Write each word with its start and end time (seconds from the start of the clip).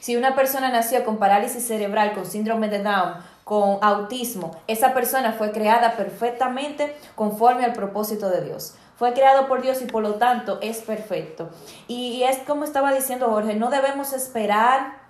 Si 0.00 0.16
una 0.16 0.34
persona 0.34 0.70
nació 0.70 1.04
con 1.04 1.18
parálisis 1.18 1.66
cerebral, 1.66 2.14
con 2.14 2.26
síndrome 2.26 2.68
de 2.68 2.82
Down, 2.82 3.14
con 3.44 3.78
autismo, 3.82 4.56
esa 4.66 4.94
persona 4.94 5.32
fue 5.32 5.52
creada 5.52 5.96
perfectamente 5.96 6.96
conforme 7.14 7.64
al 7.64 7.72
propósito 7.72 8.30
de 8.30 8.42
Dios. 8.42 8.74
Fue 8.96 9.12
creado 9.12 9.46
por 9.46 9.62
Dios 9.62 9.80
y 9.82 9.86
por 9.86 10.02
lo 10.02 10.14
tanto 10.14 10.58
es 10.62 10.78
perfecto. 10.78 11.50
Y 11.86 12.22
es 12.22 12.38
como 12.38 12.64
estaba 12.64 12.92
diciendo 12.92 13.28
Jorge, 13.28 13.54
no 13.54 13.70
debemos 13.70 14.12
esperar 14.12 15.00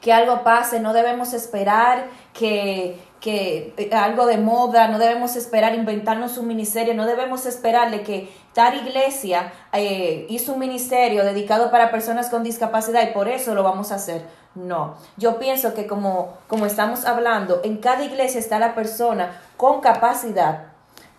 que 0.00 0.12
algo 0.12 0.44
pase, 0.44 0.80
no 0.80 0.92
debemos 0.92 1.32
esperar 1.32 2.06
que, 2.32 3.00
que 3.20 3.74
eh, 3.76 3.94
algo 3.94 4.26
de 4.26 4.38
moda, 4.38 4.88
no 4.88 4.98
debemos 4.98 5.36
esperar 5.36 5.74
inventarnos 5.74 6.38
un 6.38 6.46
ministerio, 6.46 6.94
no 6.94 7.06
debemos 7.06 7.46
esperarle 7.46 8.02
que 8.02 8.32
tal 8.52 8.76
iglesia 8.76 9.52
eh, 9.72 10.26
hizo 10.28 10.52
un 10.52 10.58
ministerio 10.58 11.24
dedicado 11.24 11.70
para 11.70 11.90
personas 11.90 12.30
con 12.30 12.42
discapacidad 12.42 13.02
y 13.08 13.12
por 13.12 13.28
eso 13.28 13.54
lo 13.54 13.62
vamos 13.62 13.92
a 13.92 13.96
hacer. 13.96 14.24
No, 14.54 14.96
yo 15.16 15.38
pienso 15.38 15.74
que 15.74 15.86
como, 15.86 16.38
como 16.46 16.64
estamos 16.64 17.04
hablando, 17.04 17.60
en 17.62 17.76
cada 17.76 18.04
iglesia 18.04 18.40
está 18.40 18.58
la 18.58 18.74
persona 18.74 19.38
con 19.56 19.80
capacidad 19.80 20.68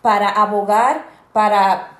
para 0.02 0.28
abogar, 0.28 1.04
para 1.32 1.98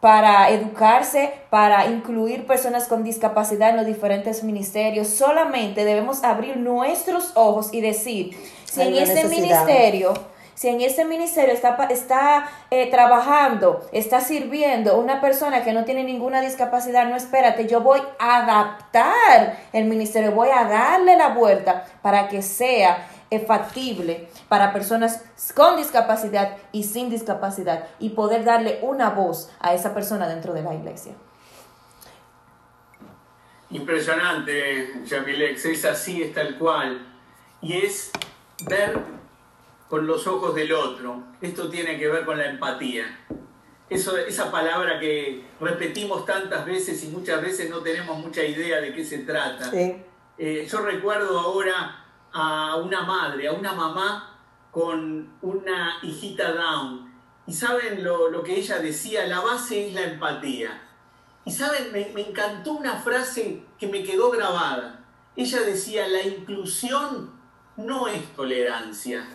para 0.00 0.48
educarse, 0.50 1.32
para 1.50 1.86
incluir 1.86 2.46
personas 2.46 2.88
con 2.88 3.04
discapacidad 3.04 3.70
en 3.70 3.76
los 3.76 3.86
diferentes 3.86 4.42
ministerios. 4.42 5.08
Solamente 5.08 5.84
debemos 5.84 6.24
abrir 6.24 6.56
nuestros 6.56 7.32
ojos 7.34 7.68
y 7.72 7.82
decir, 7.82 8.36
si 8.64 8.80
en 8.80 8.94
ese 8.94 9.28
ministerio, 9.28 10.14
si 10.54 10.68
en 10.68 10.80
ese 10.80 11.04
ministerio 11.04 11.52
está, 11.52 11.76
está 11.90 12.50
eh, 12.70 12.90
trabajando, 12.90 13.86
está 13.92 14.20
sirviendo 14.20 14.98
una 14.98 15.20
persona 15.20 15.62
que 15.64 15.72
no 15.72 15.84
tiene 15.84 16.04
ninguna 16.04 16.40
discapacidad, 16.40 17.06
no 17.06 17.16
espérate, 17.16 17.66
yo 17.66 17.82
voy 17.82 18.00
a 18.18 18.38
adaptar 18.38 19.58
el 19.72 19.84
ministerio, 19.84 20.32
voy 20.32 20.48
a 20.48 20.64
darle 20.64 21.16
la 21.16 21.28
vuelta 21.28 21.84
para 22.00 22.28
que 22.28 22.40
sea 22.42 23.06
factible 23.38 24.28
para 24.48 24.72
personas 24.72 25.24
con 25.54 25.76
discapacidad 25.76 26.56
y 26.72 26.82
sin 26.82 27.10
discapacidad 27.10 27.86
y 28.00 28.10
poder 28.10 28.44
darle 28.44 28.80
una 28.82 29.10
voz 29.10 29.50
a 29.60 29.72
esa 29.72 29.94
persona 29.94 30.28
dentro 30.28 30.52
de 30.52 30.62
la 30.62 30.74
iglesia. 30.74 31.14
Impresionante, 33.70 35.04
Yamilex, 35.06 35.64
es 35.66 35.84
así, 35.84 36.22
es 36.24 36.34
tal 36.34 36.58
cual. 36.58 37.06
Y 37.62 37.74
es 37.74 38.10
ver 38.66 38.98
con 39.88 40.06
los 40.06 40.26
ojos 40.26 40.54
del 40.56 40.72
otro. 40.72 41.22
Esto 41.40 41.70
tiene 41.70 41.98
que 41.98 42.08
ver 42.08 42.24
con 42.24 42.36
la 42.38 42.46
empatía. 42.46 43.04
Eso, 43.88 44.16
esa 44.16 44.50
palabra 44.50 44.98
que 44.98 45.44
repetimos 45.60 46.24
tantas 46.26 46.64
veces 46.64 47.02
y 47.04 47.08
muchas 47.08 47.42
veces 47.42 47.70
no 47.70 47.78
tenemos 47.78 48.18
mucha 48.18 48.42
idea 48.42 48.80
de 48.80 48.92
qué 48.92 49.04
se 49.04 49.18
trata. 49.18 49.70
Eh, 49.72 50.66
yo 50.70 50.80
recuerdo 50.80 51.38
ahora 51.38 51.99
a 52.32 52.76
una 52.76 53.02
madre, 53.02 53.48
a 53.48 53.52
una 53.52 53.72
mamá 53.72 54.38
con 54.70 55.28
una 55.42 55.98
hijita 56.02 56.52
down. 56.52 57.10
Y 57.46 57.52
saben 57.52 58.04
lo, 58.04 58.42
que 58.42 58.56
ella 58.56 58.78
decía, 58.78 59.26
la 59.26 59.40
base 59.40 59.88
es 59.88 59.94
la 59.94 60.02
empatía. 60.02 60.80
Y 61.44 61.50
saben, 61.50 61.90
me, 61.92 62.10
me 62.14 62.28
encantó 62.28 62.72
una 62.72 62.94
frase 62.96 63.64
que 63.78 63.88
me 63.88 64.02
quedó 64.02 64.30
grabada. 64.30 65.04
Ella 65.34 65.60
decía, 65.62 66.06
la 66.06 66.22
inclusión 66.22 67.32
no 67.76 68.06
es 68.06 68.24
tolerancia. 68.34 69.26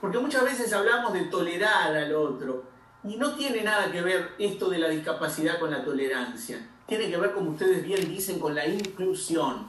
Porque 0.00 0.18
muchas 0.18 0.44
veces 0.44 0.72
hablamos 0.72 1.12
de 1.12 1.24
tolerar 1.24 1.96
al 1.96 2.14
otro. 2.14 2.64
Y 3.02 3.16
no 3.16 3.34
tiene 3.34 3.62
nada 3.62 3.90
que 3.92 4.00
ver 4.00 4.32
esto 4.38 4.70
de 4.70 4.78
la 4.78 4.88
discapacidad 4.88 5.58
con 5.58 5.70
la 5.70 5.84
tolerancia. 5.84 6.66
Tiene 6.86 7.10
que 7.10 7.16
ver, 7.16 7.32
como 7.32 7.50
ustedes 7.50 7.84
bien 7.84 8.08
dicen, 8.08 8.38
con 8.38 8.54
la 8.54 8.66
inclusión. 8.66 9.66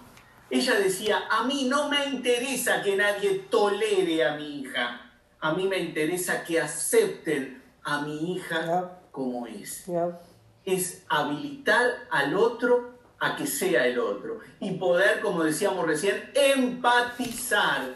Ella 0.50 0.76
decía, 0.76 1.24
a 1.30 1.44
mí 1.44 1.68
no 1.70 1.90
me 1.90 2.06
interesa 2.06 2.82
que 2.82 2.96
nadie 2.96 3.46
tolere 3.50 4.24
a 4.24 4.36
mi 4.36 4.62
hija, 4.62 5.12
a 5.40 5.54
mí 5.54 5.68
me 5.68 5.80
interesa 5.80 6.44
que 6.44 6.60
acepten 6.60 7.62
a 7.84 8.02
mi 8.02 8.34
hija 8.34 9.00
como 9.12 9.48
es. 9.48 9.86
Es 10.64 11.04
habilitar 11.10 12.08
al 12.10 12.36
otro 12.36 12.96
a 13.20 13.36
que 13.36 13.48
sea 13.48 13.88
el 13.88 14.00
otro. 14.00 14.40
Y 14.60 14.72
poder, 14.72 15.22
como 15.22 15.44
decíamos 15.44 15.86
recién, 15.86 16.32
empatizar 16.34 17.94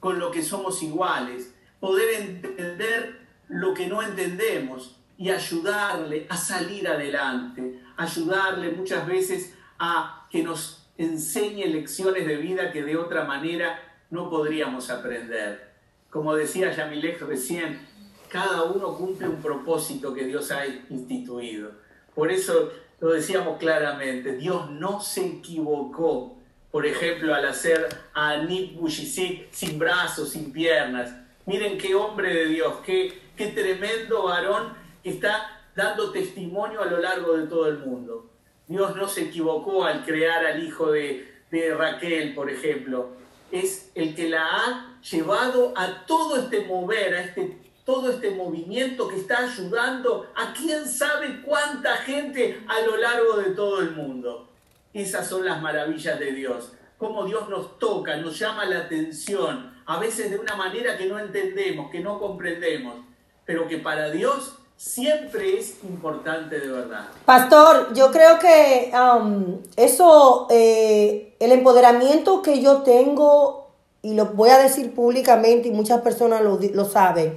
con 0.00 0.18
lo 0.18 0.30
que 0.30 0.42
somos 0.42 0.82
iguales, 0.82 1.52
poder 1.80 2.20
entender 2.20 3.26
lo 3.48 3.74
que 3.74 3.86
no 3.86 4.02
entendemos 4.02 4.96
y 5.18 5.30
ayudarle 5.30 6.26
a 6.28 6.36
salir 6.36 6.88
adelante, 6.88 7.80
ayudarle 7.96 8.72
muchas 8.72 9.06
veces 9.06 9.54
a 9.78 10.26
que 10.30 10.42
nos 10.42 10.75
enseñe 10.98 11.66
lecciones 11.66 12.26
de 12.26 12.36
vida 12.36 12.72
que 12.72 12.82
de 12.82 12.96
otra 12.96 13.24
manera 13.24 13.80
no 14.10 14.30
podríamos 14.30 14.90
aprender. 14.90 15.72
Como 16.10 16.34
decía 16.34 16.72
Yamilek 16.72 17.20
recién, 17.22 17.86
cada 18.28 18.64
uno 18.64 18.96
cumple 18.96 19.28
un 19.28 19.42
propósito 19.42 20.14
que 20.14 20.24
Dios 20.24 20.50
ha 20.50 20.66
instituido. 20.66 21.72
Por 22.14 22.30
eso 22.30 22.72
lo 23.00 23.12
decíamos 23.12 23.58
claramente, 23.58 24.36
Dios 24.36 24.70
no 24.70 25.00
se 25.00 25.26
equivocó, 25.26 26.36
por 26.70 26.86
ejemplo, 26.86 27.34
al 27.34 27.46
hacer 27.46 27.88
a 28.14 28.38
Nick 28.38 28.74
Bujicic 28.74 29.52
sin 29.52 29.78
brazos, 29.78 30.30
sin 30.30 30.52
piernas. 30.52 31.14
Miren 31.44 31.78
qué 31.78 31.94
hombre 31.94 32.32
de 32.32 32.46
Dios, 32.46 32.76
qué, 32.84 33.22
qué 33.36 33.48
tremendo 33.48 34.24
varón 34.24 34.72
que 35.02 35.10
está 35.10 35.62
dando 35.74 36.10
testimonio 36.10 36.82
a 36.82 36.86
lo 36.86 36.98
largo 36.98 37.36
de 37.36 37.46
todo 37.46 37.68
el 37.68 37.78
mundo. 37.78 38.30
Dios 38.68 38.96
no 38.96 39.08
se 39.08 39.22
equivocó 39.22 39.84
al 39.84 40.04
crear 40.04 40.44
al 40.44 40.62
hijo 40.62 40.90
de, 40.90 41.34
Raquel, 41.76 42.34
por 42.34 42.50
ejemplo. 42.50 43.10
Es 43.52 43.90
el 43.94 44.14
que 44.14 44.28
la 44.28 44.44
ha 44.44 45.00
llevado 45.00 45.72
a 45.76 46.04
todo 46.04 46.36
este 46.36 46.66
mover, 46.66 47.14
a 47.14 47.22
este, 47.22 47.56
todo 47.84 48.10
este 48.10 48.30
movimiento 48.30 49.08
que 49.08 49.16
está 49.16 49.38
ayudando 49.38 50.30
a 50.34 50.52
quién 50.52 50.86
sabe 50.86 51.40
cuánta 51.42 51.96
gente 51.98 52.60
a 52.66 52.80
lo 52.80 52.96
largo 52.96 53.36
de 53.36 53.50
todo 53.50 53.80
el 53.80 53.92
mundo. 53.92 54.50
Esas 54.92 55.28
son 55.28 55.44
las 55.44 55.62
maravillas 55.62 56.18
de 56.18 56.32
Dios. 56.32 56.72
Cómo 56.98 57.24
Dios 57.24 57.48
nos 57.48 57.78
toca, 57.78 58.16
nos 58.16 58.38
llama 58.38 58.64
la 58.64 58.80
atención, 58.80 59.74
a 59.86 59.98
veces 59.98 60.30
de 60.30 60.38
una 60.38 60.56
manera 60.56 60.98
que 60.98 61.06
no 61.06 61.18
entendemos, 61.18 61.90
que 61.90 62.00
no 62.00 62.18
comprendemos, 62.18 62.96
pero 63.44 63.68
que 63.68 63.78
para 63.78 64.10
Dios 64.10 64.58
siempre 64.76 65.58
es 65.58 65.76
importante 65.82 66.60
de 66.60 66.68
verdad. 66.68 67.06
Pastor, 67.24 67.94
yo 67.94 68.10
creo 68.10 68.38
que 68.38 68.92
um, 68.94 69.58
eso, 69.76 70.46
eh, 70.50 71.34
el 71.40 71.52
empoderamiento 71.52 72.42
que 72.42 72.60
yo 72.60 72.82
tengo, 72.82 73.68
y 74.02 74.14
lo 74.14 74.26
voy 74.26 74.50
a 74.50 74.58
decir 74.58 74.94
públicamente 74.94 75.68
y 75.68 75.72
muchas 75.72 76.00
personas 76.02 76.42
lo, 76.42 76.58
lo 76.60 76.84
saben, 76.84 77.36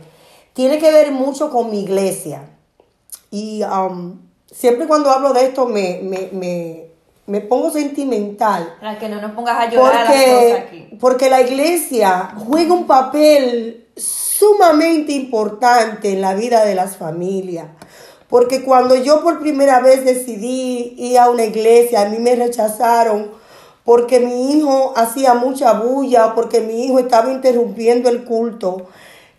tiene 0.54 0.80
que 0.80 0.92
ver 0.92 1.12
mucho 1.12 1.50
con 1.50 1.72
mi 1.72 1.82
iglesia. 1.82 2.50
Y 3.32 3.64
um, 3.64 4.20
siempre 4.52 4.88
cuando 4.88 5.10
hablo 5.10 5.34
de 5.34 5.46
esto 5.46 5.66
me, 5.66 6.02
me, 7.26 7.42
pongo 7.42 7.72
sentimental. 7.72 8.76
Para 8.80 8.98
que 8.98 9.08
no 9.08 9.22
nos 9.22 9.32
pongas 9.32 9.58
a 9.58 9.70
llorar 9.70 10.08
porque, 10.08 10.54
aquí. 10.54 10.98
Porque 11.00 11.30
la 11.30 11.42
iglesia 11.42 12.34
juega 12.36 12.74
un 12.74 12.88
papel 12.88 13.88
sumamente 14.40 15.12
importante 15.12 16.14
en 16.14 16.22
la 16.22 16.34
vida 16.34 16.64
de 16.64 16.76
las 16.76 16.96
familias. 16.96 17.68
Porque 18.30 18.64
cuando 18.64 18.96
yo 18.96 19.22
por 19.22 19.40
primera 19.40 19.82
vez 19.82 20.06
decidí 20.06 20.94
ir 20.98 21.20
a 21.20 21.30
una 21.30 21.44
iglesia, 21.44 22.02
a 22.02 22.10
mí 22.10 22.20
me 22.20 22.36
rechazaron 22.36 23.32
porque 23.84 24.20
mi 24.20 24.54
hijo 24.54 24.94
hacía 24.96 25.34
mucha 25.34 25.74
bulla, 25.74 26.36
porque 26.36 26.62
mi 26.62 26.86
hijo 26.86 27.00
estaba 27.00 27.32
interrumpiendo 27.32 28.08
el 28.08 28.24
culto. 28.24 28.86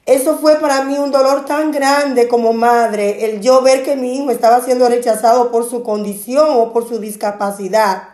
Eso 0.07 0.39
fue 0.39 0.57
para 0.57 0.83
mí 0.83 0.99
un 0.99 1.13
dolor 1.13 1.45
tan 1.45 1.71
grande 1.71 2.27
como 2.27 2.53
madre, 2.53 3.27
el 3.27 3.41
yo 3.41 3.63
ver 3.63 3.85
que 3.85 3.95
mi 3.95 4.17
hijo 4.17 4.33
estaba 4.33 4.61
siendo 4.61 4.89
rechazado 4.89 5.53
por 5.53 5.71
su 5.71 5.85
condición 5.85 6.49
o 6.51 6.73
por 6.73 6.89
su 6.89 6.99
discapacidad. 6.99 8.09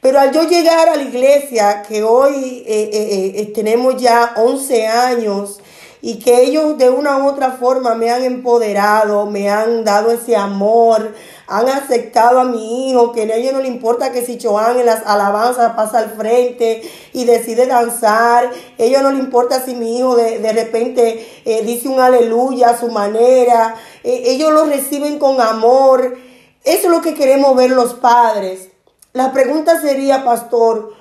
Pero 0.00 0.20
al 0.20 0.32
yo 0.32 0.42
llegar 0.44 0.88
a 0.88 0.96
la 0.96 1.02
iglesia, 1.02 1.82
que 1.82 2.04
hoy 2.04 2.64
eh, 2.66 2.90
eh, 2.92 3.32
eh, 3.36 3.52
tenemos 3.54 4.00
ya 4.00 4.34
11 4.36 4.86
años, 4.86 5.60
y 6.04 6.18
que 6.18 6.42
ellos 6.42 6.76
de 6.78 6.90
una 6.90 7.18
u 7.18 7.28
otra 7.28 7.52
forma 7.52 7.94
me 7.94 8.10
han 8.10 8.24
empoderado, 8.24 9.26
me 9.26 9.48
han 9.48 9.84
dado 9.84 10.10
ese 10.10 10.34
amor, 10.34 11.14
han 11.46 11.68
aceptado 11.68 12.40
a 12.40 12.44
mi 12.44 12.90
hijo, 12.90 13.12
que 13.12 13.22
a 13.22 13.36
ellos 13.36 13.52
no 13.52 13.60
le 13.60 13.68
importa 13.68 14.10
que 14.10 14.26
si 14.26 14.36
Joan 14.42 14.80
en 14.80 14.86
las 14.86 15.06
alabanzas 15.06 15.74
pasa 15.74 16.00
al 16.00 16.10
frente 16.10 16.82
y 17.12 17.24
decide 17.24 17.66
danzar, 17.66 18.46
a 18.46 18.52
ellos 18.82 19.00
no 19.00 19.12
le 19.12 19.20
importa 19.20 19.64
si 19.64 19.76
mi 19.76 19.96
hijo 19.96 20.16
de, 20.16 20.52
repente 20.52 21.24
eh, 21.44 21.62
dice 21.62 21.88
un 21.88 22.00
aleluya 22.00 22.70
a 22.70 22.80
su 22.80 22.88
manera, 22.88 23.76
eh, 24.02 24.24
ellos 24.26 24.52
lo 24.52 24.64
reciben 24.64 25.20
con 25.20 25.40
amor. 25.40 26.18
Eso 26.64 26.86
es 26.86 26.90
lo 26.90 27.00
que 27.00 27.14
queremos 27.14 27.54
ver 27.54 27.70
los 27.70 27.94
padres. 27.94 28.70
La 29.12 29.32
pregunta 29.32 29.80
sería, 29.80 30.24
pastor, 30.24 30.94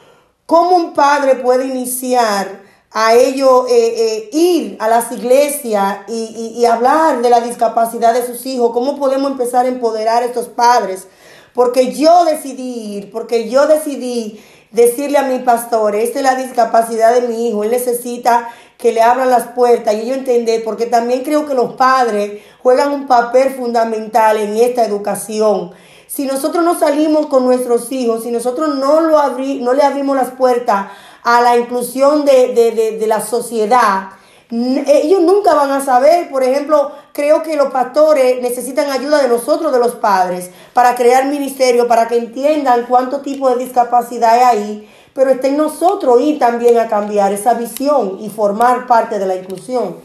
¿cómo 0.45 0.75
un 0.75 0.93
padre 0.93 1.35
puede 1.35 1.65
iniciar? 1.65 2.60
A 2.93 3.15
ellos 3.15 3.65
eh, 3.69 3.93
eh, 3.97 4.29
ir 4.33 4.77
a 4.79 4.89
las 4.89 5.11
iglesias 5.11 5.99
y, 6.09 6.65
hablar 6.65 7.21
de 7.21 7.29
la 7.29 7.39
discapacidad 7.39 8.13
de 8.13 8.25
sus 8.25 8.45
hijos, 8.45 8.71
cómo 8.73 8.97
podemos 8.97 9.31
empezar 9.31 9.65
a 9.65 9.69
empoderar 9.69 10.23
a 10.23 10.25
estos 10.25 10.49
padres. 10.49 11.07
Porque 11.53 11.93
yo 11.93 12.25
decidí 12.25 12.97
ir, 12.97 13.11
porque 13.11 13.49
yo 13.49 13.67
decidí 13.67 14.41
decirle 14.71 15.17
a 15.17 15.23
mi 15.23 15.39
pastor, 15.39 15.95
esta 15.95 16.19
es 16.19 16.23
la 16.25 16.35
discapacidad 16.35 17.13
de 17.13 17.27
mi 17.27 17.49
hijo, 17.49 17.63
él 17.63 17.71
necesita 17.71 18.49
que 18.77 18.91
le 18.91 19.01
abran 19.01 19.29
las 19.29 19.47
puertas 19.49 19.93
y 19.95 20.07
yo 20.07 20.13
entender, 20.13 20.63
porque 20.63 20.85
también 20.85 21.23
creo 21.23 21.45
que 21.45 21.53
los 21.53 21.73
padres 21.73 22.41
juegan 22.63 22.91
un 22.91 23.07
papel 23.07 23.53
fundamental 23.53 24.37
en 24.37 24.57
esta 24.57 24.85
educación. 24.85 25.71
Si 26.07 26.25
nosotros 26.25 26.63
no 26.63 26.77
salimos 26.77 27.27
con 27.27 27.45
nuestros 27.45 27.91
hijos, 27.91 28.23
si 28.23 28.31
nosotros 28.31 28.75
no, 28.75 29.01
lo 29.01 29.21
no 29.61 29.73
le 29.73 29.83
abrimos 29.83 30.15
las 30.15 30.31
puertas 30.31 30.87
a 31.23 31.41
la 31.41 31.57
inclusión 31.57 32.25
de, 32.25 32.97
de 32.99 33.07
la 33.07 33.21
sociedad, 33.21 34.09
ellos 34.51 35.21
nunca 35.21 35.53
van 35.53 35.71
a 35.71 35.79
saber, 35.79 36.29
por 36.29 36.43
ejemplo, 36.43 36.91
creo 37.13 37.41
que 37.41 37.55
los 37.55 37.71
pastores 37.71 38.41
necesitan 38.41 38.91
ayuda 38.91 39.21
de 39.21 39.29
nosotros, 39.29 39.71
de 39.71 39.79
los 39.79 39.95
padres, 39.95 40.51
para 40.73 40.93
crear 40.95 41.25
ministerio, 41.27 41.87
para 41.87 42.07
que 42.07 42.17
entiendan 42.17 42.85
cuánto 42.85 43.21
tipo 43.21 43.49
de 43.49 43.63
discapacidad 43.63 44.33
hay 44.33 44.41
ahí, 44.41 44.89
pero 45.13 45.29
está 45.29 45.47
en 45.47 45.57
nosotros 45.57 46.19
ir 46.21 46.37
también 46.37 46.77
a 46.79 46.89
cambiar 46.89 47.31
esa 47.31 47.53
visión 47.53 48.17
y 48.19 48.29
formar 48.29 48.87
parte 48.87 49.19
de 49.19 49.25
la 49.25 49.35
inclusión. 49.35 49.97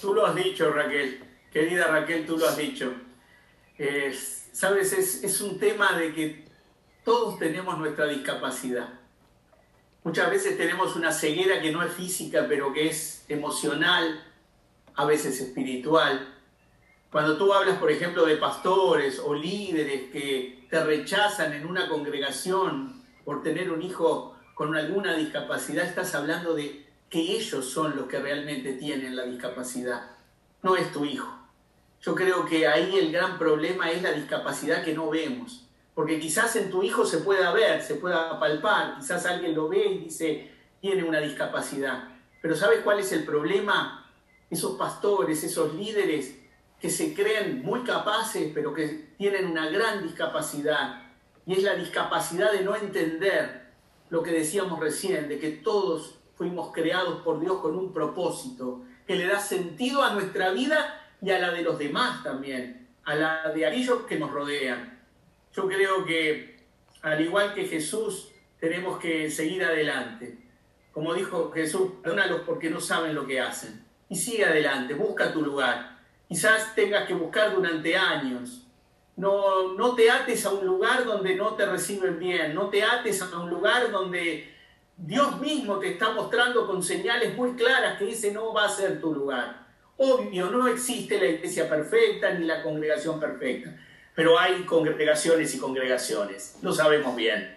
Tú 0.00 0.14
lo 0.14 0.24
has 0.24 0.36
dicho, 0.36 0.70
Raquel, 0.70 1.20
querida 1.52 1.88
Raquel, 1.88 2.24
tú 2.26 2.38
lo 2.38 2.48
has 2.48 2.56
dicho. 2.56 2.92
Sabes, 4.52 4.92
es, 4.92 5.24
es 5.24 5.40
un 5.40 5.58
tema 5.58 5.96
de 5.98 6.14
que 6.14 6.47
todos 7.08 7.38
tenemos 7.38 7.78
nuestra 7.78 8.06
discapacidad 8.06 8.88
Muchas 10.04 10.30
veces 10.30 10.56
tenemos 10.56 10.94
una 10.96 11.12
ceguera 11.12 11.60
que 11.60 11.72
no 11.72 11.82
es 11.82 11.92
física, 11.92 12.46
pero 12.48 12.72
que 12.72 12.88
es 12.88 13.24
emocional, 13.28 14.24
a 14.94 15.04
veces 15.04 15.40
espiritual. 15.40 16.34
Cuando 17.10 17.36
tú 17.36 17.52
hablas, 17.52 17.78
por 17.78 17.90
ejemplo, 17.90 18.24
de 18.24 18.36
pastores 18.36 19.18
o 19.18 19.34
líderes 19.34 20.10
que 20.10 20.66
te 20.70 20.82
rechazan 20.82 21.52
en 21.52 21.66
una 21.66 21.88
congregación 21.88 23.02
por 23.24 23.42
tener 23.42 23.70
un 23.70 23.82
hijo 23.82 24.36
con 24.54 24.76
alguna 24.76 25.14
discapacidad, 25.14 25.84
estás 25.84 26.14
hablando 26.14 26.54
de 26.54 26.86
que 27.10 27.20
ellos 27.20 27.68
son 27.68 27.96
los 27.96 28.06
que 28.06 28.18
realmente 28.18 28.74
tienen 28.74 29.14
la 29.14 29.24
discapacidad, 29.24 30.12
no 30.62 30.76
es 30.76 30.90
tu 30.92 31.04
hijo. 31.04 31.28
Yo 32.00 32.14
creo 32.14 32.46
que 32.46 32.66
ahí 32.66 32.96
el 32.96 33.12
gran 33.12 33.38
problema 33.38 33.90
es 33.90 34.00
la 34.02 34.12
discapacidad 34.12 34.84
que 34.84 34.94
no 34.94 35.10
vemos. 35.10 35.67
Porque 35.98 36.20
quizás 36.20 36.54
en 36.54 36.70
tu 36.70 36.84
hijo 36.84 37.04
se 37.04 37.18
pueda 37.18 37.52
ver, 37.52 37.82
se 37.82 37.96
pueda 37.96 38.38
palpar, 38.38 38.94
quizás 39.00 39.26
alguien 39.26 39.52
lo 39.52 39.68
ve 39.68 39.84
y 39.84 39.98
dice, 40.04 40.48
tiene 40.80 41.02
una 41.02 41.18
discapacidad. 41.18 42.04
Pero 42.40 42.54
¿sabes 42.54 42.82
cuál 42.84 43.00
es 43.00 43.10
el 43.10 43.24
problema? 43.24 44.08
Esos 44.48 44.78
pastores, 44.78 45.42
esos 45.42 45.74
líderes 45.74 46.38
que 46.80 46.88
se 46.88 47.14
creen 47.14 47.64
muy 47.64 47.82
capaces, 47.82 48.52
pero 48.54 48.72
que 48.72 49.08
tienen 49.18 49.46
una 49.46 49.68
gran 49.70 50.04
discapacidad. 50.04 51.02
Y 51.44 51.54
es 51.54 51.64
la 51.64 51.74
discapacidad 51.74 52.52
de 52.52 52.62
no 52.62 52.76
entender 52.76 53.72
lo 54.08 54.22
que 54.22 54.30
decíamos 54.30 54.78
recién, 54.78 55.28
de 55.28 55.40
que 55.40 55.50
todos 55.50 56.20
fuimos 56.36 56.70
creados 56.72 57.22
por 57.22 57.40
Dios 57.40 57.58
con 57.58 57.76
un 57.76 57.92
propósito, 57.92 58.84
que 59.04 59.16
le 59.16 59.26
da 59.26 59.40
sentido 59.40 60.04
a 60.04 60.14
nuestra 60.14 60.50
vida 60.50 61.10
y 61.20 61.32
a 61.32 61.40
la 61.40 61.50
de 61.50 61.62
los 61.62 61.76
demás 61.76 62.22
también, 62.22 62.86
a 63.02 63.16
la 63.16 63.50
de 63.50 63.66
aquellos 63.66 64.02
que 64.02 64.16
nos 64.16 64.30
rodean. 64.30 64.97
Yo 65.58 65.66
creo 65.66 66.04
que, 66.04 66.56
al 67.02 67.20
igual 67.20 67.52
que 67.52 67.64
Jesús, 67.64 68.28
tenemos 68.60 69.00
que 69.00 69.28
seguir 69.28 69.64
adelante. 69.64 70.38
Como 70.92 71.12
dijo 71.12 71.50
Jesús, 71.50 71.94
perdónalos 72.00 72.42
porque 72.46 72.70
no 72.70 72.80
saben 72.80 73.12
lo 73.12 73.26
que 73.26 73.40
hacen. 73.40 73.84
Y 74.08 74.14
sigue 74.14 74.44
adelante, 74.44 74.94
busca 74.94 75.32
tu 75.32 75.42
lugar. 75.42 75.98
Quizás 76.28 76.76
tengas 76.76 77.08
que 77.08 77.14
buscar 77.14 77.52
durante 77.52 77.96
años. 77.96 78.68
No, 79.16 79.74
no 79.74 79.96
te 79.96 80.08
ates 80.08 80.46
a 80.46 80.50
un 80.50 80.64
lugar 80.64 81.04
donde 81.04 81.34
no 81.34 81.56
te 81.56 81.66
reciben 81.66 82.20
bien, 82.20 82.54
no 82.54 82.68
te 82.70 82.84
ates 82.84 83.20
a 83.20 83.40
un 83.40 83.50
lugar 83.50 83.90
donde 83.90 84.54
Dios 84.96 85.40
mismo 85.40 85.80
te 85.80 85.88
está 85.88 86.12
mostrando 86.12 86.68
con 86.68 86.84
señales 86.84 87.36
muy 87.36 87.54
claras 87.54 87.98
que 87.98 88.10
ese 88.10 88.30
no 88.30 88.52
va 88.52 88.66
a 88.66 88.68
ser 88.68 89.00
tu 89.00 89.12
lugar. 89.12 89.66
Obvio, 89.96 90.52
no 90.52 90.68
existe 90.68 91.18
la 91.18 91.26
iglesia 91.26 91.68
perfecta 91.68 92.32
ni 92.32 92.46
la 92.46 92.62
congregación 92.62 93.18
perfecta 93.18 93.76
pero 94.18 94.36
hay 94.36 94.64
congregaciones 94.64 95.54
y 95.54 95.58
congregaciones, 95.60 96.56
lo 96.60 96.72
sabemos 96.72 97.14
bien. 97.14 97.56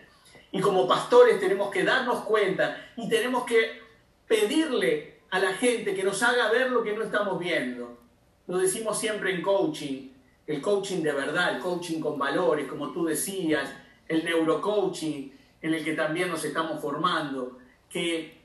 Y 0.51 0.61
como 0.61 0.87
pastores 0.87 1.39
tenemos 1.39 1.71
que 1.71 1.83
darnos 1.83 2.23
cuenta 2.23 2.91
y 2.95 3.09
tenemos 3.09 3.45
que 3.45 3.81
pedirle 4.27 5.21
a 5.31 5.39
la 5.39 5.53
gente 5.53 5.95
que 5.95 6.03
nos 6.03 6.21
haga 6.21 6.51
ver 6.51 6.69
lo 6.69 6.83
que 6.83 6.93
no 6.93 7.03
estamos 7.03 7.39
viendo. 7.39 7.97
Lo 8.45 8.59
decimos 8.59 8.99
siempre 8.99 9.33
en 9.33 9.41
coaching, 9.41 10.09
el 10.45 10.61
coaching 10.61 11.01
de 11.01 11.11
verdad, 11.13 11.55
el 11.55 11.63
coaching 11.63 11.99
con 11.99 12.19
valores, 12.19 12.67
como 12.67 12.91
tú 12.91 13.05
decías, 13.05 13.67
el 14.07 14.23
neurocoaching 14.23 15.35
en 15.63 15.73
el 15.73 15.83
que 15.83 15.93
también 15.93 16.29
nos 16.29 16.45
estamos 16.45 16.79
formando, 16.79 17.57
que 17.89 18.37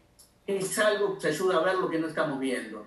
es 0.46 0.78
algo 0.78 1.18
que 1.18 1.28
ayuda 1.28 1.58
a 1.58 1.62
ver 1.62 1.74
lo 1.74 1.90
que 1.90 1.98
no 1.98 2.08
estamos 2.08 2.40
viendo. 2.40 2.86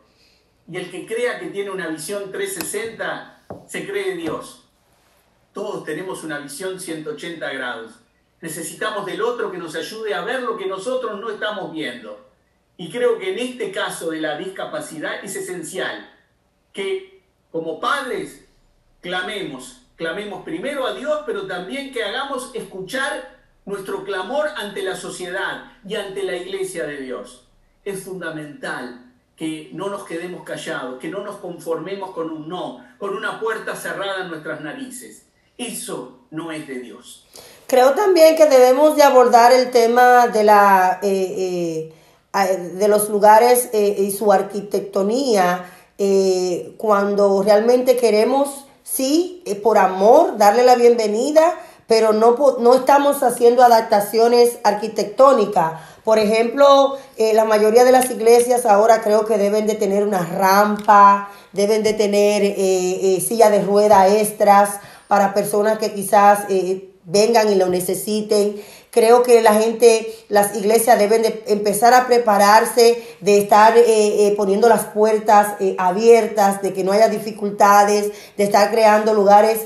Y 0.68 0.78
el 0.78 0.90
que 0.90 1.06
crea 1.06 1.40
que 1.40 1.50
tiene 1.50 1.70
una 1.70 1.88
visión 1.88 2.32
360, 2.32 3.44
se 3.68 3.86
cree 3.88 4.16
Dios. 4.16 4.66
Todos 5.54 5.84
tenemos 5.84 6.24
una 6.24 6.40
visión 6.40 6.80
180 6.80 7.50
grados. 7.52 7.94
Necesitamos 8.42 9.06
del 9.06 9.22
otro 9.22 9.52
que 9.52 9.58
nos 9.58 9.76
ayude 9.76 10.14
a 10.14 10.22
ver 10.22 10.42
lo 10.44 10.58
que 10.58 10.66
nosotros 10.66 11.20
no 11.20 11.30
estamos 11.30 11.72
viendo. 11.74 12.30
Y 12.78 12.90
creo 12.90 13.20
que 13.20 13.34
en 13.34 13.40
este 13.40 13.72
caso 13.72 14.12
de 14.12 14.22
la 14.22 14.38
discapacidad 14.38 15.24
es 15.24 15.36
esencial 15.36 16.10
que 16.72 17.22
como 17.52 17.80
padres 17.80 18.46
clamemos, 19.02 19.82
clamemos 19.96 20.44
primero 20.44 20.88
a 20.88 20.94
Dios, 20.94 21.24
pero 21.26 21.46
también 21.48 21.92
que 21.92 22.04
hagamos 22.04 22.52
escuchar 22.54 23.38
nuestro 23.66 24.04
clamor 24.04 24.48
ante 24.56 24.84
la 24.84 24.96
sociedad 24.96 25.74
y 25.86 25.96
ante 25.96 26.24
la 26.24 26.36
iglesia 26.36 26.86
de 26.86 27.02
Dios. 27.02 27.48
Es 27.84 28.04
fundamental 28.04 29.14
que 29.36 29.70
no 29.74 29.90
nos 29.90 30.04
quedemos 30.04 30.44
callados, 30.44 31.00
que 31.00 31.10
no 31.10 31.24
nos 31.24 31.38
conformemos 31.38 32.12
con 32.12 32.30
un 32.30 32.50
no, 32.50 32.86
con 32.98 33.16
una 33.16 33.40
puerta 33.40 33.76
cerrada 33.76 34.24
en 34.24 34.30
nuestras 34.30 34.62
narices. 34.62 35.29
Eso 35.60 36.20
no 36.32 36.54
es 36.54 36.68
de 36.68 36.80
Dios. 36.80 37.26
Creo 37.68 37.92
también 37.92 38.38
que 38.38 38.46
debemos 38.46 38.96
de 38.96 39.04
abordar 39.04 39.52
el 39.52 39.72
tema 39.72 40.28
de 40.28 40.44
la 40.46 41.00
eh, 41.04 41.92
eh, 42.34 42.58
de 42.76 42.88
los 42.88 43.10
lugares 43.10 43.70
eh, 43.74 43.96
y 44.00 44.12
su 44.12 44.32
arquitectonía 44.32 45.72
cuando 46.78 47.44
realmente 47.44 47.98
queremos, 47.98 48.68
sí, 48.84 49.44
por 49.62 49.78
amor, 49.78 50.38
darle 50.38 50.64
la 50.64 50.76
bienvenida, 50.76 51.60
pero 51.88 52.14
no, 52.14 52.38
no 52.60 52.74
estamos 52.74 53.22
haciendo 53.22 53.64
adaptaciones 53.64 54.60
arquitectónicas. 54.64 55.74
Por 56.06 56.18
ejemplo, 56.18 56.96
la 57.18 57.44
mayoría 57.44 57.84
de 57.84 57.92
las 57.92 58.10
iglesias 58.12 58.66
ahora 58.66 59.02
creo 59.02 59.26
que 59.26 59.38
deben 59.38 59.68
de 59.68 59.76
tener 59.76 60.08
una 60.08 60.26
rampa, 60.26 61.30
deben 61.52 61.84
de 61.84 61.92
tener 61.92 62.56
silla 63.20 63.50
de 63.50 63.62
rueda 63.62 64.08
extras 64.08 64.80
para 65.10 65.34
personas 65.34 65.80
que 65.80 65.92
quizás 65.92 66.42
eh, 66.50 66.92
vengan 67.04 67.50
y 67.52 67.56
lo 67.56 67.68
necesiten. 67.68 68.62
Creo 68.92 69.24
que 69.24 69.42
la 69.42 69.56
gente, 69.56 70.08
las 70.30 70.56
iglesias 70.56 71.00
deben 71.00 71.24
de 71.24 71.44
empezar 71.48 71.96
a 71.96 72.06
prepararse, 72.06 73.04
de 73.20 73.40
estar 73.40 73.76
eh, 73.76 73.84
eh, 73.88 74.34
poniendo 74.38 74.70
las 74.70 74.86
puertas 74.86 75.56
abiertas, 75.80 76.62
de 76.62 76.74
que 76.74 76.84
no 76.84 76.92
haya 76.92 77.10
dificultades, 77.10 78.12
de 78.38 78.44
estar 78.44 78.70
creando 78.70 79.16
lugares 79.16 79.66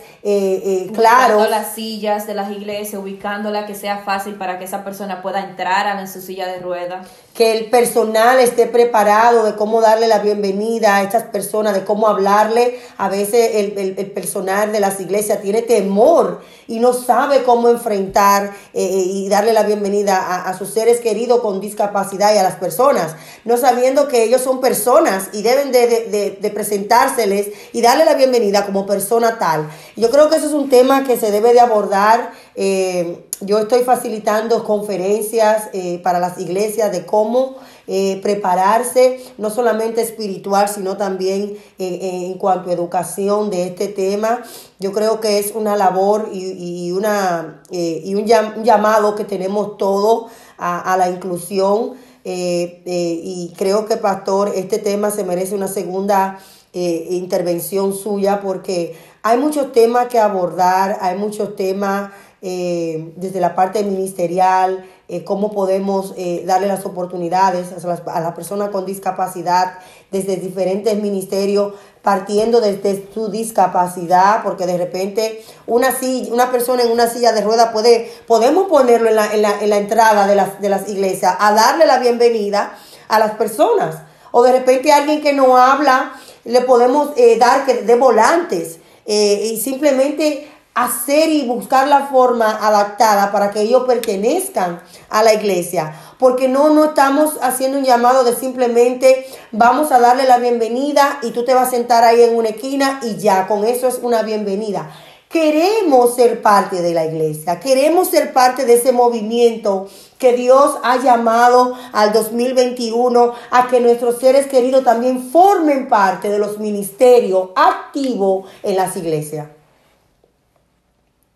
claros. 0.93 1.50
las 1.50 1.75
sillas 1.75 2.25
de 2.25 2.35
las 2.35 2.50
iglesias, 2.50 3.01
ubicándola 3.01 3.65
que 3.65 3.75
sea 3.75 3.97
fácil 3.97 4.35
para 4.35 4.59
que 4.59 4.63
esa 4.63 4.85
persona 4.85 5.21
pueda 5.21 5.41
entrar 5.41 6.00
en 6.00 6.07
su 6.07 6.21
silla 6.21 6.47
de 6.47 6.59
ruedas 6.59 7.05
que 7.34 7.58
el 7.58 7.72
personal 7.72 8.40
esté 8.40 8.68
preparado 8.68 9.44
de 9.44 9.56
cómo 9.56 9.82
darle 9.82 10.08
la 10.08 10.20
bienvenida 10.20 10.98
a 10.98 11.02
estas 11.02 11.24
personas, 11.24 11.74
de 11.74 11.84
cómo 11.84 12.08
hablarle. 12.08 12.80
A 12.98 13.10
veces 13.10 13.56
el, 13.56 14.12
personal 14.12 14.72
de 14.72 14.80
las 14.80 15.00
iglesias 15.00 15.42
tiene 15.42 15.63
temor 15.63 16.42
y 16.68 16.80
no 16.80 16.94
sabe 16.94 17.42
cómo 17.44 17.70
enfrentar 17.70 18.54
eh, 18.74 18.84
eh, 18.84 19.04
y 19.06 19.30
darle 19.30 19.52
la 19.52 19.63
bienvenida 19.63 20.44
a, 20.48 20.56
sus 20.56 20.70
seres 20.70 21.00
queridos 21.00 21.42
con 21.42 21.60
discapacidad 21.60 22.36
y 22.36 22.38
a 22.38 22.44
las 22.44 22.56
personas, 22.56 23.16
no 23.46 23.58
sabiendo 23.58 24.08
que 24.08 24.24
ellos 24.24 24.42
son 24.42 24.62
personas 24.62 25.30
y 25.34 25.42
deben 25.42 25.72
de, 25.72 26.52
presentárseles 26.54 27.48
y 27.74 27.82
darle 27.82 28.06
la 28.06 28.13
bienvenida 28.13 28.63
como 28.63 28.86
persona 28.86 29.40
tal. 29.40 29.68
Yo 29.96 30.12
creo 30.12 30.30
que 30.30 30.36
eso 30.36 30.46
es 30.46 30.54
un 30.54 30.70
tema 30.70 31.04
que 31.04 31.18
se 31.18 31.32
debe 31.32 31.54
de 31.54 31.62
abordar. 31.62 32.32
Eh, 32.56 33.25
yo 33.45 33.59
estoy 33.59 33.83
facilitando 33.83 34.63
conferencias 34.63 35.69
eh, 35.73 36.00
para 36.03 36.19
las 36.19 36.39
iglesias 36.39 36.91
de 36.91 37.05
cómo 37.05 37.55
eh, 37.88 38.19
prepararse, 38.23 39.19
no 39.38 39.50
solamente 39.50 40.01
espiritual, 40.01 40.69
sino 40.69 40.95
también 40.95 41.57
eh, 41.79 42.27
en 42.27 42.38
cuanto 42.38 42.69
a 42.69 42.73
educación 42.73 43.50
de 43.50 43.67
este 43.67 43.88
tema. 43.88 44.41
Yo 44.79 44.93
creo 44.93 45.19
que 45.19 45.39
es 45.39 45.51
una 45.53 45.75
labor 45.75 46.29
y, 46.31 46.91
una, 46.91 47.62
y 47.71 48.15
un, 48.15 48.25
llamado 48.25 49.15
que 49.15 49.25
tenemos 49.25 49.77
todos 49.77 50.31
a, 50.57 50.93
a 50.93 50.97
la 50.97 51.09
inclusión. 51.09 51.93
y 52.25 53.53
creo 53.57 53.85
que, 53.85 53.97
pastor, 53.97 54.51
este 54.55 54.79
tema 54.79 55.12
se 55.12 55.23
merece 55.23 55.55
una 55.55 55.67
segunda 55.67 56.39
intervención 56.73 57.93
suya 57.93 58.41
porque 58.41 58.95
hay 59.21 59.38
muchos 59.38 59.71
temas 59.71 60.07
que 60.07 60.19
abordar, 60.19 60.97
hay 61.01 61.17
muchos 61.17 61.55
temas 61.55 62.12
eh, 62.45 63.13
desde 63.15 63.39
la 63.39 63.55
parte 63.55 63.85
ministerial, 63.85 64.83
eh, 65.07 65.23
cómo 65.23 65.53
podemos 65.53 66.13
eh, 66.17 66.43
darle 66.45 66.67
las 66.67 66.85
oportunidades 66.85 67.67
a 67.71 67.88
las, 67.88 68.01
a 68.05 68.19
las 68.19 68.35
personas 68.35 68.69
con 68.69 68.85
discapacidad 68.85 69.79
desde 70.12 70.35
diferentes 70.35 71.01
ministerios, 71.01 71.73
partiendo 72.01 72.59
desde 72.59 73.07
su 73.13 73.29
discapacidad, 73.29 74.43
porque 74.43 74.65
de 74.65 74.77
repente 74.77 75.41
una, 75.67 75.97
silla, 75.97 76.33
una 76.33 76.51
persona 76.51 76.83
en 76.83 76.91
una 76.91 77.07
silla 77.07 77.31
de 77.31 77.39
rueda 77.39 77.71
puede, 77.71 78.12
podemos 78.27 78.67
ponerlo 78.67 79.07
en 79.07 79.15
la, 79.15 79.33
en 79.33 79.41
la, 79.41 79.62
en 79.62 79.69
la 79.69 79.77
entrada 79.77 80.27
de 80.27 80.69
las, 80.69 80.89
iglesias, 80.89 81.38
a 81.39 81.53
darle 81.53 81.85
la 81.85 82.00
bienvenida 82.00 82.77
a 83.07 83.19
las 83.19 83.35
personas. 83.35 84.01
O 84.31 84.43
de 84.43 84.51
repente 84.51 84.91
alguien 84.91 85.21
que 85.21 85.31
no 85.31 85.55
habla, 85.55 86.12
le 86.43 86.59
podemos 86.59 87.12
eh, 87.15 87.38
dar 87.38 87.65
de 87.65 87.95
volantes 87.95 88.79
y 89.05 89.59
simplemente 89.62 90.50
hacer 90.74 91.30
y 91.30 91.46
buscar 91.46 91.88
la 91.88 92.08
forma 92.08 92.50
adaptada 92.50 93.32
para 93.32 93.51
que 93.51 93.62
ellos 93.62 93.84
pertenezcan 93.86 94.82
a 95.10 95.24
la 95.24 95.34
iglesia. 95.34 95.96
Porque 96.18 96.48
no, 96.48 96.70
no 96.70 96.86
estamos 96.86 97.38
haciendo 97.42 97.77
un 97.77 97.84
llamado 97.84 98.24
de 98.24 98.36
simplemente 98.36 99.27
vamos 99.51 99.92
a 99.92 100.00
darle 100.00 100.25
la 100.25 100.38
bienvenida 100.38 101.20
y 101.22 101.32
tú 101.32 101.46
te 101.46 101.53
vas 101.53 101.68
a 101.68 101.72
sentar 101.72 102.03
ahí 102.03 102.22
en 102.22 102.36
una 102.36 102.50
esquina 102.50 103.00
y 103.03 103.18
ya, 103.18 103.48
con 103.48 103.63
eso 103.65 103.88
es 103.88 104.00
una 104.01 104.24
bienvenida. 104.24 104.89
Queremos 105.30 106.15
ser 106.15 106.44
parte 106.44 106.84
de 106.84 106.94
la 106.94 107.06
iglesia, 107.06 107.60
queremos 107.60 108.10
ser 108.10 108.34
parte 108.34 108.65
de 108.65 108.75
ese 108.75 108.92
movimiento 108.92 109.88
que 110.20 110.34
Dios 110.34 110.77
ha 110.84 110.98
llamado 110.98 111.74
al 111.92 112.13
2021 112.13 113.34
a 113.50 113.68
que 113.68 113.80
nuestros 113.80 114.20
seres 114.20 114.46
queridos 114.46 114.84
también 114.84 115.32
formen 115.32 115.88
parte 115.88 116.30
de 116.30 116.38
los 116.38 116.60
ministerios 116.60 117.50
activos 117.56 118.46
en 118.62 118.75
las 118.75 118.96
iglesias. 118.96 119.48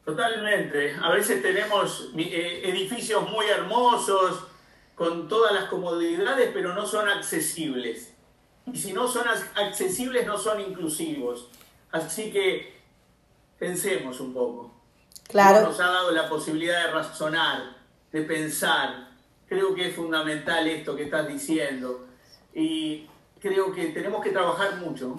Totalmente. 0.08 0.96
A 1.04 1.12
veces 1.12 1.42
tenemos 1.42 2.12
eh, 2.16 2.62
edificios 2.64 3.30
muy 3.30 3.46
hermosos, 3.48 4.42
con 4.96 5.28
todas 5.28 5.54
las 5.54 5.66
comodidades, 5.66 6.50
pero 6.54 6.74
no 6.74 6.86
son 6.86 7.10
accesibles. 7.10 8.14
Y 8.72 8.78
si 8.78 8.94
no 8.94 9.06
son 9.06 9.26
accesibles, 9.28 10.26
no 10.26 10.38
son 10.38 10.62
inclusivos. 10.62 11.50
Así 11.92 12.32
que 12.32 12.80
pensemos 13.60 14.22
un 14.22 14.34
poco. 14.34 14.74
Claro. 15.28 15.68
Nos 15.68 15.80
ha 15.82 15.88
dado 15.88 16.12
la 16.12 16.30
posibilidad 16.30 16.86
de 16.86 16.92
razonar, 16.94 17.76
de 18.14 18.22
pensar. 18.22 19.10
Creo 19.50 19.76
que 19.76 19.90
es 19.90 19.96
fundamental 19.96 20.70
esto 20.70 20.96
que 20.96 21.04
estás 21.04 21.28
diciendo. 21.28 22.08
Y 22.54 23.10
creo 23.42 23.74
que 23.74 23.88
tenemos 23.88 24.24
que 24.24 24.30
trabajar 24.30 24.78
mucho. 24.78 25.18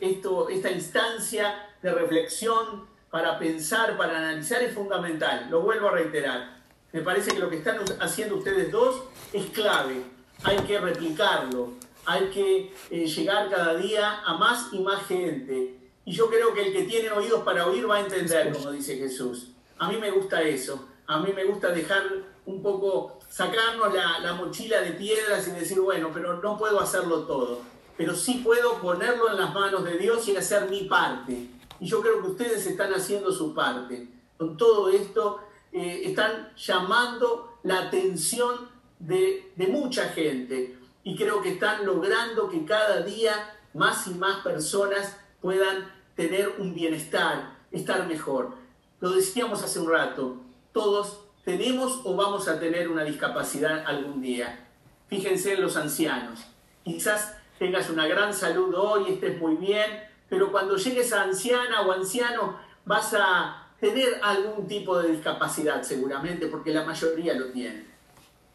Esto, 0.00 0.48
esta 0.48 0.70
instancia 0.70 1.68
de 1.82 1.92
reflexión 1.92 2.89
para 3.10 3.38
pensar, 3.38 3.96
para 3.96 4.18
analizar 4.18 4.62
es 4.62 4.72
fundamental. 4.72 5.48
Lo 5.50 5.62
vuelvo 5.62 5.88
a 5.88 5.92
reiterar. 5.92 6.60
Me 6.92 7.02
parece 7.02 7.32
que 7.32 7.38
lo 7.38 7.50
que 7.50 7.56
están 7.56 7.78
haciendo 8.00 8.36
ustedes 8.36 8.70
dos 8.70 9.02
es 9.32 9.46
clave. 9.46 10.02
Hay 10.44 10.56
que 10.58 10.78
replicarlo. 10.78 11.72
Hay 12.06 12.30
que 12.30 12.72
eh, 12.90 13.06
llegar 13.06 13.50
cada 13.50 13.74
día 13.74 14.20
a 14.24 14.34
más 14.34 14.68
y 14.72 14.80
más 14.80 15.06
gente. 15.06 15.76
Y 16.04 16.12
yo 16.12 16.28
creo 16.28 16.54
que 16.54 16.66
el 16.66 16.72
que 16.72 16.84
tiene 16.84 17.10
oídos 17.10 17.42
para 17.42 17.66
oír 17.66 17.88
va 17.88 17.96
a 17.96 18.00
entender, 18.00 18.52
como 18.52 18.70
dice 18.70 18.96
Jesús. 18.96 19.48
A 19.78 19.88
mí 19.88 19.96
me 19.96 20.10
gusta 20.10 20.42
eso. 20.42 20.88
A 21.06 21.18
mí 21.18 21.32
me 21.34 21.44
gusta 21.44 21.68
dejar 21.68 22.02
un 22.46 22.62
poco, 22.62 23.18
sacarnos 23.28 23.92
la, 23.92 24.20
la 24.20 24.34
mochila 24.34 24.80
de 24.80 24.92
piedras 24.92 25.46
y 25.48 25.50
decir, 25.52 25.80
bueno, 25.80 26.10
pero 26.12 26.40
no 26.40 26.56
puedo 26.56 26.80
hacerlo 26.80 27.24
todo. 27.24 27.60
Pero 27.96 28.14
sí 28.14 28.40
puedo 28.44 28.78
ponerlo 28.78 29.30
en 29.30 29.36
las 29.36 29.52
manos 29.52 29.84
de 29.84 29.98
Dios 29.98 30.26
y 30.28 30.36
hacer 30.36 30.70
mi 30.70 30.84
parte. 30.84 31.48
Y 31.80 31.86
yo 31.86 32.00
creo 32.02 32.20
que 32.22 32.28
ustedes 32.28 32.66
están 32.66 32.92
haciendo 32.92 33.32
su 33.32 33.54
parte. 33.54 34.08
Con 34.36 34.56
todo 34.56 34.90
esto, 34.90 35.40
eh, 35.72 36.02
están 36.04 36.52
llamando 36.56 37.58
la 37.62 37.86
atención 37.86 38.68
de, 38.98 39.52
de 39.56 39.66
mucha 39.66 40.10
gente. 40.10 40.78
Y 41.02 41.16
creo 41.16 41.40
que 41.40 41.52
están 41.52 41.86
logrando 41.86 42.48
que 42.48 42.64
cada 42.64 43.02
día 43.02 43.56
más 43.72 44.06
y 44.06 44.14
más 44.14 44.42
personas 44.42 45.16
puedan 45.40 45.90
tener 46.14 46.56
un 46.58 46.74
bienestar, 46.74 47.56
estar 47.70 48.06
mejor. 48.06 48.54
Lo 49.00 49.12
decíamos 49.12 49.62
hace 49.62 49.80
un 49.80 49.90
rato, 49.90 50.36
todos 50.72 51.20
tenemos 51.44 52.00
o 52.04 52.14
vamos 52.14 52.48
a 52.48 52.60
tener 52.60 52.88
una 52.88 53.04
discapacidad 53.04 53.84
algún 53.86 54.20
día. 54.20 54.68
Fíjense 55.08 55.54
en 55.54 55.62
los 55.62 55.76
ancianos. 55.76 56.40
Quizás 56.84 57.36
tengas 57.58 57.88
una 57.88 58.06
gran 58.06 58.34
salud 58.34 58.74
hoy, 58.74 59.12
estés 59.12 59.38
muy 59.38 59.56
bien, 59.56 60.09
pero 60.30 60.50
cuando 60.52 60.76
llegues 60.76 61.12
a 61.12 61.24
anciana 61.24 61.82
o 61.82 61.92
anciano 61.92 62.56
vas 62.86 63.12
a 63.14 63.66
tener 63.80 64.20
algún 64.22 64.66
tipo 64.68 64.96
de 64.98 65.10
discapacidad 65.10 65.82
seguramente, 65.82 66.46
porque 66.46 66.72
la 66.72 66.84
mayoría 66.84 67.34
lo 67.34 67.46
tiene. 67.46 67.84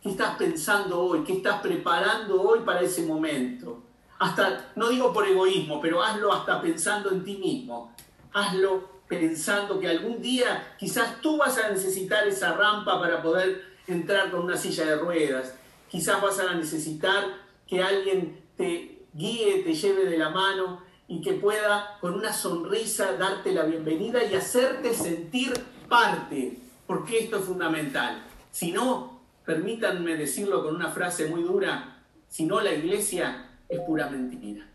¿Qué 0.01 0.09
estás 0.09 0.37
pensando 0.37 0.99
hoy? 1.01 1.23
¿Qué 1.23 1.33
estás 1.33 1.61
preparando 1.61 2.41
hoy 2.41 2.59
para 2.61 2.81
ese 2.81 3.05
momento? 3.05 3.83
Hasta, 4.19 4.71
no 4.75 4.89
digo 4.89 5.11
por 5.11 5.27
egoísmo, 5.27 5.81
pero 5.81 6.01
hazlo 6.01 6.31
hasta 6.31 6.61
pensando 6.61 7.11
en 7.11 7.23
ti 7.25 7.37
mismo. 7.37 7.93
Hazlo 8.31 8.95
pensando 9.07 9.79
que 9.79 9.89
algún 9.89 10.21
día 10.21 10.75
quizás 10.79 11.21
tú 11.21 11.37
vas 11.37 11.57
a 11.57 11.69
necesitar 11.69 12.25
esa 12.27 12.53
rampa 12.53 12.99
para 12.99 13.21
poder 13.21 13.75
entrar 13.87 14.31
con 14.31 14.43
una 14.43 14.55
silla 14.55 14.85
de 14.85 14.95
ruedas. 14.95 15.55
Quizás 15.89 16.21
vas 16.21 16.39
a 16.39 16.53
necesitar 16.53 17.25
que 17.67 17.83
alguien 17.83 18.43
te 18.55 19.07
guíe, 19.13 19.63
te 19.63 19.73
lleve 19.73 20.05
de 20.05 20.17
la 20.17 20.29
mano 20.29 20.84
y 21.07 21.21
que 21.21 21.33
pueda 21.33 21.97
con 22.01 22.13
una 22.13 22.33
sonrisa 22.33 23.13
darte 23.17 23.51
la 23.51 23.63
bienvenida 23.63 24.23
y 24.23 24.35
hacerte 24.35 24.93
sentir 24.93 25.53
parte, 25.87 26.59
porque 26.87 27.19
esto 27.19 27.37
es 27.37 27.45
fundamental. 27.45 28.23
Si 28.51 28.71
no, 28.71 29.19
permítanme 29.45 30.15
decirlo 30.15 30.63
con 30.63 30.75
una 30.75 30.89
frase 30.89 31.27
muy 31.27 31.43
dura, 31.43 32.01
si 32.27 32.45
no 32.45 32.59
la 32.59 32.73
iglesia 32.73 33.49
es 33.69 33.79
pura 33.81 34.09
mentira. 34.09 34.67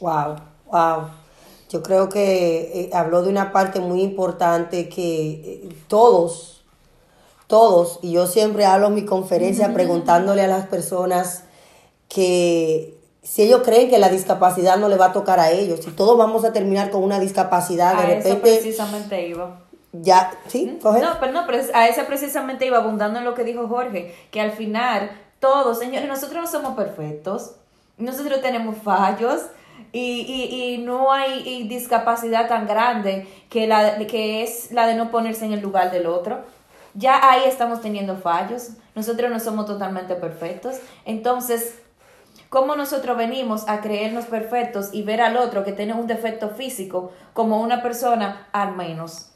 Wow, 0.00 0.36
wow. 0.66 1.08
Yo 1.70 1.82
creo 1.82 2.08
que 2.08 2.82
eh, 2.82 2.90
habló 2.92 3.22
de 3.22 3.30
una 3.30 3.52
parte 3.52 3.80
muy 3.80 4.02
importante 4.02 4.88
que 4.88 5.30
eh, 5.30 5.68
todos, 5.88 6.62
todos, 7.46 8.00
y 8.02 8.12
yo 8.12 8.26
siempre 8.26 8.66
hablo 8.66 8.88
en 8.88 8.94
mi 8.94 9.04
conferencia 9.04 9.72
preguntándole 9.74 10.42
a 10.42 10.48
las 10.48 10.66
personas 10.66 11.44
que 12.08 12.99
si 13.30 13.42
ellos 13.42 13.62
creen 13.64 13.88
que 13.88 13.98
la 14.00 14.08
discapacidad 14.08 14.76
no 14.76 14.88
le 14.88 14.96
va 14.96 15.06
a 15.06 15.12
tocar 15.12 15.38
a 15.38 15.52
ellos, 15.52 15.84
si 15.84 15.92
todos 15.92 16.18
vamos 16.18 16.44
a 16.44 16.52
terminar 16.52 16.90
con 16.90 17.04
una 17.04 17.20
discapacidad, 17.20 17.94
de 17.94 18.02
a 18.02 18.06
repente... 18.06 18.28
Eso 18.28 18.40
precisamente 18.40 19.28
iba. 19.28 19.60
Ya, 19.92 20.32
sí, 20.48 20.80
coge. 20.82 21.00
No, 21.00 21.10
pero 21.20 21.30
no, 21.30 21.46
pero 21.46 21.62
a 21.72 21.86
eso 21.86 22.00
precisamente 22.08 22.66
iba 22.66 22.78
abundando 22.78 23.20
en 23.20 23.24
lo 23.24 23.34
que 23.34 23.44
dijo 23.44 23.68
Jorge, 23.68 24.16
que 24.32 24.40
al 24.40 24.50
final 24.50 25.12
todos, 25.38 25.78
señores, 25.78 26.08
nosotros 26.08 26.42
no 26.42 26.50
somos 26.50 26.74
perfectos, 26.74 27.52
nosotros 27.98 28.42
tenemos 28.42 28.78
fallos 28.78 29.42
y, 29.92 30.22
y, 30.22 30.74
y 30.74 30.78
no 30.78 31.12
hay 31.12 31.48
y 31.48 31.68
discapacidad 31.68 32.48
tan 32.48 32.66
grande 32.66 33.28
que, 33.48 33.68
la, 33.68 33.96
que 34.08 34.42
es 34.42 34.72
la 34.72 34.88
de 34.88 34.96
no 34.96 35.12
ponerse 35.12 35.44
en 35.44 35.52
el 35.52 35.60
lugar 35.60 35.92
del 35.92 36.06
otro. 36.06 36.40
Ya 36.94 37.30
ahí 37.30 37.42
estamos 37.46 37.80
teniendo 37.80 38.16
fallos, 38.16 38.70
nosotros 38.96 39.30
no 39.30 39.38
somos 39.38 39.66
totalmente 39.66 40.16
perfectos, 40.16 40.78
entonces 41.04 41.76
cómo 42.50 42.76
nosotros 42.76 43.16
venimos 43.16 43.66
a 43.68 43.80
creernos 43.80 44.26
perfectos 44.26 44.90
y 44.92 45.02
ver 45.02 45.22
al 45.22 45.38
otro 45.38 45.64
que 45.64 45.72
tiene 45.72 45.94
un 45.94 46.06
defecto 46.06 46.50
físico 46.50 47.12
como 47.32 47.62
una 47.62 47.82
persona 47.82 48.48
al 48.52 48.76
menos. 48.76 49.28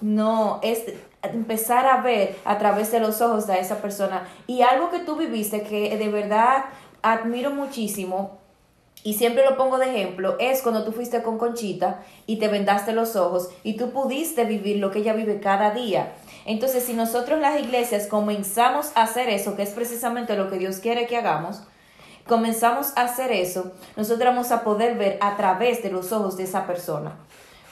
No, 0.00 0.60
es 0.62 0.84
empezar 1.22 1.86
a 1.86 2.02
ver 2.02 2.36
a 2.44 2.58
través 2.58 2.92
de 2.92 3.00
los 3.00 3.20
ojos 3.20 3.46
de 3.46 3.58
esa 3.58 3.78
persona. 3.82 4.28
Y 4.46 4.62
algo 4.62 4.90
que 4.90 5.00
tú 5.00 5.16
viviste 5.16 5.62
que 5.62 5.96
de 5.96 6.08
verdad 6.08 6.66
admiro 7.02 7.50
muchísimo 7.50 8.38
y 9.02 9.14
siempre 9.14 9.44
lo 9.44 9.56
pongo 9.56 9.78
de 9.78 9.90
ejemplo, 9.90 10.36
es 10.38 10.60
cuando 10.60 10.84
tú 10.84 10.92
fuiste 10.92 11.22
con 11.22 11.38
Conchita 11.38 12.02
y 12.26 12.36
te 12.36 12.48
vendaste 12.48 12.92
los 12.92 13.16
ojos 13.16 13.48
y 13.62 13.78
tú 13.78 13.90
pudiste 13.92 14.44
vivir 14.44 14.76
lo 14.76 14.90
que 14.90 14.98
ella 14.98 15.14
vive 15.14 15.40
cada 15.40 15.70
día. 15.70 16.12
Entonces, 16.44 16.84
si 16.84 16.92
nosotros 16.92 17.40
las 17.40 17.58
iglesias 17.58 18.06
comenzamos 18.06 18.92
a 18.94 19.04
hacer 19.04 19.30
eso, 19.30 19.56
que 19.56 19.62
es 19.62 19.70
precisamente 19.70 20.36
lo 20.36 20.50
que 20.50 20.58
Dios 20.58 20.78
quiere 20.78 21.06
que 21.06 21.16
hagamos, 21.16 21.62
comenzamos 22.30 22.92
a 22.96 23.02
hacer 23.02 23.32
eso, 23.32 23.72
nosotros 23.96 24.24
vamos 24.24 24.52
a 24.52 24.62
poder 24.62 24.96
ver 24.96 25.18
a 25.20 25.36
través 25.36 25.82
de 25.82 25.90
los 25.90 26.12
ojos 26.12 26.36
de 26.36 26.44
esa 26.44 26.66
persona 26.66 27.16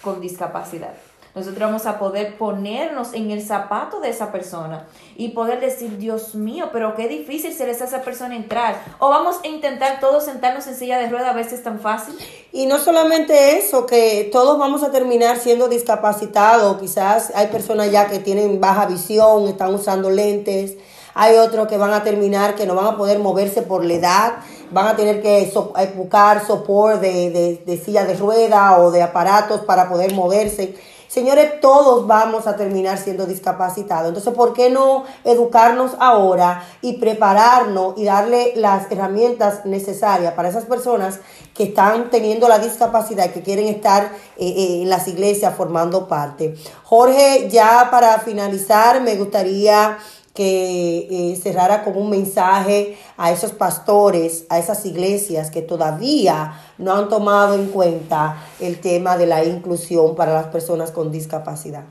con 0.03 0.21
discapacidad. 0.21 0.93
Nosotros 1.35 1.61
vamos 1.61 1.87
a 1.87 2.01
poder 2.01 2.37
ponernos 2.37 3.15
en 3.15 3.31
el 3.31 3.41
zapato 3.41 4.01
de 4.01 4.09
esa 4.09 4.33
persona 4.33 4.89
y 5.17 5.29
poder 5.29 5.61
decir, 5.61 5.97
Dios 5.99 6.35
mío, 6.35 6.71
pero 6.73 6.97
qué 6.97 7.07
difícil 7.07 7.53
se 7.53 7.67
les 7.67 7.81
a 7.81 7.85
esa 7.85 8.03
persona 8.03 8.35
entrar. 8.35 8.83
O 8.99 9.09
vamos 9.11 9.37
a 9.45 9.47
intentar 9.47 10.01
todos 10.01 10.25
sentarnos 10.25 10.67
en 10.67 10.75
silla 10.75 10.99
de 10.99 11.09
rueda 11.09 11.31
a 11.31 11.35
ver 11.35 11.49
si 11.49 11.55
es 11.55 11.63
tan 11.63 11.79
fácil. 11.79 12.19
Y 12.51 12.67
no 12.67 12.79
solamente 12.79 13.59
eso, 13.59 13.87
que 13.87 14.29
todos 14.33 14.59
vamos 14.59 14.83
a 14.83 14.91
terminar 14.91 15.37
siendo 15.39 15.69
discapacitados. 15.69 16.79
Quizás 16.79 17.31
hay 17.37 17.47
personas 17.47 17.93
ya 17.93 18.09
que 18.09 18.19
tienen 18.19 18.61
baja 18.61 18.87
visión, 18.87 19.47
están 19.47 19.73
usando 19.73 20.11
lentes. 20.11 20.77
Hay 21.21 21.37
otros 21.37 21.67
que 21.67 21.77
van 21.77 21.93
a 21.93 22.05
terminar 22.05 22.55
que 22.55 22.65
no 22.65 22.77
van 22.77 22.87
a 22.87 22.97
poder 22.97 23.19
moverse 23.19 23.63
por 23.63 23.85
la 23.85 23.95
edad, 23.95 24.33
van 24.71 24.87
a 24.87 24.95
tener 24.95 25.21
que 25.21 25.51
so, 25.53 25.73
buscar 25.97 26.47
soporte 26.47 27.09
de, 27.09 27.31
de, 27.31 27.63
de 27.67 27.85
silla 27.85 28.05
de 28.05 28.15
rueda 28.15 28.79
o 28.79 28.93
de 28.93 29.03
aparatos 29.03 29.63
para 29.63 29.89
poder 29.89 30.15
moverse. 30.15 30.77
señores, 31.09 31.61
todos 31.61 32.07
vamos 32.07 32.47
a 32.47 32.55
terminar 32.55 32.99
siendo 32.99 33.27
discapacitados. 33.27 34.07
Entonces, 34.07 34.33
¿por 34.33 34.53
qué 34.53 34.71
no 34.71 35.07
educarnos 35.25 35.97
ahora 35.99 36.65
y 36.83 36.99
prepararnos 36.99 37.95
y 37.97 38.05
darle 38.05 38.53
las 38.55 38.89
herramientas 38.93 39.65
necesarias 39.65 40.35
para 40.35 40.51
esas 40.51 40.67
personas 40.67 41.19
que 41.53 41.65
están 41.65 42.11
teniendo 42.11 42.47
la 42.47 42.61
discapacidad 42.61 43.27
y 43.27 43.31
que 43.31 43.43
quieren 43.43 43.67
estar 43.67 44.13
eh, 44.37 44.47
eh, 44.47 44.83
en 44.83 44.89
las 44.89 45.09
iglesias 45.09 45.53
formando 45.57 46.07
parte? 46.07 46.55
Jorge, 46.85 47.49
ya 47.51 47.89
para 47.91 48.21
finalizar, 48.21 49.01
me 49.01 49.17
gustaría 49.17 49.99
que 50.39 51.33
eh, 51.33 51.37
cerrara 51.37 51.83
con 51.83 51.97
un 51.97 52.11
mensaje 52.11 52.97
a 53.17 53.33
esos 53.33 53.51
pastores, 53.51 54.47
a 54.51 54.61
esas 54.61 54.87
iglesias 54.87 55.51
que 55.51 55.63
todavía 55.63 56.63
no 56.79 56.95
han 56.95 57.09
tomado 57.09 57.57
en 57.57 57.71
cuenta 57.71 58.47
el 58.61 58.81
tema 58.81 59.19
de 59.19 59.27
la 59.27 59.45
inclusión 59.45 60.15
para 60.15 60.33
las 60.35 60.47
personas 60.47 60.93
con 60.93 61.11
discapacidad. 61.11 61.87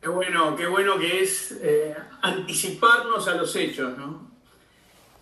Qué 0.00 0.08
bueno, 0.08 0.54
qué 0.54 0.68
bueno 0.68 0.96
que 1.00 1.24
es 1.24 1.58
eh, 1.60 1.96
anticiparnos 2.22 3.26
a 3.26 3.34
los 3.34 3.56
hechos, 3.56 3.98
¿no? 3.98 4.30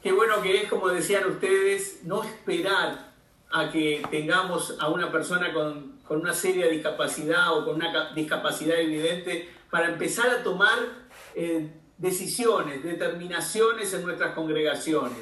Qué 0.02 0.12
bueno 0.12 0.43
que 0.43 0.61
es, 0.61 0.69
como 0.69 0.88
decían 0.88 1.25
ustedes, 1.26 2.00
no 2.02 2.23
esperar 2.23 3.14
a 3.50 3.71
que 3.71 4.02
tengamos 4.11 4.76
a 4.78 4.90
una 4.90 5.11
persona 5.11 5.54
con, 5.54 6.00
con 6.07 6.21
una 6.21 6.35
seria 6.35 6.66
discapacidad 6.66 7.57
o 7.57 7.64
con 7.64 7.76
una 7.76 8.12
discapacidad 8.12 8.78
evidente 8.78 9.49
para 9.71 9.88
empezar 9.88 10.28
a 10.28 10.43
tomar 10.43 11.03
eh, 11.34 11.70
decisiones, 11.98 12.82
determinaciones 12.82 13.92
en 13.94 14.02
nuestras 14.02 14.34
congregaciones. 14.34 15.18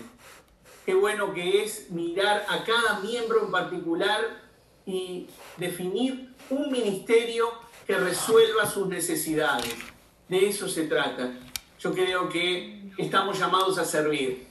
Qué 0.85 0.95
bueno 0.95 1.33
que 1.33 1.63
es 1.63 1.91
mirar 1.91 2.45
a 2.49 2.65
cada 2.65 3.01
miembro 3.01 3.45
en 3.45 3.51
particular 3.51 4.43
y 4.85 5.29
definir 5.57 6.35
un 6.51 6.71
ministerio 6.73 7.49
que 7.87 7.97
resuelva 7.97 8.67
sus 8.67 8.89
necesidades. 8.89 9.75
De 10.29 10.49
eso 10.49 10.69
se 10.69 10.85
trata. 10.85 11.33
Yo 11.79 11.93
creo 11.93 12.29
que 12.29 12.91
estamos 12.99 13.39
llamados 13.39 13.79
a 13.79 13.85
servir. 13.85 14.47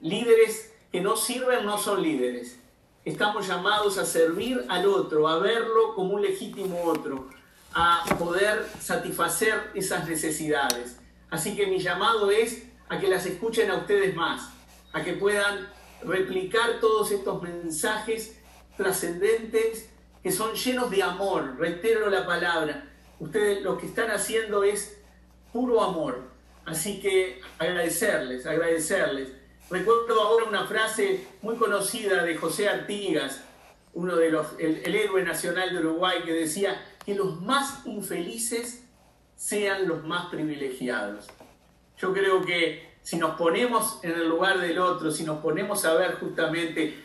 Líderes 0.00 0.72
que 0.90 1.00
no 1.00 1.16
sirven 1.16 1.64
no 1.64 1.78
son 1.78 2.02
líderes. 2.02 2.58
Estamos 3.04 3.48
llamados 3.48 3.98
a 3.98 4.04
servir 4.04 4.64
al 4.68 4.86
otro, 4.86 5.26
a 5.26 5.38
verlo 5.38 5.94
como 5.94 6.14
un 6.14 6.22
legítimo 6.22 6.84
otro, 6.84 7.28
a 7.74 8.04
poder 8.18 8.66
satisfacer 8.80 9.70
esas 9.74 10.08
necesidades. 10.08 10.96
Así 11.30 11.56
que 11.56 11.66
mi 11.66 11.78
llamado 11.78 12.30
es 12.30 12.64
a 12.88 12.98
que 12.98 13.08
las 13.08 13.24
escuchen 13.24 13.70
a 13.70 13.76
ustedes 13.76 14.14
más, 14.14 14.50
a 14.92 15.02
que 15.02 15.14
puedan 15.14 15.68
replicar 16.04 16.80
todos 16.80 17.10
estos 17.10 17.42
mensajes 17.42 18.36
trascendentes 18.76 19.88
que 20.22 20.30
son 20.30 20.54
llenos 20.54 20.90
de 20.90 21.02
amor, 21.02 21.56
reitero 21.58 22.10
la 22.10 22.26
palabra. 22.26 22.88
Ustedes 23.18 23.62
lo 23.62 23.78
que 23.78 23.86
están 23.86 24.10
haciendo 24.10 24.62
es 24.62 24.98
puro 25.52 25.82
amor. 25.82 26.22
Así 26.64 27.00
que 27.00 27.40
agradecerles, 27.58 28.46
agradecerles. 28.46 29.28
Recuerdo 29.70 30.20
ahora 30.20 30.44
una 30.44 30.66
frase 30.66 31.26
muy 31.40 31.56
conocida 31.56 32.22
de 32.24 32.36
José 32.36 32.68
Artigas, 32.68 33.40
uno 33.94 34.16
de 34.16 34.30
los, 34.30 34.46
el, 34.58 34.82
el 34.84 34.94
héroe 34.94 35.22
nacional 35.22 35.72
de 35.72 35.80
Uruguay, 35.80 36.22
que 36.24 36.32
decía, 36.32 36.80
que 37.04 37.14
los 37.14 37.40
más 37.40 37.84
infelices 37.86 38.84
sean 39.36 39.88
los 39.88 40.04
más 40.04 40.26
privilegiados. 40.26 41.26
Yo 41.98 42.12
creo 42.12 42.44
que 42.44 42.92
si 43.02 43.16
nos 43.16 43.36
ponemos 43.36 43.98
en 44.02 44.12
el 44.12 44.28
lugar 44.28 44.60
del 44.60 44.78
otro, 44.78 45.10
si 45.10 45.24
nos 45.24 45.38
ponemos 45.40 45.84
a 45.84 45.94
ver 45.94 46.14
justamente 46.14 47.02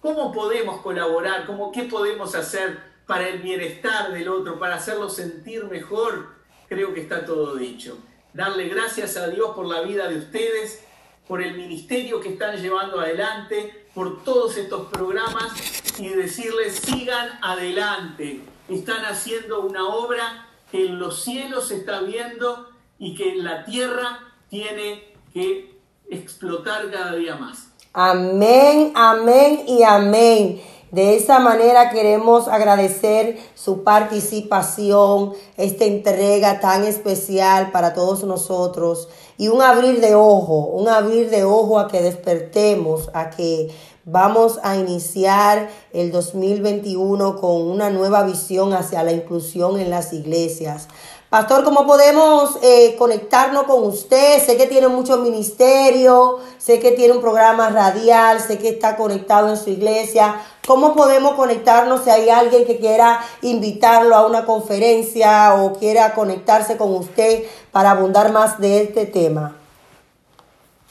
cómo 0.00 0.32
podemos 0.32 0.80
colaborar, 0.80 1.46
cómo, 1.46 1.72
qué 1.72 1.84
podemos 1.84 2.34
hacer 2.34 2.78
para 3.06 3.28
el 3.28 3.40
bienestar 3.40 4.12
del 4.12 4.28
otro, 4.28 4.58
para 4.58 4.76
hacerlo 4.76 5.08
sentir 5.08 5.64
mejor, 5.64 6.28
creo 6.68 6.94
que 6.94 7.00
está 7.00 7.24
todo 7.24 7.56
dicho. 7.56 7.98
Darle 8.32 8.68
gracias 8.68 9.16
a 9.16 9.28
Dios 9.28 9.50
por 9.54 9.66
la 9.66 9.80
vida 9.80 10.08
de 10.08 10.18
ustedes, 10.18 10.84
por 11.26 11.42
el 11.42 11.56
ministerio 11.56 12.20
que 12.20 12.28
están 12.30 12.56
llevando 12.56 13.00
adelante, 13.00 13.86
por 13.94 14.22
todos 14.22 14.56
estos 14.56 14.88
programas 14.88 15.98
y 15.98 16.08
decirles 16.10 16.76
sigan 16.76 17.38
adelante 17.42 18.55
están 18.68 19.04
haciendo 19.04 19.62
una 19.62 19.86
obra 19.88 20.48
que 20.70 20.86
en 20.86 20.98
los 20.98 21.22
cielos 21.22 21.68
se 21.68 21.76
está 21.76 22.00
viendo 22.00 22.68
y 22.98 23.14
que 23.14 23.30
en 23.32 23.44
la 23.44 23.64
tierra 23.64 24.20
tiene 24.48 25.14
que 25.32 25.76
explotar 26.10 26.90
cada 26.90 27.14
día 27.14 27.36
más. 27.36 27.68
Amén, 27.92 28.92
amén 28.94 29.64
y 29.66 29.82
amén. 29.82 30.60
De 30.90 31.16
esa 31.16 31.40
manera 31.40 31.90
queremos 31.90 32.46
agradecer 32.46 33.38
su 33.54 33.82
participación, 33.82 35.34
esta 35.56 35.84
entrega 35.84 36.60
tan 36.60 36.84
especial 36.84 37.72
para 37.72 37.92
todos 37.92 38.22
nosotros 38.24 39.08
y 39.36 39.48
un 39.48 39.62
abrir 39.62 40.00
de 40.00 40.14
ojo, 40.14 40.58
un 40.58 40.88
abrir 40.88 41.28
de 41.28 41.44
ojo 41.44 41.78
a 41.80 41.88
que 41.88 42.00
despertemos, 42.00 43.10
a 43.14 43.30
que 43.30 43.68
Vamos 44.08 44.60
a 44.62 44.76
iniciar 44.76 45.68
el 45.92 46.12
2021 46.12 47.40
con 47.40 47.62
una 47.62 47.90
nueva 47.90 48.22
visión 48.22 48.72
hacia 48.72 49.02
la 49.02 49.10
inclusión 49.10 49.80
en 49.80 49.90
las 49.90 50.12
iglesias. 50.12 50.86
Pastor, 51.28 51.64
¿cómo 51.64 51.88
podemos 51.88 52.56
eh, 52.62 52.94
conectarnos 52.96 53.64
con 53.64 53.82
usted? 53.82 54.38
Sé 54.38 54.56
que 54.56 54.68
tiene 54.68 54.86
mucho 54.86 55.16
ministerio, 55.16 56.38
sé 56.56 56.78
que 56.78 56.92
tiene 56.92 57.14
un 57.14 57.20
programa 57.20 57.68
radial, 57.70 58.38
sé 58.38 58.58
que 58.58 58.68
está 58.68 58.96
conectado 58.96 59.48
en 59.48 59.56
su 59.56 59.70
iglesia. 59.70 60.40
¿Cómo 60.68 60.94
podemos 60.94 61.34
conectarnos 61.34 62.04
si 62.04 62.10
hay 62.10 62.28
alguien 62.28 62.64
que 62.64 62.78
quiera 62.78 63.20
invitarlo 63.42 64.14
a 64.14 64.24
una 64.24 64.46
conferencia 64.46 65.56
o 65.56 65.72
quiera 65.72 66.14
conectarse 66.14 66.76
con 66.76 66.94
usted 66.94 67.42
para 67.72 67.90
abundar 67.90 68.30
más 68.30 68.60
de 68.60 68.82
este 68.82 69.06
tema? 69.06 69.56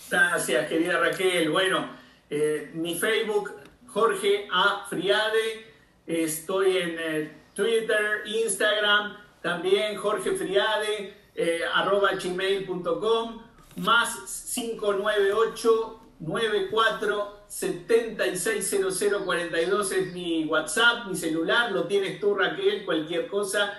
Gracias, 0.09 0.67
querida 0.67 0.99
Raquel. 0.99 1.49
Bueno, 1.49 2.03
eh, 2.29 2.71
mi 2.73 2.97
Facebook, 2.97 3.51
Jorge 3.87 4.47
A. 4.51 4.85
Friade. 4.89 5.73
Estoy 6.05 6.77
en 6.77 6.97
eh, 6.99 7.31
Twitter, 7.53 8.23
Instagram, 8.25 9.17
también 9.41 9.95
Jorge 9.97 10.31
Friade, 10.31 11.13
eh, 11.33 11.61
arroba 11.73 12.11
gmail.com, 12.13 13.41
más 13.77 14.51
598 14.53 16.01
94 16.19 17.45
760042 17.47 19.91
es 19.91 20.13
mi 20.13 20.45
WhatsApp, 20.45 21.07
mi 21.07 21.15
celular, 21.15 21.71
lo 21.71 21.87
tienes 21.87 22.19
tú 22.19 22.35
Raquel, 22.35 22.85
cualquier 22.85 23.27
cosa, 23.27 23.73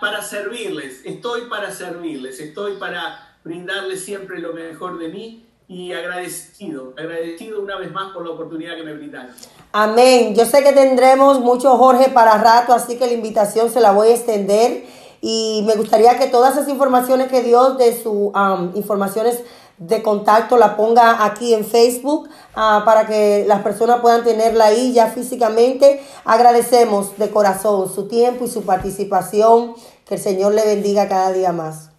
para 0.00 0.22
servirles, 0.22 1.02
estoy 1.04 1.42
para 1.42 1.70
servirles, 1.70 2.40
estoy 2.40 2.76
para 2.76 3.38
brindarles 3.44 4.04
siempre 4.04 4.38
lo 4.38 4.52
mejor 4.52 4.98
de 4.98 5.08
mí 5.08 5.46
y 5.66 5.92
agradecido, 5.92 6.92
agradecido 6.96 7.60
una 7.60 7.78
vez 7.78 7.90
más 7.90 8.12
por 8.12 8.24
la 8.24 8.32
oportunidad 8.32 8.76
que 8.76 8.82
me 8.82 8.92
brindaron. 8.92 9.30
Amén. 9.72 10.34
Yo 10.34 10.44
sé 10.44 10.62
que 10.62 10.72
tendremos 10.72 11.40
mucho 11.40 11.76
Jorge 11.76 12.10
para 12.10 12.36
rato, 12.38 12.72
así 12.72 12.96
que 12.96 13.06
la 13.06 13.12
invitación 13.12 13.70
se 13.70 13.80
la 13.80 13.92
voy 13.92 14.08
a 14.08 14.14
extender 14.14 14.84
y 15.20 15.64
me 15.66 15.74
gustaría 15.74 16.18
que 16.18 16.26
todas 16.26 16.54
esas 16.54 16.68
informaciones 16.68 17.28
que 17.28 17.42
dio 17.42 17.74
de 17.74 17.94
sus 18.00 18.30
informaciones 18.74 19.42
de 19.78 20.02
contacto 20.02 20.56
la 20.56 20.76
ponga 20.76 21.24
aquí 21.24 21.52
en 21.52 21.64
Facebook 21.64 22.28
ah, 22.54 22.82
para 22.84 23.06
que 23.06 23.44
las 23.48 23.62
personas 23.62 24.00
puedan 24.00 24.22
tenerla 24.22 24.66
ahí 24.66 24.92
ya 24.92 25.08
físicamente. 25.08 26.00
Agradecemos 26.24 27.18
de 27.18 27.30
corazón 27.30 27.92
su 27.92 28.06
tiempo 28.06 28.44
y 28.44 28.48
su 28.48 28.64
participación. 28.64 29.74
Que 30.04 30.16
el 30.16 30.20
Señor 30.20 30.52
le 30.52 30.64
bendiga 30.66 31.08
cada 31.08 31.32
día 31.32 31.50
más. 31.50 31.90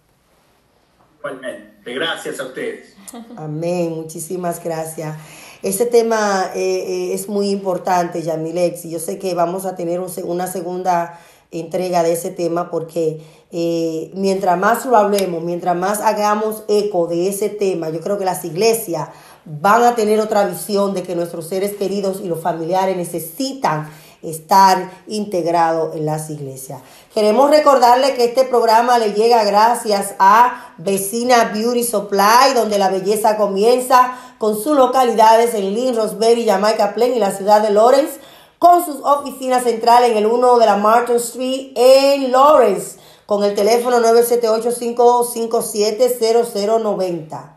Igualmente. 1.18 1.92
Gracias 1.92 2.38
a 2.38 2.44
ustedes. 2.44 2.95
Amén, 3.36 3.94
muchísimas 3.94 4.62
gracias. 4.62 5.16
Este 5.62 5.86
tema 5.86 6.50
eh, 6.54 6.60
eh, 6.60 7.14
es 7.14 7.28
muy 7.28 7.50
importante, 7.50 8.22
Yamilex, 8.22 8.84
y 8.84 8.90
yo 8.90 8.98
sé 8.98 9.18
que 9.18 9.34
vamos 9.34 9.64
a 9.64 9.74
tener 9.76 10.00
una 10.24 10.46
segunda 10.46 11.18
entrega 11.50 12.02
de 12.02 12.12
ese 12.12 12.30
tema 12.30 12.70
porque 12.70 13.20
eh, 13.52 14.10
mientras 14.14 14.58
más 14.58 14.84
lo 14.84 14.96
hablemos, 14.96 15.42
mientras 15.42 15.76
más 15.76 16.00
hagamos 16.00 16.64
eco 16.68 17.06
de 17.06 17.28
ese 17.28 17.48
tema, 17.48 17.90
yo 17.90 18.00
creo 18.00 18.18
que 18.18 18.24
las 18.24 18.44
iglesias 18.44 19.08
van 19.44 19.84
a 19.84 19.94
tener 19.94 20.20
otra 20.20 20.46
visión 20.46 20.92
de 20.92 21.02
que 21.02 21.14
nuestros 21.14 21.46
seres 21.46 21.74
queridos 21.76 22.20
y 22.22 22.28
los 22.28 22.40
familiares 22.40 22.96
necesitan 22.96 23.88
estar 24.30 24.90
integrado 25.06 25.92
en 25.94 26.06
las 26.06 26.30
iglesias. 26.30 26.80
Queremos 27.14 27.50
recordarle 27.50 28.14
que 28.14 28.24
este 28.24 28.44
programa 28.44 28.98
le 28.98 29.12
llega 29.12 29.44
gracias 29.44 30.14
a 30.18 30.74
Vecina 30.78 31.52
Beauty 31.54 31.84
Supply, 31.84 32.54
donde 32.54 32.78
la 32.78 32.90
belleza 32.90 33.36
comienza 33.36 34.16
con 34.38 34.60
sus 34.60 34.76
localidades 34.76 35.54
en 35.54 35.74
Lynn, 35.74 35.96
Roseberry, 35.96 36.44
Jamaica 36.44 36.94
Plain 36.94 37.14
y 37.14 37.18
la 37.18 37.30
ciudad 37.30 37.62
de 37.62 37.70
Lawrence, 37.70 38.20
con 38.58 38.84
sus 38.84 38.96
oficinas 39.02 39.64
centrales 39.64 40.10
en 40.10 40.18
el 40.18 40.26
1 40.26 40.58
de 40.58 40.66
la 40.66 40.76
Martin 40.76 41.16
Street 41.16 41.72
en 41.74 42.32
Lawrence, 42.32 42.98
con 43.26 43.44
el 43.44 43.54
teléfono 43.54 44.00
978 44.00 44.78
557 44.78 46.18
0090 46.62 47.55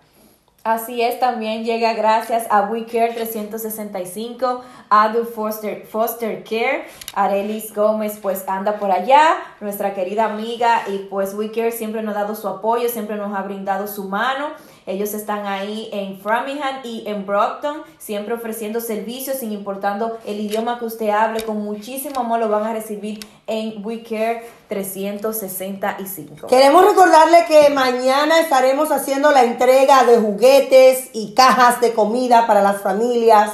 Así 0.70 1.02
es, 1.02 1.20
también 1.20 1.64
llega 1.64 1.94
gracias 1.94 2.46
a 2.52 2.62
We 2.70 2.86
Care 2.86 3.12
365, 3.16 4.62
Adult 4.92 5.34
Foster, 5.34 5.88
Foster 5.88 6.44
Care, 6.44 6.86
Arelis 7.16 7.74
Gómez 7.74 8.20
pues 8.22 8.48
anda 8.48 8.78
por 8.78 8.92
allá, 8.92 9.38
nuestra 9.62 9.96
querida 9.96 10.26
amiga 10.26 10.84
y 10.88 11.08
pues 11.10 11.34
We 11.34 11.52
Care 11.52 11.72
siempre 11.72 12.04
nos 12.04 12.16
ha 12.16 12.20
dado 12.20 12.36
su 12.36 12.48
apoyo, 12.48 12.88
siempre 12.88 13.16
nos 13.16 13.36
ha 13.36 13.42
brindado 13.42 13.88
su 13.88 14.04
mano. 14.04 14.50
Ellos 14.90 15.14
están 15.14 15.46
ahí 15.46 15.88
en 15.92 16.20
Framingham 16.20 16.78
y 16.84 17.04
en 17.06 17.28
Brockton, 17.28 17.84
siempre 18.00 18.34
ofreciendo 18.34 18.82
servicios 18.82 19.38
sin 19.38 19.52
importando 19.52 20.18
el 20.26 20.40
idioma 20.40 20.80
que 20.80 20.86
usted 20.86 21.10
hable, 21.10 21.44
con 21.44 21.64
muchísimo 21.64 22.22
amor 22.22 22.40
lo 22.40 22.50
van 22.50 22.64
a 22.64 22.74
recibir 22.74 23.20
en 23.46 23.86
We 23.86 24.02
Care 24.02 24.50
365. 24.68 26.48
Queremos 26.48 26.84
recordarle 26.84 27.46
que 27.48 27.70
mañana 27.70 28.40
estaremos 28.40 28.92
haciendo 28.92 29.30
la 29.30 29.44
entrega 29.44 30.06
de 30.06 30.18
juguetes 30.18 31.12
y 31.14 31.36
cajas 31.36 31.82
de 31.82 31.94
comida 31.94 32.48
para 32.48 32.64
las 32.64 32.82
familias 32.82 33.52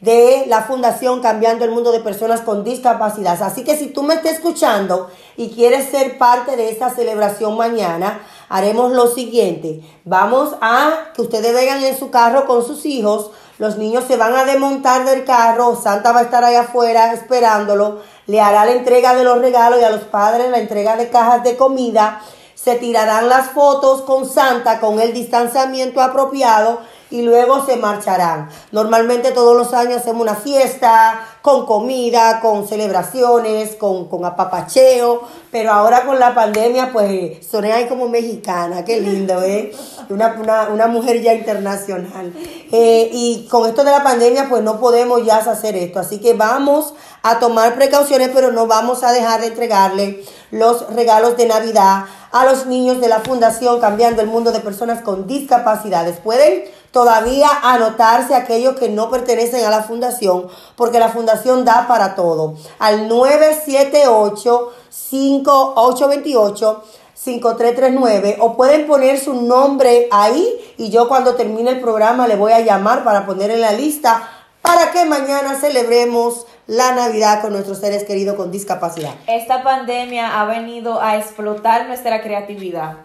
de 0.00 0.44
la 0.48 0.64
Fundación 0.64 1.22
Cambiando 1.22 1.64
el 1.64 1.70
Mundo 1.70 1.90
de 1.92 2.00
Personas 2.00 2.42
con 2.42 2.62
Discapacidad. 2.62 3.42
Así 3.42 3.64
que 3.64 3.74
si 3.74 3.86
tú 3.86 4.02
me 4.02 4.14
estás 4.14 4.34
escuchando 4.34 5.10
y 5.38 5.48
quieres 5.48 5.88
ser 5.88 6.18
parte 6.18 6.56
de 6.56 6.68
esta 6.68 6.90
celebración 6.90 7.56
mañana, 7.56 8.20
haremos 8.48 8.92
lo 8.92 9.08
siguiente. 9.08 9.80
Vamos 10.04 10.54
a 10.60 11.10
que 11.14 11.22
ustedes 11.22 11.54
vengan 11.54 11.82
en 11.82 11.98
su 11.98 12.10
carro 12.10 12.46
con 12.46 12.64
sus 12.64 12.86
hijos. 12.86 13.30
Los 13.58 13.78
niños 13.78 14.04
se 14.06 14.16
van 14.16 14.34
a 14.34 14.44
desmontar 14.44 15.04
del 15.04 15.24
carro. 15.24 15.76
Santa 15.80 16.12
va 16.12 16.20
a 16.20 16.24
estar 16.24 16.44
ahí 16.44 16.56
afuera 16.56 17.12
esperándolo. 17.12 18.00
Le 18.26 18.40
hará 18.40 18.64
la 18.64 18.72
entrega 18.72 19.14
de 19.14 19.24
los 19.24 19.38
regalos 19.38 19.80
y 19.80 19.84
a 19.84 19.90
los 19.90 20.02
padres 20.02 20.50
la 20.50 20.58
entrega 20.58 20.96
de 20.96 21.10
cajas 21.10 21.44
de 21.44 21.56
comida. 21.56 22.20
Se 22.54 22.76
tirarán 22.76 23.28
las 23.28 23.50
fotos 23.50 24.02
con 24.02 24.28
Santa 24.28 24.80
con 24.80 25.00
el 25.00 25.12
distanciamiento 25.12 26.00
apropiado 26.00 26.80
y 27.14 27.22
luego 27.22 27.64
se 27.64 27.76
marcharán. 27.76 28.48
Normalmente 28.72 29.30
todos 29.30 29.56
los 29.56 29.72
años 29.72 29.98
hacemos 29.98 30.22
una 30.22 30.34
fiesta 30.34 31.20
con 31.42 31.64
comida, 31.64 32.40
con 32.40 32.66
celebraciones, 32.66 33.76
con, 33.76 34.08
con 34.08 34.24
apapacheo, 34.24 35.22
pero 35.52 35.70
ahora 35.70 36.04
con 36.04 36.18
la 36.18 36.34
pandemia 36.34 36.90
pues 36.92 37.46
soné 37.46 37.72
ahí 37.72 37.86
como 37.86 38.08
mexicana, 38.08 38.84
qué 38.84 39.00
lindo, 39.00 39.40
¿eh? 39.44 39.70
Una, 40.08 40.36
una, 40.40 40.68
una 40.70 40.88
mujer 40.88 41.22
ya 41.22 41.34
internacional. 41.34 42.32
Eh, 42.72 43.08
y 43.12 43.46
con 43.48 43.68
esto 43.68 43.84
de 43.84 43.92
la 43.92 44.02
pandemia 44.02 44.48
pues 44.48 44.64
no 44.64 44.80
podemos 44.80 45.24
ya 45.24 45.36
hacer 45.36 45.76
esto, 45.76 46.00
así 46.00 46.18
que 46.18 46.34
vamos 46.34 46.94
a 47.22 47.38
tomar 47.38 47.76
precauciones, 47.76 48.30
pero 48.34 48.50
no 48.50 48.66
vamos 48.66 49.04
a 49.04 49.12
dejar 49.12 49.40
de 49.40 49.46
entregarle 49.46 50.24
los 50.50 50.92
regalos 50.92 51.36
de 51.36 51.46
Navidad 51.46 52.06
a 52.32 52.44
los 52.44 52.66
niños 52.66 53.00
de 53.00 53.08
la 53.08 53.20
Fundación 53.20 53.80
Cambiando 53.80 54.20
el 54.20 54.26
Mundo 54.26 54.50
de 54.50 54.58
Personas 54.58 55.00
con 55.02 55.28
Discapacidades. 55.28 56.18
Pueden 56.18 56.64
todavía 56.94 57.48
anotarse 57.62 58.34
aquellos 58.34 58.78
que 58.78 58.88
no 58.88 59.10
pertenecen 59.10 59.66
a 59.66 59.70
la 59.70 59.82
fundación, 59.82 60.46
porque 60.76 61.00
la 61.00 61.10
fundación 61.10 61.66
da 61.66 61.86
para 61.86 62.14
todo. 62.14 62.54
Al 62.78 63.08
978 63.08 64.72
5828 64.88 66.84
5339 67.14 68.38
o 68.40 68.56
pueden 68.56 68.86
poner 68.86 69.18
su 69.18 69.34
nombre 69.34 70.08
ahí 70.10 70.74
y 70.76 70.90
yo 70.90 71.08
cuando 71.08 71.34
termine 71.34 71.70
el 71.70 71.80
programa 71.80 72.28
le 72.28 72.36
voy 72.36 72.52
a 72.52 72.60
llamar 72.60 73.02
para 73.02 73.24
poner 73.24 73.50
en 73.50 73.60
la 73.60 73.72
lista 73.72 74.28
para 74.62 74.90
que 74.90 75.04
mañana 75.04 75.54
celebremos 75.54 76.46
la 76.66 76.92
Navidad 76.92 77.42
con 77.42 77.52
nuestros 77.52 77.78
seres 77.78 78.04
queridos 78.04 78.36
con 78.36 78.50
discapacidad. 78.50 79.14
Esta 79.26 79.62
pandemia 79.62 80.40
ha 80.40 80.44
venido 80.44 81.00
a 81.00 81.16
explotar 81.16 81.86
nuestra 81.86 82.22
creatividad, 82.22 82.96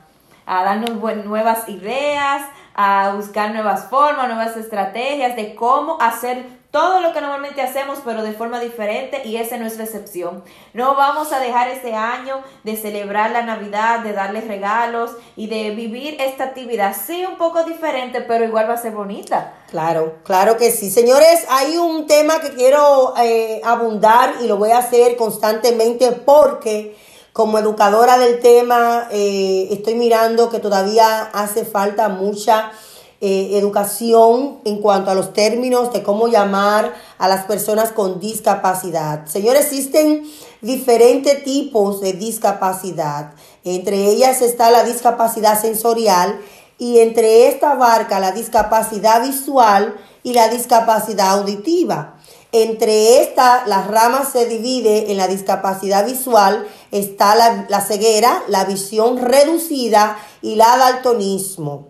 a 0.45 0.63
darnos 0.63 0.91
nuevas 1.25 1.67
ideas, 1.69 2.43
a 2.75 3.13
buscar 3.15 3.51
nuevas 3.51 3.89
formas, 3.89 4.27
nuevas 4.27 4.55
estrategias 4.57 5.35
de 5.35 5.55
cómo 5.55 5.97
hacer 5.99 6.59
todo 6.71 7.01
lo 7.01 7.13
que 7.13 7.21
normalmente 7.21 7.63
hacemos, 7.63 7.99
pero 8.05 8.21
de 8.21 8.33
forma 8.33 8.59
diferente 8.59 9.23
y 9.25 9.37
esa 9.37 9.57
no 9.57 9.65
es 9.65 9.77
la 9.77 9.85
excepción. 9.85 10.43
No 10.73 10.95
vamos 10.95 11.33
a 11.33 11.39
dejar 11.39 11.67
este 11.67 11.95
año 11.95 12.41
de 12.63 12.75
celebrar 12.75 13.31
la 13.31 13.41
Navidad, 13.41 14.01
de 14.01 14.13
darles 14.13 14.47
regalos 14.47 15.11
y 15.35 15.47
de 15.47 15.71
vivir 15.71 16.17
esta 16.19 16.45
actividad, 16.45 16.95
sí, 16.95 17.25
un 17.25 17.37
poco 17.37 17.63
diferente, 17.63 18.21
pero 18.21 18.45
igual 18.45 18.69
va 18.69 18.75
a 18.75 18.77
ser 18.77 18.91
bonita. 18.91 19.53
Claro, 19.71 20.17
claro 20.23 20.57
que 20.57 20.71
sí. 20.71 20.91
Señores, 20.91 21.45
hay 21.49 21.77
un 21.77 22.05
tema 22.05 22.39
que 22.39 22.51
quiero 22.51 23.15
eh, 23.17 23.61
abundar 23.63 24.35
y 24.41 24.47
lo 24.47 24.57
voy 24.57 24.71
a 24.71 24.77
hacer 24.77 25.15
constantemente 25.15 26.11
porque 26.11 26.95
como 27.39 27.57
educadora 27.57 28.17
del 28.17 28.41
tema, 28.41 29.07
eh, 29.11 29.69
estoy 29.71 29.95
mirando 29.95 30.49
que 30.49 30.59
todavía 30.59 31.21
hace 31.21 31.63
falta 31.63 32.09
mucha 32.09 32.73
eh, 33.21 33.51
educación 33.53 34.57
en 34.65 34.81
cuanto 34.81 35.09
a 35.09 35.15
los 35.15 35.31
términos 35.31 35.93
de 35.93 36.03
cómo 36.03 36.27
llamar 36.27 36.93
a 37.17 37.29
las 37.29 37.45
personas 37.45 37.93
con 37.93 38.19
discapacidad. 38.19 39.25
Señores, 39.25 39.67
existen 39.67 40.29
diferentes 40.59 41.45
tipos 41.45 42.01
de 42.01 42.11
discapacidad. 42.11 43.31
Entre 43.63 44.07
ellas 44.07 44.41
está 44.41 44.69
la 44.69 44.83
discapacidad 44.83 45.61
sensorial 45.61 46.41
y 46.77 46.99
entre 46.99 47.47
esta 47.47 47.71
abarca 47.71 48.19
la 48.19 48.33
discapacidad 48.33 49.25
visual 49.25 49.95
y 50.23 50.33
la 50.33 50.49
discapacidad 50.49 51.39
auditiva. 51.39 52.18
Entre 52.51 53.21
estas, 53.21 53.67
las 53.67 53.87
ramas 53.87 54.31
se 54.31 54.47
divide 54.47 55.11
en 55.11 55.17
la 55.17 55.27
discapacidad 55.27 56.05
visual, 56.05 56.67
está 56.91 57.35
la, 57.35 57.65
la 57.69 57.81
ceguera, 57.81 58.43
la 58.47 58.65
visión 58.65 59.17
reducida 59.17 60.17
y 60.41 60.55
la 60.55 60.77
daltonismo. 60.77 61.89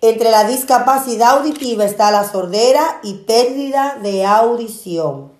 Entre 0.00 0.30
la 0.30 0.44
discapacidad 0.44 1.38
auditiva 1.38 1.84
está 1.84 2.12
la 2.12 2.30
sordera 2.30 3.00
y 3.02 3.14
pérdida 3.14 3.98
de 4.00 4.24
audición. 4.24 5.32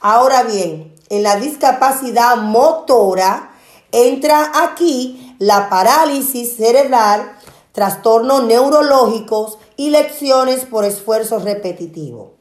Ahora 0.00 0.44
bien, 0.44 0.94
en 1.08 1.24
la 1.24 1.36
discapacidad 1.36 2.36
motora 2.36 3.50
entra 3.90 4.52
aquí 4.54 5.34
la 5.40 5.68
parálisis 5.68 6.56
cerebral, 6.56 7.36
trastornos 7.72 8.44
neurológicos 8.44 9.58
y 9.76 9.90
lecciones 9.90 10.64
por 10.64 10.84
esfuerzo 10.84 11.40
repetitivo. 11.40 12.33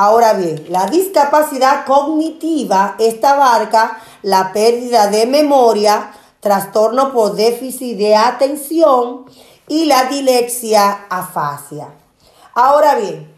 Ahora 0.00 0.34
bien, 0.34 0.64
la 0.68 0.86
discapacidad 0.86 1.84
cognitiva, 1.84 2.94
esta 3.00 3.32
abarca 3.32 3.98
la 4.22 4.52
pérdida 4.52 5.08
de 5.08 5.26
memoria, 5.26 6.12
trastorno 6.38 7.12
por 7.12 7.34
déficit 7.34 7.98
de 7.98 8.14
atención 8.14 9.24
y 9.66 9.86
la 9.86 10.04
dilexia 10.04 11.06
afasia. 11.10 11.88
Ahora 12.54 12.94
bien, 12.94 13.28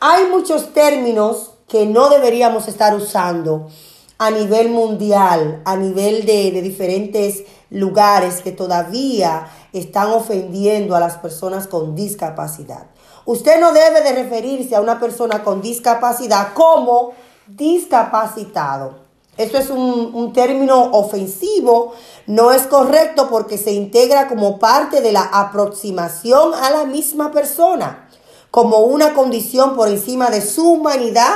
hay 0.00 0.24
muchos 0.30 0.72
términos 0.72 1.50
que 1.68 1.84
no 1.84 2.08
deberíamos 2.08 2.66
estar 2.66 2.94
usando 2.94 3.68
a 4.16 4.30
nivel 4.30 4.70
mundial, 4.70 5.60
a 5.66 5.76
nivel 5.76 6.24
de, 6.24 6.50
de 6.50 6.62
diferentes 6.62 7.42
lugares 7.68 8.40
que 8.40 8.52
todavía 8.52 9.48
están 9.74 10.12
ofendiendo 10.12 10.96
a 10.96 11.00
las 11.00 11.18
personas 11.18 11.66
con 11.66 11.94
discapacidad. 11.94 12.86
Usted 13.26 13.60
no 13.60 13.72
debe 13.72 14.02
de 14.02 14.12
referirse 14.12 14.76
a 14.76 14.80
una 14.80 15.00
persona 15.00 15.42
con 15.42 15.60
discapacidad 15.60 16.54
como 16.54 17.12
discapacitado. 17.48 19.06
Eso 19.36 19.58
es 19.58 19.68
un, 19.68 20.32
término 20.32 20.92
ofensivo, 20.92 21.92
no 22.26 22.52
es 22.52 22.62
correcto 22.62 23.28
porque 23.28 23.58
se 23.58 23.72
integra 23.72 24.28
como 24.28 24.58
parte 24.58 25.02
de 25.02 25.12
la 25.12 25.22
aproximación 25.22 26.54
a 26.54 26.70
la 26.70 26.84
misma 26.84 27.32
persona, 27.32 28.08
como 28.50 28.78
una 28.78 29.12
condición 29.12 29.76
por 29.76 29.88
encima 29.88 30.30
de 30.30 30.40
su 30.40 30.72
humanidad 30.72 31.34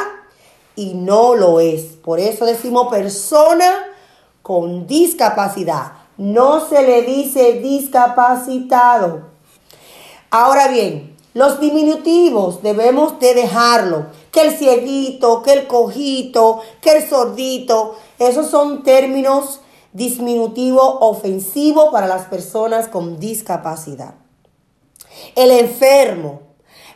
y 0.76 0.94
no 0.94 1.34
lo 1.34 1.60
es. 1.60 1.82
Por 1.82 2.20
eso 2.20 2.46
decimos 2.46 2.88
persona 2.88 3.70
con 4.42 4.86
discapacidad. 4.86 5.92
No 6.16 6.66
se 6.66 6.82
le 6.82 7.02
dice 7.02 7.54
discapacitado. 7.54 9.28
Ahora 10.30 10.68
bien, 10.68 11.16
los 11.32 11.60
diminutivos 11.60 12.62
debemos 12.62 13.20
de 13.20 13.34
dejarlo. 13.34 14.06
Que 14.32 14.42
el 14.42 14.56
cieguito, 14.56 15.42
que 15.42 15.52
el 15.52 15.66
cojito, 15.66 16.60
que 16.80 16.96
el 16.96 17.08
sordito. 17.08 17.96
Esos 18.18 18.48
son 18.48 18.82
términos 18.82 19.60
disminutivos 19.92 20.96
ofensivos 21.00 21.90
para 21.90 22.06
las 22.06 22.26
personas 22.26 22.88
con 22.88 23.20
discapacidad. 23.20 24.14
El 25.36 25.50
enfermo. 25.50 26.42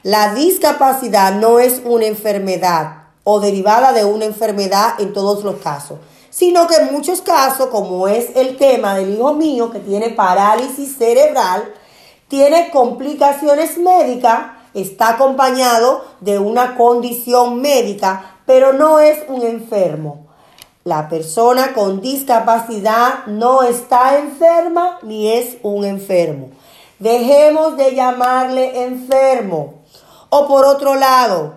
La 0.03 0.35
discapacidad 0.35 1.35
no 1.35 1.61
es 1.61 1.81
una 1.85 2.07
enfermedad 2.07 3.05
o 3.25 3.41
derivada 3.41 3.93
de 3.93 4.05
una 4.05 4.27
enfermedad 4.27 5.01
en 5.01 5.15
todos 5.15 5.43
los 5.45 5.57
casos, 5.57 5.99
sino 6.29 6.67
que 6.67 6.77
en 6.77 6.93
muchos 6.93 7.23
casos, 7.23 7.69
como 7.69 8.07
es 8.07 8.37
el 8.37 8.59
tema 8.59 8.97
del 8.97 9.15
hijo 9.15 9.33
mío 9.33 9.71
que 9.71 9.79
tiene 9.79 10.11
parálisis 10.11 10.99
cerebral, 10.99 11.73
tiene 12.29 12.71
complicaciones 12.71 13.79
médicas, 13.79 14.53
está 14.75 15.11
acompañado 15.11 16.05
de 16.21 16.39
una 16.39 16.77
condición 16.77 17.61
médica, 17.61 18.39
pero 18.47 18.73
no 18.73 19.01
es 19.01 19.19
un 19.29 19.43
enfermo. 19.43 20.27
La 20.85 21.09
persona 21.09 21.73
con 21.73 22.03
discapacidad 22.03 23.25
no 23.27 23.63
está 23.63 24.19
enferma 24.19 24.99
ni 25.03 25.33
es 25.33 25.57
un 25.63 25.85
enfermo. 25.85 26.51
Dejemos 26.99 27.77
de 27.77 27.95
llamarle 27.95 28.85
enfermo. 28.85 29.75
O 30.29 30.47
por 30.47 30.65
otro 30.67 30.95
lado, 30.95 31.55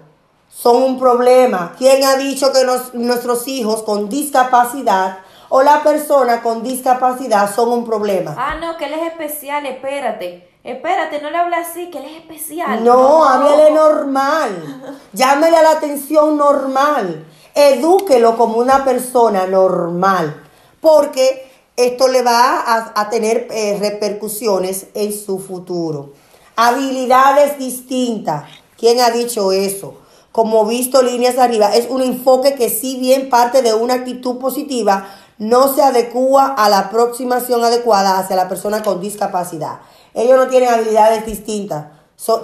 son 0.50 0.82
un 0.82 1.00
problema. 1.00 1.74
¿Quién 1.78 2.04
ha 2.04 2.16
dicho 2.16 2.52
que 2.54 2.60
nuestros 2.94 3.48
hijos 3.48 3.84
con 3.84 4.08
discapacidad 4.08 5.20
o 5.50 5.62
la 5.62 5.84
persona 5.84 6.42
con 6.42 6.64
discapacidad 6.64 7.54
son 7.54 7.70
un 7.70 7.86
problema? 7.86 8.34
Ah, 8.38 8.56
no, 8.62 8.78
que 8.78 8.86
él 8.86 8.94
es 8.94 9.08
especial, 9.08 9.66
espérate. 9.66 10.47
Espérate, 10.68 11.22
no 11.22 11.30
le 11.30 11.38
hable 11.38 11.56
así, 11.56 11.90
que 11.90 12.00
él 12.00 12.06
es 12.06 12.18
especial. 12.18 12.84
No, 12.84 13.24
háblele 13.24 13.72
normal. 13.72 15.00
Llámele 15.14 15.56
a 15.56 15.64
la 15.64 15.72
atención 15.72 16.36
normal. 16.36 17.26
Edúquelo 17.56 18.36
como 18.36 18.58
una 18.58 18.84
persona 18.84 19.48
normal. 19.48 20.44
Porque 20.82 21.50
esto 21.78 22.10
le 22.10 22.22
va 22.22 22.92
a, 22.94 23.10
tener 23.10 23.48
eh, 23.50 23.78
repercusiones 23.80 24.88
en 24.94 25.14
su 25.14 25.40
futuro. 25.40 26.12
Habilidades 26.58 27.58
distintas. 27.58 28.44
¿Quién 28.78 29.00
ha 29.00 29.10
dicho 29.10 29.54
eso? 29.54 29.94
Como 30.34 30.66
visto 30.66 31.02
líneas 31.02 31.38
arriba, 31.38 31.74
es 31.74 31.90
un 31.90 32.02
enfoque 32.02 32.56
que 32.56 32.70
si 32.70 33.00
bien 33.00 33.30
parte 33.30 33.62
de 33.62 33.74
una 33.74 33.94
actitud 33.94 34.38
positiva, 34.38 35.08
no 35.38 35.74
se 35.74 35.82
adecua 35.82 36.48
a 36.48 36.68
la 36.68 36.80
aproximación 36.80 37.64
adecuada 37.64 38.20
hacia 38.20 38.36
la 38.36 38.50
persona 38.50 38.84
con 38.84 39.00
discapacidad. 39.00 39.80
Ellos 40.18 40.36
no 40.36 40.48
tienen 40.48 40.70
habilidades 40.70 41.26
distintas. 41.26 41.86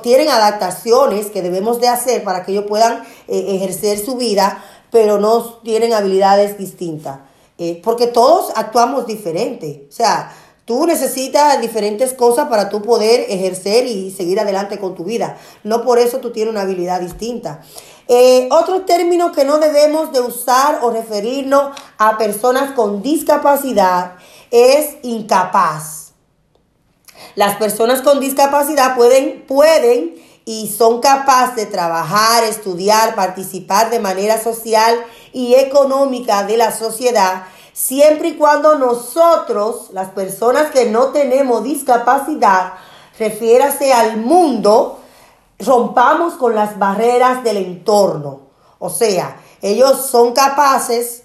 tienen 0.03 0.29
adaptaciones 0.29 1.31
que 1.31 1.41
debemos 1.41 1.81
de 1.81 1.87
hacer 1.87 2.23
para 2.23 2.45
que 2.45 2.51
ellos 2.51 2.65
puedan 2.67 3.03
eh, 3.27 3.55
ejercer 3.55 3.97
su 3.97 4.15
vida, 4.15 4.63
pero 4.91 5.19
no 5.19 5.55
tienen 5.63 5.93
habilidades 5.93 6.59
distintas. 6.59 7.21
Eh, 7.57 7.81
porque 7.83 8.05
todos 8.05 8.51
actuamos 8.55 9.07
diferente. 9.07 9.87
O 9.89 9.91
sea, 9.91 10.31
tú 10.65 10.85
necesitas 10.85 11.59
diferentes 11.61 12.13
cosas 12.13 12.47
para 12.47 12.69
tú 12.69 12.83
poder 12.83 13.25
ejercer 13.27 13.87
y 13.87 14.11
seguir 14.11 14.39
adelante 14.39 14.77
con 14.77 14.93
tu 14.93 15.03
vida. 15.03 15.37
No 15.63 15.83
por 15.83 15.97
eso 15.97 16.19
tú 16.19 16.31
tienes 16.31 16.51
una 16.51 16.61
habilidad 16.61 17.01
distinta. 17.01 17.61
Eh, 18.07 18.49
otro 18.51 18.81
término 18.81 19.31
que 19.31 19.45
no 19.45 19.57
debemos 19.57 20.11
de 20.11 20.21
usar 20.21 20.79
o 20.83 20.91
referirnos 20.91 21.71
a 21.97 22.19
personas 22.19 22.73
con 22.73 23.01
discapacidad 23.01 24.13
es 24.51 24.97
incapaz. 25.01 26.02
Las 27.35 27.55
personas 27.55 28.01
con 28.01 28.19
discapacidad 28.19 28.95
pueden, 28.95 29.43
pueden 29.47 30.15
y 30.45 30.67
son 30.67 30.99
capaces 30.99 31.55
de 31.55 31.65
trabajar, 31.65 32.43
estudiar, 32.43 33.15
participar 33.15 33.89
de 33.89 33.99
manera 33.99 34.41
social 34.41 35.03
y 35.31 35.55
económica 35.55 36.43
de 36.43 36.57
la 36.57 36.71
sociedad, 36.71 37.45
siempre 37.71 38.29
y 38.29 38.35
cuando 38.35 38.77
nosotros, 38.77 39.89
las 39.93 40.09
personas 40.09 40.71
que 40.71 40.89
no 40.89 41.07
tenemos 41.07 41.63
discapacidad, 41.63 42.73
refiérase 43.17 43.93
al 43.93 44.17
mundo, 44.17 44.99
rompamos 45.59 46.33
con 46.33 46.55
las 46.55 46.77
barreras 46.77 47.43
del 47.43 47.57
entorno. 47.57 48.41
O 48.79 48.89
sea, 48.89 49.37
ellos 49.61 50.05
son 50.05 50.33
capaces 50.33 51.23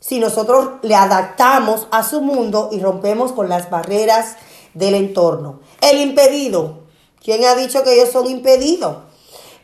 si 0.00 0.18
nosotros 0.18 0.70
le 0.82 0.94
adaptamos 0.94 1.88
a 1.90 2.02
su 2.02 2.20
mundo 2.20 2.68
y 2.72 2.80
rompemos 2.80 3.32
con 3.32 3.48
las 3.48 3.70
barreras 3.70 4.36
del 4.76 4.94
entorno. 4.94 5.60
El 5.80 5.98
impedido, 5.98 6.86
¿Quién 7.26 7.44
ha 7.44 7.56
dicho 7.56 7.82
que 7.82 7.94
ellos 7.94 8.12
son 8.12 8.28
impedidos? 8.28 8.98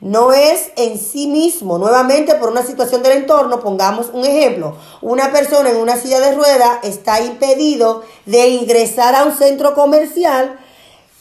No 0.01 0.33
es 0.33 0.73
en 0.75 0.99
sí 0.99 1.29
mismo, 1.29 1.79
nuevamente 1.79 2.35
por 2.35 2.49
una 2.51 2.65
situación 2.65 3.05
del 3.05 3.13
entorno, 3.13 3.61
pongamos 3.61 4.11
un 4.13 4.25
ejemplo, 4.25 4.77
una 5.01 5.31
persona 5.31 5.71
en 5.71 5.77
una 5.77 5.97
silla 5.97 6.19
de 6.19 6.35
ruedas 6.35 6.81
está 6.83 7.21
impedido 7.21 8.03
de 8.27 8.49
ingresar 8.49 9.15
a 9.15 9.23
un 9.23 9.33
centro 9.33 9.75
comercial 9.75 10.59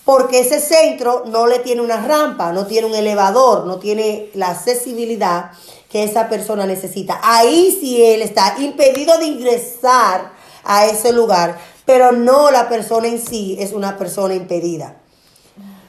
porque 0.03 0.39
ese 0.39 0.59
centro 0.59 1.25
no 1.27 1.45
le 1.45 1.59
tiene 1.59 1.83
una 1.83 2.01
rampa, 2.01 2.51
no 2.53 2.65
tiene 2.65 2.87
un 2.87 2.95
elevador, 2.95 3.67
no 3.67 3.77
tiene 3.77 4.31
la 4.33 4.49
accesibilidad 4.49 5.51
que 5.91 6.03
esa 6.03 6.27
persona 6.27 6.65
necesita. 6.65 7.19
Ahí 7.21 7.77
sí 7.79 8.03
él 8.03 8.23
está 8.23 8.55
impedido 8.57 9.15
de 9.19 9.25
ingresar 9.25 10.31
a 10.63 10.87
ese 10.87 11.11
lugar, 11.11 11.59
pero 11.91 12.13
no 12.13 12.51
la 12.51 12.69
persona 12.69 13.09
en 13.09 13.19
sí 13.19 13.57
es 13.59 13.73
una 13.73 13.97
persona 13.97 14.33
impedida. 14.33 14.95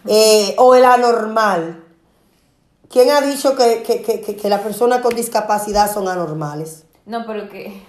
Eh, 0.09 0.53
o 0.59 0.75
el 0.75 0.85
anormal. 0.85 1.85
¿Quién 2.91 3.09
ha 3.11 3.21
dicho 3.21 3.55
que, 3.55 3.85
que, 3.85 4.03
que, 4.03 4.35
que 4.35 4.49
las 4.49 4.63
personas 4.63 4.99
con 5.01 5.15
discapacidad 5.15 5.95
son 5.95 6.09
anormales? 6.09 6.87
No, 7.07 7.25
pero 7.25 7.49
que 7.49 7.85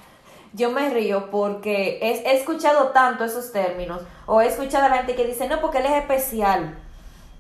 yo 0.54 0.70
me 0.70 0.92
río 0.92 1.32
porque 1.32 1.98
he, 2.04 2.30
he, 2.30 2.38
escuchado 2.38 2.90
tanto 2.90 3.26
esos 3.26 3.52
términos, 3.52 4.04
o 4.28 4.42
he 4.42 4.48
escuchado 4.48 4.86
a 4.86 4.90
la 4.90 4.98
gente 4.98 5.16
que 5.16 5.26
dice, 5.26 5.48
no, 5.48 5.60
porque 5.60 5.80
él 5.80 5.88
es 5.88 5.94
especial, 5.94 6.78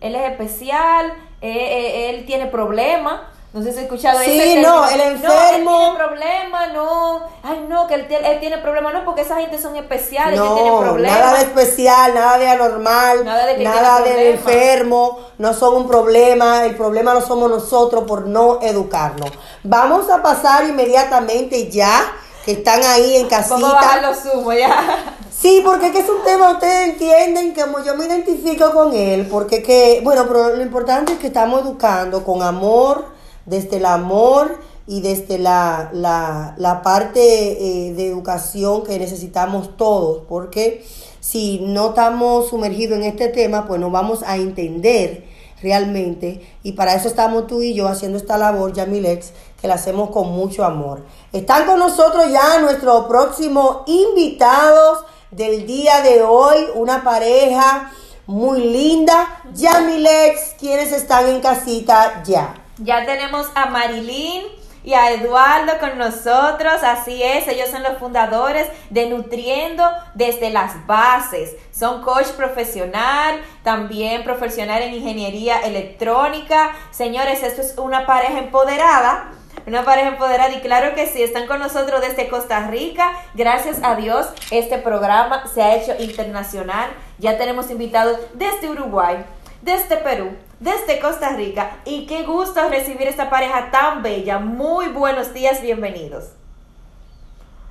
él 0.01 0.15
es 0.15 0.31
especial, 0.31 1.13
eh, 1.41 1.51
eh, 1.51 2.09
él 2.09 2.25
tiene 2.25 2.47
problemas, 2.47 3.21
no 3.53 3.61
sé 3.61 3.71
si 3.71 3.77
has 3.77 3.83
escuchado 3.83 4.19
Sí, 4.19 4.59
no, 4.63 4.89
el 4.89 4.99
enfermo. 4.99 5.29
No, 5.29 5.49
él 5.49 5.63
tiene 5.63 5.95
problema, 5.95 6.67
no. 6.67 7.21
Ay, 7.43 7.65
no, 7.69 7.85
que 7.85 7.93
él, 7.93 8.07
él 8.09 8.39
tiene 8.39 8.57
problema, 8.57 8.91
no, 8.91 9.05
porque 9.05 9.21
esa 9.21 9.35
gente 9.35 9.61
son 9.61 9.75
especiales, 9.75 10.39
no, 10.39 10.55
tiene 10.55 10.71
problemas. 10.71 11.19
Nada 11.19 11.33
de 11.37 11.43
especial, 11.43 12.15
nada 12.15 12.37
de 12.39 12.49
anormal, 12.49 13.23
nada 13.23 13.45
de, 13.45 13.63
nada 13.63 14.03
enfermo, 14.07 15.19
no 15.37 15.53
son 15.53 15.75
un 15.75 15.87
problema. 15.87 16.65
El 16.65 16.75
problema 16.75 17.13
no 17.13 17.21
somos 17.21 17.47
nosotros 17.47 18.05
por 18.07 18.25
no 18.25 18.59
educarnos. 18.59 19.29
Vamos 19.63 20.09
a 20.09 20.23
pasar 20.23 20.67
inmediatamente 20.67 21.69
ya, 21.69 22.11
que 22.43 22.53
están 22.53 22.83
ahí 22.83 23.17
en 23.17 23.27
casita. 23.27 23.55
Vamos 23.55 23.71
a 23.71 23.75
bajar 23.75 24.01
los 24.01 24.57
ya. 24.57 25.15
Sí, 25.29 25.61
porque 25.63 25.87
es 25.87 26.09
un 26.09 26.23
tema, 26.23 26.53
ustedes 26.53 26.89
entienden, 26.89 27.53
como 27.53 27.83
yo 27.83 27.95
me 27.95 28.05
identifico 28.05 28.71
con 28.71 28.95
él, 28.95 29.27
porque 29.29 29.61
que, 29.61 30.01
bueno, 30.03 30.25
pero 30.27 30.55
lo 30.55 30.61
importante 30.63 31.13
es 31.13 31.19
que 31.19 31.27
estamos 31.27 31.61
educando 31.61 32.23
con 32.23 32.41
amor 32.41 33.12
desde 33.45 33.77
el 33.77 33.86
amor 33.86 34.60
y 34.86 35.01
desde 35.01 35.38
la, 35.38 35.89
la, 35.93 36.82
parte 36.84 37.19
eh, 37.19 37.93
de 37.93 38.08
educación 38.08 38.84
que 38.84 38.99
necesitamos 38.99 39.77
todos, 39.77 40.23
porque 40.27 40.86
si 41.19 41.60
no 41.60 41.89
estamos 41.89 42.49
sumergidos 42.49 42.97
en 42.97 43.03
este 43.06 43.29
tema, 43.29 43.65
pues 43.65 43.79
no 43.79 43.89
vamos 43.89 44.23
a 44.23 44.36
entender 44.36 45.25
realmente, 45.62 46.45
y 46.63 46.73
para 46.73 46.93
eso 46.93 47.08
estamos 47.08 47.47
tú 47.47 47.62
y 47.62 47.73
yo 47.73 47.88
haciendo 47.88 48.17
esta 48.17 48.38
labor, 48.38 48.73
Yamilex, 48.73 49.32
que 49.62 49.69
la 49.69 49.75
hacemos 49.75 50.10
con 50.10 50.29
mucho 50.29 50.65
amor. 50.65 51.06
Están 51.32 51.65
con 51.65 51.79
nosotros 51.79 52.29
ya 52.29 52.60
nuestros 52.60 53.06
próximos 53.06 53.77
invitados 53.86 55.06
del 55.32 55.65
día 55.65 56.01
de 56.01 56.21
hoy, 56.21 56.58
una 56.75 57.01
pareja 57.06 57.93
muy 58.25 58.60
linda, 58.60 59.41
Yamilex, 59.53 60.56
quienes 60.60 60.91
están 60.91 61.29
en 61.29 61.39
casita 61.39 62.21
ya. 62.25 62.62
Ya 62.79 63.05
tenemos 63.05 63.47
a 63.53 63.67
Marilyn 63.67 64.43
y 64.83 64.95
a 64.95 65.12
Eduardo 65.12 65.73
con 65.79 65.97
nosotros, 65.99 66.81
así 66.83 67.21
es, 67.21 67.47
ellos 67.47 67.69
son 67.69 67.83
los 67.83 67.99
fundadores 67.99 68.67
de 68.89 69.05
Nutriendo 69.05 69.88
desde 70.15 70.49
las 70.49 70.86
bases. 70.88 71.55
Son 71.71 72.01
coach 72.01 72.29
profesional, 72.29 73.39
también 73.63 74.23
profesional 74.23 74.81
en 74.81 74.95
ingeniería 74.95 75.62
electrónica. 75.62 76.71
Señores, 76.89 77.43
esto 77.43 77.62
es 77.62 77.75
una 77.77 78.07
pareja 78.07 78.39
empoderada. 78.39 79.31
Una 79.67 79.86
pareja 79.86 80.09
empoderada 80.09 80.51
y 80.51 80.59
claro 80.59 80.93
que 80.95 81.07
sí, 81.07 81.23
están 81.23 81.47
con 81.47 81.59
nosotros 81.59 82.01
desde 82.01 82.27
Costa 82.27 82.67
Rica. 82.67 83.13
Gracias 83.36 83.77
a 83.83 83.95
Dios, 83.95 84.27
este 84.51 84.79
programa 84.79 85.47
se 85.53 85.62
ha 85.62 85.75
hecho 85.75 85.93
internacional. 85.99 86.89
Ya 87.19 87.38
tenemos 87.38 87.69
invitados 87.71 88.17
desde 88.33 88.69
Uruguay, 88.69 89.23
desde 89.63 89.97
Perú, 89.97 90.32
desde 90.60 90.99
Costa 90.99 91.30
Rica 91.36 91.78
y 91.86 92.06
qué 92.06 92.23
gusto 92.23 92.67
recibir 92.69 93.08
esta 93.08 93.30
pareja 93.30 93.71
tan 93.71 94.04
bella. 94.04 94.39
Muy 94.39 94.89
buenos 94.89 95.34
días, 95.34 95.62
bienvenidos. 95.62 96.26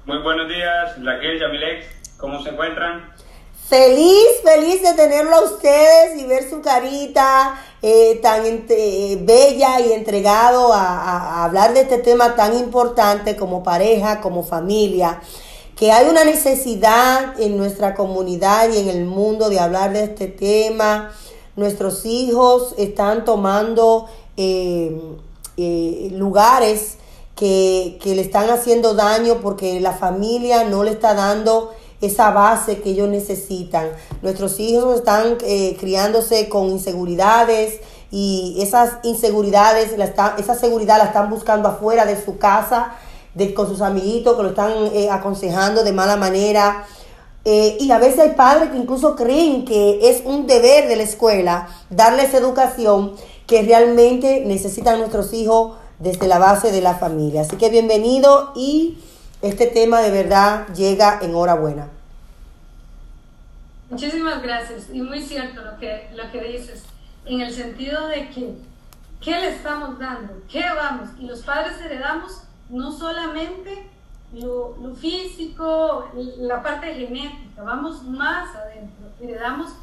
Muy 0.06 0.18
buenos 0.22 0.48
días, 0.48 1.04
Raquel, 1.04 1.38
Yamilex, 1.38 1.86
¿cómo 2.16 2.42
se 2.42 2.48
encuentran? 2.48 3.12
Feliz, 3.68 4.26
feliz 4.42 4.82
de 4.82 4.94
tenerlo 4.94 5.36
a 5.36 5.44
ustedes 5.44 6.18
y 6.18 6.26
ver 6.26 6.48
su 6.48 6.62
carita 6.62 7.60
eh, 7.82 8.18
tan 8.22 8.42
eh, 8.46 9.18
bella 9.20 9.80
y 9.80 9.92
entregado 9.92 10.72
a, 10.72 11.44
hablar 11.44 11.74
de 11.74 11.82
este 11.82 11.98
tema 11.98 12.34
tan 12.34 12.56
importante 12.56 13.36
como 13.36 13.62
pareja, 13.62 14.20
como 14.20 14.42
familia, 14.42 15.20
que 15.76 15.92
hay 15.92 16.08
una 16.08 16.24
necesidad 16.24 17.38
en 17.40 17.56
nuestra 17.56 17.94
comunidad 17.94 18.70
y 18.72 18.78
en 18.78 18.88
el 18.88 19.04
mundo 19.04 19.50
de 19.50 19.60
hablar 19.60 19.92
de 19.92 20.04
este 20.04 20.26
tema 20.26 21.12
nuestros 21.56 22.06
hijos 22.06 22.74
están 22.78 23.24
tomando 23.24 24.06
eh, 24.36 24.98
eh, 25.56 26.08
lugares 26.12 26.96
que, 27.36 27.98
le 28.04 28.20
están 28.20 28.50
haciendo 28.50 28.94
daño 28.94 29.40
porque 29.42 29.80
la 29.80 29.92
familia 29.92 30.64
no 30.64 30.84
le 30.84 30.92
está 30.92 31.14
dando 31.14 31.72
esa 32.00 32.30
base 32.30 32.80
que 32.80 32.90
ellos 32.90 33.08
necesitan. 33.08 33.90
Nuestros 34.22 34.58
hijos 34.60 34.96
están 34.96 35.38
eh, 35.42 35.76
criándose 35.78 36.48
con 36.48 36.68
inseguridades 36.68 37.80
y 38.10 38.56
esas 38.60 38.98
inseguridades, 39.04 39.96
la 39.96 40.34
esa 40.38 40.54
seguridad 40.54 40.98
la 40.98 41.04
están 41.04 41.30
buscando 41.30 41.68
afuera 41.68 42.04
de 42.04 42.22
su 42.22 42.38
casa, 42.38 42.92
de, 43.34 43.54
con 43.54 43.66
sus 43.68 43.80
amiguitos 43.80 44.36
que 44.36 44.42
lo 44.42 44.48
están 44.50 44.72
aconsejando 45.10 45.84
de 45.84 45.92
mala 45.92 46.16
manera 46.16 46.84
eh, 47.44 47.76
y 47.80 47.90
a 47.90 47.98
veces 47.98 48.20
hay 48.20 48.30
padres 48.30 48.70
que 48.70 48.76
incluso 48.76 49.16
creen 49.16 49.64
que 49.64 50.10
es 50.10 50.22
un 50.24 50.46
deber 50.46 50.88
de 50.88 50.96
la 50.96 51.02
escuela 51.02 51.68
darles 51.90 52.34
educación 52.34 53.14
que 53.46 53.62
realmente 53.62 54.44
necesitan 54.46 54.98
nuestros 54.98 55.32
hijos 55.32 55.76
desde 55.98 56.28
la 56.28 56.38
base 56.38 56.70
de 56.70 56.80
la 56.80 56.94
familia. 56.94 57.42
Así 57.42 57.56
que 57.56 57.68
bienvenido 57.68 58.52
y 58.54 58.98
este 59.42 59.66
tema 59.66 60.00
de 60.00 60.10
verdad 60.10 60.68
llega 60.74 61.18
en 61.20 61.34
hora 61.34 61.54
buena. 61.54 61.88
Muchísimas 63.90 64.40
gracias 64.40 64.84
y 64.92 65.02
muy 65.02 65.20
cierto 65.20 65.62
lo 65.62 65.78
que, 65.78 66.08
lo 66.14 66.30
que 66.30 66.42
dices, 66.44 66.84
en 67.26 67.40
el 67.40 67.52
sentido 67.52 68.06
de 68.06 68.30
que, 68.30 68.54
¿qué 69.20 69.32
le 69.32 69.48
estamos 69.50 69.98
dando? 69.98 70.32
¿Qué 70.48 70.62
vamos? 70.74 71.10
Y 71.18 71.26
los 71.26 71.42
padres 71.42 71.74
heredamos 71.84 72.44
no 72.70 72.90
solamente 72.90 73.90
lo, 74.32 74.94
físico, 74.94 76.10
la 76.38 76.62
parte 76.62 76.94
genética, 76.94 77.62
vamos 77.62 78.02
más 78.04 78.54
adentro, 78.56 79.08
heredamos 79.20 79.74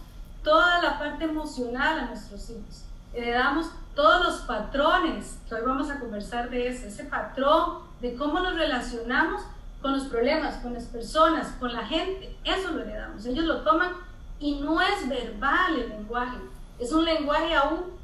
toda 0.43 0.81
la 0.81 0.97
parte 0.97 1.25
emocional 1.25 1.99
a 1.99 2.05
nuestros 2.05 2.49
hijos, 2.49 2.85
heredamos 3.13 3.69
todos 3.95 4.25
los 4.25 4.35
patrones, 4.41 5.39
hoy 5.51 5.59
vamos 5.65 5.89
a 5.89 5.99
conversar 5.99 6.49
de 6.49 6.67
eso, 6.67 6.87
ese 6.87 7.03
patrón 7.03 7.79
de 8.01 8.15
cómo 8.15 8.39
nos 8.39 8.55
relacionamos 8.55 9.41
con 9.81 9.93
los 9.93 10.03
problemas, 10.03 10.55
con 10.57 10.73
las 10.73 10.85
personas, 10.85 11.49
con 11.59 11.73
la 11.73 11.85
gente, 11.85 12.35
eso 12.43 12.71
lo 12.71 12.81
heredamos, 12.81 13.25
ellos 13.25 13.45
lo 13.45 13.61
toman 13.61 13.91
y 14.39 14.55
no 14.55 14.81
es 14.81 15.07
verbal 15.07 15.75
el 15.75 15.89
lenguaje, 15.89 16.37
es 16.79 16.91
un 16.91 17.05
lenguaje 17.05 17.53
aún, 17.53 17.99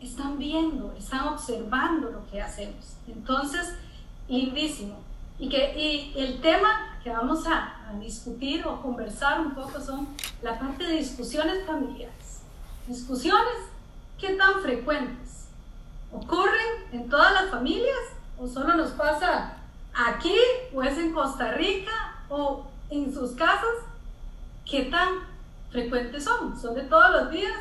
están 0.00 0.38
viendo, 0.38 0.92
están 0.96 1.28
observando 1.28 2.10
lo 2.10 2.26
que 2.30 2.40
hacemos. 2.40 2.96
Entonces, 3.08 3.74
lindísimo. 4.28 5.07
Y, 5.38 5.48
que, 5.48 5.78
y 5.78 6.18
el 6.18 6.40
tema 6.40 6.98
que 7.02 7.10
vamos 7.10 7.46
a, 7.46 7.74
discutir 8.00 8.66
o 8.66 8.82
conversar 8.82 9.40
un 9.40 9.54
poco 9.54 9.80
son 9.80 10.08
la 10.42 10.58
parte 10.58 10.84
de 10.84 10.98
discusiones 10.98 11.64
familiares. 11.66 12.42
Discusiones, 12.86 13.56
¿qué 14.18 14.34
tan 14.34 14.60
frecuentes? 14.60 15.46
¿Ocurren 16.12 16.84
en 16.92 17.08
todas 17.08 17.32
las 17.32 17.50
familias 17.50 17.96
o 18.38 18.46
solo 18.46 18.74
nos 18.74 18.90
pasa 18.90 19.56
aquí 19.94 20.36
o 20.74 20.82
es 20.82 20.98
en 20.98 21.14
Costa 21.14 21.52
Rica 21.52 22.22
o 22.28 22.66
en 22.90 23.12
sus 23.12 23.30
casas? 23.32 23.76
¿Qué 24.70 24.84
tan 24.84 25.08
frecuentes 25.70 26.24
son? 26.24 26.60
¿Son 26.60 26.74
de 26.74 26.82
todos 26.82 27.10
los 27.10 27.30
días? 27.30 27.58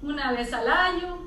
¿Una 0.00 0.30
vez 0.30 0.52
al 0.52 0.70
año? 0.70 1.18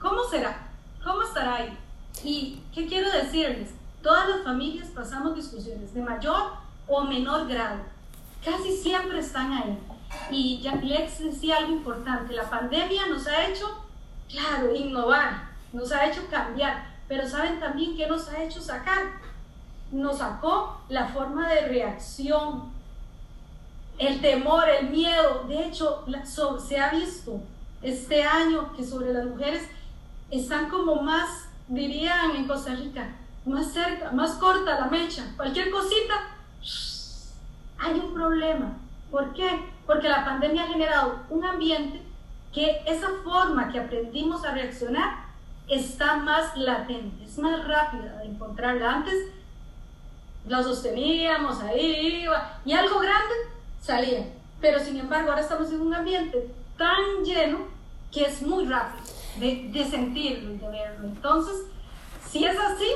¿Cómo 0.00 0.24
será? 0.24 0.68
¿Cómo 1.04 1.22
estará 1.22 1.56
ahí? 1.56 1.78
¿Y 2.24 2.60
qué 2.74 2.88
quiero 2.88 3.08
decirles? 3.10 3.70
Todas 4.02 4.28
las 4.28 4.42
familias 4.42 4.88
pasamos 4.88 5.36
discusiones 5.36 5.94
de 5.94 6.02
mayor 6.02 6.54
o 6.88 7.04
menor 7.04 7.46
grado. 7.46 7.80
Casi 8.44 8.76
siempre 8.76 9.20
están 9.20 9.52
ahí. 9.52 9.78
Y 10.30 10.68
Lex 10.82 11.20
decía 11.20 11.58
algo 11.58 11.72
importante, 11.72 12.34
la 12.34 12.50
pandemia 12.50 13.06
nos 13.06 13.26
ha 13.28 13.46
hecho, 13.46 13.86
claro, 14.28 14.74
innovar, 14.74 15.50
nos 15.72 15.92
ha 15.92 16.06
hecho 16.06 16.26
cambiar, 16.28 16.86
pero 17.06 17.28
¿saben 17.28 17.60
también 17.60 17.96
qué 17.96 18.06
nos 18.06 18.28
ha 18.28 18.42
hecho 18.42 18.60
sacar? 18.60 19.20
Nos 19.92 20.18
sacó 20.18 20.80
la 20.88 21.06
forma 21.08 21.48
de 21.48 21.68
reacción, 21.68 22.72
el 23.98 24.20
temor, 24.20 24.68
el 24.68 24.90
miedo. 24.90 25.44
De 25.46 25.66
hecho, 25.66 26.04
se 26.58 26.80
ha 26.80 26.90
visto 26.90 27.40
este 27.82 28.24
año 28.24 28.72
que 28.76 28.84
sobre 28.84 29.12
las 29.12 29.26
mujeres 29.26 29.68
están 30.30 30.68
como 30.68 31.02
más, 31.02 31.46
dirían 31.68 32.34
en 32.36 32.48
Costa 32.48 32.74
Rica, 32.74 33.16
más 33.44 33.72
cerca, 33.72 34.12
más 34.12 34.32
corta 34.32 34.78
la 34.78 34.86
mecha, 34.86 35.24
cualquier 35.36 35.70
cosita, 35.70 36.14
hay 37.78 37.98
un 37.98 38.14
problema. 38.14 38.76
¿Por 39.10 39.32
qué? 39.34 39.48
Porque 39.86 40.08
la 40.08 40.24
pandemia 40.24 40.64
ha 40.64 40.68
generado 40.68 41.20
un 41.28 41.44
ambiente 41.44 42.02
que 42.52 42.82
esa 42.86 43.08
forma 43.24 43.70
que 43.70 43.80
aprendimos 43.80 44.44
a 44.44 44.52
reaccionar 44.52 45.26
está 45.68 46.16
más 46.16 46.56
latente, 46.56 47.24
es 47.24 47.38
más 47.38 47.66
rápida 47.66 48.18
de 48.18 48.26
encontrarla. 48.26 48.92
Antes 48.92 49.14
la 50.46 50.62
sosteníamos 50.62 51.60
ahí, 51.62 52.22
iba, 52.22 52.60
y 52.64 52.72
algo 52.72 53.00
grande 53.00 53.34
salía. 53.80 54.26
Pero 54.60 54.78
sin 54.78 54.98
embargo, 54.98 55.30
ahora 55.30 55.42
estamos 55.42 55.70
en 55.72 55.80
un 55.80 55.94
ambiente 55.94 56.48
tan 56.76 57.24
lleno 57.24 57.66
que 58.12 58.26
es 58.26 58.42
muy 58.42 58.66
rápido 58.66 59.04
de, 59.38 59.70
de 59.72 59.84
sentirlo 59.84 60.52
y 60.52 60.58
de 60.58 60.68
verlo. 60.68 61.06
Entonces, 61.06 61.66
si 62.28 62.44
es 62.44 62.58
así, 62.58 62.86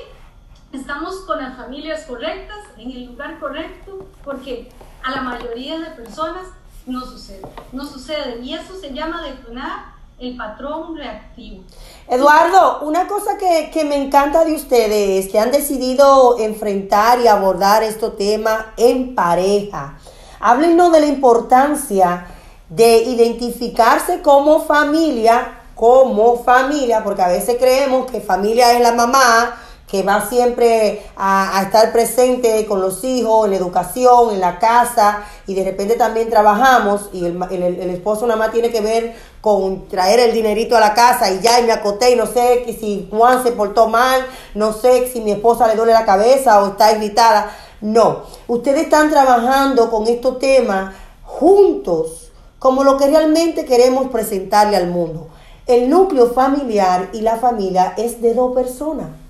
estamos 0.76 1.20
con 1.26 1.38
las 1.38 1.56
familias 1.56 2.04
correctas, 2.04 2.58
en 2.76 2.90
el 2.90 3.06
lugar 3.06 3.38
correcto, 3.40 4.06
porque 4.24 4.68
a 5.02 5.10
la 5.10 5.22
mayoría 5.22 5.78
de 5.78 5.86
personas 5.90 6.46
no 6.86 7.00
sucede, 7.00 7.42
no 7.72 7.84
sucede. 7.84 8.40
Y 8.42 8.54
eso 8.54 8.78
se 8.80 8.92
llama 8.92 9.22
detonar 9.22 9.96
el 10.18 10.36
patrón 10.36 10.96
reactivo. 10.96 11.62
Eduardo, 12.08 12.80
una 12.82 13.06
cosa 13.06 13.36
que, 13.36 13.70
que, 13.72 13.84
me 13.84 13.96
encanta 13.96 14.44
de 14.44 14.54
ustedes, 14.54 15.28
que 15.28 15.38
han 15.38 15.50
decidido 15.50 16.38
enfrentar 16.38 17.20
y 17.20 17.26
abordar 17.26 17.82
este 17.82 18.08
tema 18.10 18.72
en 18.76 19.14
pareja. 19.14 19.98
Háblenos 20.40 20.92
de 20.92 21.00
la 21.00 21.06
importancia 21.06 22.26
de 22.68 23.02
identificarse 23.02 24.22
como 24.22 24.60
familia, 24.60 25.60
como 25.74 26.42
familia, 26.42 27.04
porque 27.04 27.22
a 27.22 27.28
veces 27.28 27.56
creemos 27.58 28.10
que 28.10 28.20
familia 28.20 28.72
es 28.72 28.80
la 28.80 28.92
mamá, 28.92 29.56
que 29.88 30.02
va 30.02 30.28
siempre 30.28 31.02
a, 31.16 31.62
estar 31.62 31.92
presente 31.92 32.66
con 32.66 32.80
los 32.80 33.04
hijos, 33.04 33.44
en 33.44 33.52
la 33.52 33.56
educación, 33.56 34.34
en 34.34 34.40
la 34.40 34.58
casa, 34.58 35.24
y 35.46 35.54
de 35.54 35.64
repente 35.64 35.94
también 35.94 36.28
trabajamos 36.28 37.08
y 37.12 37.24
el, 37.24 37.40
el, 37.40 37.90
esposo 37.90 38.26
nada 38.26 38.38
más 38.38 38.52
tiene 38.52 38.70
que 38.70 38.80
ver 38.80 39.14
con 39.40 39.86
traer 39.86 40.18
el 40.18 40.32
dinerito 40.32 40.76
a 40.76 40.80
la 40.80 40.92
casa 40.92 41.30
y 41.30 41.40
ya 41.40 41.60
y 41.60 41.64
me 41.64 41.72
acoté 41.72 42.10
y 42.10 42.16
no 42.16 42.26
sé 42.26 42.64
si 42.80 43.08
Juan 43.10 43.44
se 43.44 43.52
portó 43.52 43.86
mal, 43.86 44.26
no 44.54 44.72
sé 44.72 45.08
si 45.12 45.20
mi 45.20 45.30
esposa 45.30 45.68
le 45.68 45.76
duele 45.76 45.92
la 45.92 46.04
cabeza 46.04 46.62
o 46.62 46.68
está 46.68 46.92
irritada. 46.92 47.52
No, 47.80 48.22
ustedes 48.48 48.84
están 48.84 49.10
trabajando 49.10 49.90
con 49.90 50.08
estos 50.08 50.40
temas 50.40 50.94
juntos, 51.22 52.32
como 52.58 52.82
lo 52.82 52.96
que 52.96 53.06
realmente 53.06 53.64
queremos 53.66 54.08
presentarle 54.08 54.76
al 54.76 54.88
mundo. 54.88 55.28
El 55.66 55.90
núcleo 55.90 56.32
familiar 56.32 57.10
y 57.12 57.20
la 57.20 57.36
familia 57.36 57.94
es 57.96 58.20
de 58.22 58.34
dos 58.34 58.54
personas. 58.54 59.25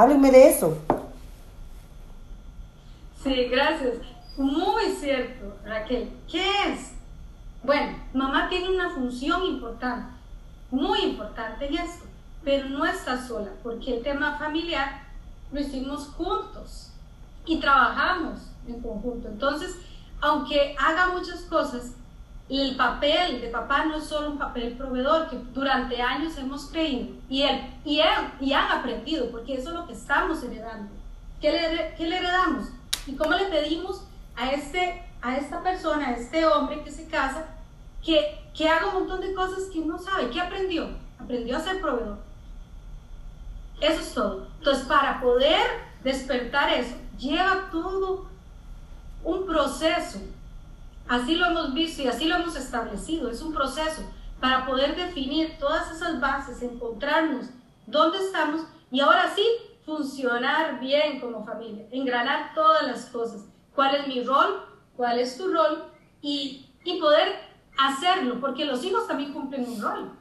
Háblenme 0.00 0.30
de 0.30 0.48
eso. 0.48 0.78
Sí, 3.22 3.48
gracias. 3.50 3.96
Muy 4.38 4.92
cierto, 4.98 5.58
Raquel. 5.62 6.08
¿Qué 6.26 6.42
es? 6.68 6.92
Bueno, 7.62 7.98
mamá 8.14 8.48
tiene 8.48 8.70
una 8.70 8.88
función 8.88 9.44
importante, 9.44 10.10
muy 10.70 11.00
importante 11.02 11.66
en 11.66 11.76
esto, 11.76 12.06
pero 12.42 12.70
no 12.70 12.86
está 12.86 13.22
sola, 13.22 13.50
porque 13.62 13.98
el 13.98 14.02
tema 14.02 14.38
familiar 14.38 15.02
lo 15.52 15.60
hicimos 15.60 16.06
juntos 16.06 16.92
y 17.44 17.60
trabajamos 17.60 18.40
en 18.66 18.80
conjunto. 18.80 19.28
Entonces, 19.28 19.76
aunque 20.22 20.74
haga 20.78 21.08
muchas 21.08 21.42
cosas, 21.42 21.92
el 22.58 22.74
papel 22.74 23.40
de 23.40 23.48
papá 23.48 23.84
no 23.84 23.96
es 23.96 24.04
solo 24.04 24.30
un 24.30 24.38
papel 24.38 24.72
proveedor 24.76 25.28
que 25.28 25.36
durante 25.52 26.02
años 26.02 26.36
hemos 26.36 26.66
creído 26.66 27.14
y, 27.28 27.42
él, 27.42 27.60
y, 27.84 28.00
y 28.40 28.52
han 28.52 28.72
aprendido, 28.72 29.30
porque 29.30 29.54
eso 29.54 29.68
es 29.68 29.74
lo 29.76 29.86
que 29.86 29.92
estamos 29.92 30.42
heredando. 30.42 30.90
¿Qué 31.40 31.52
le, 31.52 31.94
qué 31.96 32.08
le 32.08 32.18
heredamos? 32.18 32.66
¿Y 33.06 33.14
cómo 33.14 33.34
le 33.34 33.44
pedimos 33.44 34.04
a, 34.36 34.50
este, 34.50 35.04
a 35.22 35.36
esta 35.36 35.62
persona, 35.62 36.08
a 36.08 36.12
este 36.12 36.44
hombre 36.44 36.82
que 36.82 36.90
se 36.90 37.06
casa, 37.06 37.46
que, 38.04 38.40
que 38.52 38.68
haga 38.68 38.88
un 38.88 38.94
montón 38.94 39.20
de 39.20 39.32
cosas 39.32 39.64
que 39.72 39.78
no 39.80 39.96
sabe? 39.98 40.30
¿Qué 40.30 40.40
aprendió? 40.40 40.88
Aprendió 41.20 41.56
a 41.56 41.60
ser 41.60 41.80
proveedor. 41.80 42.18
Eso 43.80 44.00
es 44.00 44.12
todo. 44.12 44.48
Entonces, 44.58 44.86
para 44.86 45.20
poder 45.20 45.62
despertar 46.02 46.72
eso, 46.72 46.96
lleva 47.16 47.68
todo 47.70 48.26
un 49.22 49.46
proceso 49.46 50.18
Así 51.10 51.34
lo 51.34 51.46
hemos 51.46 51.74
visto 51.74 52.02
y 52.02 52.06
así 52.06 52.26
lo 52.26 52.36
hemos 52.36 52.54
establecido. 52.54 53.28
Es 53.28 53.42
un 53.42 53.52
proceso 53.52 54.02
para 54.38 54.64
poder 54.64 54.94
definir 54.94 55.58
todas 55.58 55.90
esas 55.90 56.20
bases, 56.20 56.62
encontrarnos 56.62 57.46
dónde 57.84 58.18
estamos 58.18 58.60
y 58.92 59.00
ahora 59.00 59.28
sí 59.34 59.44
funcionar 59.84 60.78
bien 60.78 61.18
como 61.18 61.44
familia, 61.44 61.84
engranar 61.90 62.54
todas 62.54 62.84
las 62.84 63.06
cosas. 63.06 63.44
¿Cuál 63.74 63.96
es 63.96 64.06
mi 64.06 64.22
rol? 64.22 64.62
¿Cuál 64.96 65.18
es 65.18 65.36
tu 65.36 65.52
rol? 65.52 65.86
Y, 66.22 66.70
y 66.84 67.00
poder 67.00 67.40
hacerlo, 67.76 68.38
porque 68.38 68.64
los 68.64 68.84
hijos 68.84 69.08
también 69.08 69.32
cumplen 69.32 69.68
un 69.68 69.82
rol 69.82 70.12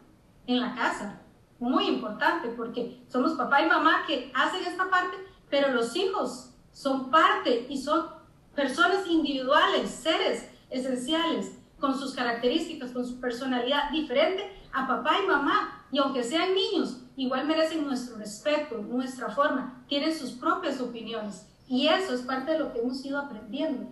en 0.48 0.60
la 0.60 0.74
casa. 0.74 1.22
Muy 1.60 1.86
importante, 1.86 2.48
porque 2.58 3.04
somos 3.10 3.34
papá 3.34 3.62
y 3.62 3.68
mamá 3.68 4.06
que 4.08 4.32
hacen 4.34 4.66
esta 4.66 4.90
parte, 4.90 5.18
pero 5.52 5.72
los 5.72 5.96
hijos 5.96 6.50
son 6.72 7.12
parte 7.12 7.68
y 7.70 7.78
son 7.78 8.08
personas 8.56 9.06
individuales, 9.06 9.92
seres 9.92 10.50
esenciales, 10.70 11.58
con 11.80 11.98
sus 11.98 12.14
características, 12.14 12.92
con 12.92 13.06
su 13.06 13.20
personalidad 13.20 13.90
diferente 13.92 14.52
a 14.74 14.88
papá 14.88 15.12
y 15.24 15.28
mamá. 15.28 15.86
Y 15.92 15.98
aunque 15.98 16.24
sean 16.24 16.54
niños, 16.54 17.02
igual 17.16 17.48
merecen 17.48 17.86
nuestro 17.86 18.18
respeto, 18.18 18.78
nuestra 18.78 19.30
forma, 19.30 19.84
tienen 19.88 20.14
sus 20.14 20.32
propias 20.32 20.80
opiniones. 20.82 21.48
Y 21.68 21.88
eso 21.88 22.14
es 22.14 22.22
parte 22.22 22.52
de 22.52 22.60
lo 22.60 22.74
que 22.74 22.80
hemos 22.80 23.04
ido 23.06 23.20
aprendiendo, 23.20 23.88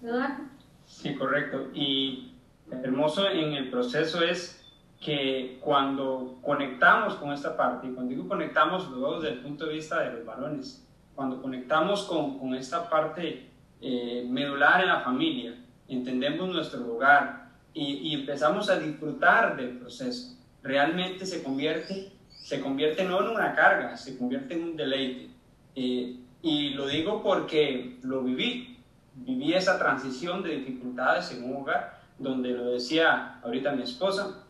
¿verdad? 0.00 0.38
Sí, 0.86 1.14
correcto. 1.14 1.68
Y 1.74 2.32
hermoso 2.70 3.28
en 3.28 3.52
el 3.54 3.70
proceso 3.70 4.22
es 4.22 4.64
que 5.00 5.58
cuando 5.60 6.38
conectamos 6.42 7.14
con 7.14 7.32
esta 7.32 7.56
parte, 7.56 7.88
y 7.88 7.92
cuando 7.92 8.10
digo 8.10 8.28
conectamos, 8.28 8.88
luego 8.90 9.20
desde 9.20 9.36
el 9.36 9.42
punto 9.42 9.66
de 9.66 9.74
vista 9.74 10.00
de 10.00 10.12
los 10.12 10.24
varones, 10.24 10.86
cuando 11.14 11.40
conectamos 11.42 12.04
con, 12.04 12.38
con 12.38 12.54
esta 12.54 12.88
parte 12.88 13.50
eh, 13.80 14.26
medular 14.28 14.80
en 14.80 14.88
la 14.88 15.00
familia, 15.00 15.54
entendemos 15.88 16.48
nuestro 16.48 16.80
lugar 16.80 17.50
y, 17.72 18.08
y, 18.08 18.14
empezamos 18.14 18.70
a 18.70 18.78
disfrutar 18.78 19.56
del 19.56 19.78
proceso, 19.78 20.36
realmente 20.62 21.26
se 21.26 21.42
convierte, 21.42 22.12
se 22.28 22.60
convierte 22.60 23.04
no 23.04 23.20
en 23.20 23.28
una 23.28 23.54
carga, 23.54 23.96
se 23.96 24.16
convierte 24.16 24.54
en 24.54 24.64
un 24.64 24.76
deleite. 24.76 25.30
Eh, 25.74 26.16
y 26.42 26.70
lo 26.70 26.86
digo 26.86 27.22
porque 27.22 27.98
lo 28.02 28.22
viví, 28.22 28.78
viví 29.14 29.52
esa 29.54 29.78
transición 29.78 30.42
de 30.42 30.56
dificultades 30.56 31.30
en 31.32 31.44
un 31.44 31.62
hogar, 31.62 32.00
donde 32.18 32.50
lo 32.50 32.70
decía 32.70 33.40
ahorita 33.42 33.72
mi 33.72 33.82
esposa, 33.82 34.44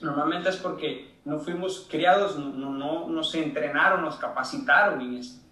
normalmente 0.00 0.48
es 0.48 0.56
porque 0.56 1.10
no 1.24 1.38
fuimos 1.38 1.86
criados, 1.90 2.38
no, 2.38 2.50
no, 2.52 2.70
no 2.70 3.08
nos 3.08 3.34
entrenaron, 3.34 4.02
nos 4.02 4.16
capacitaron 4.16 5.00
en 5.00 5.14
esto. 5.18 5.42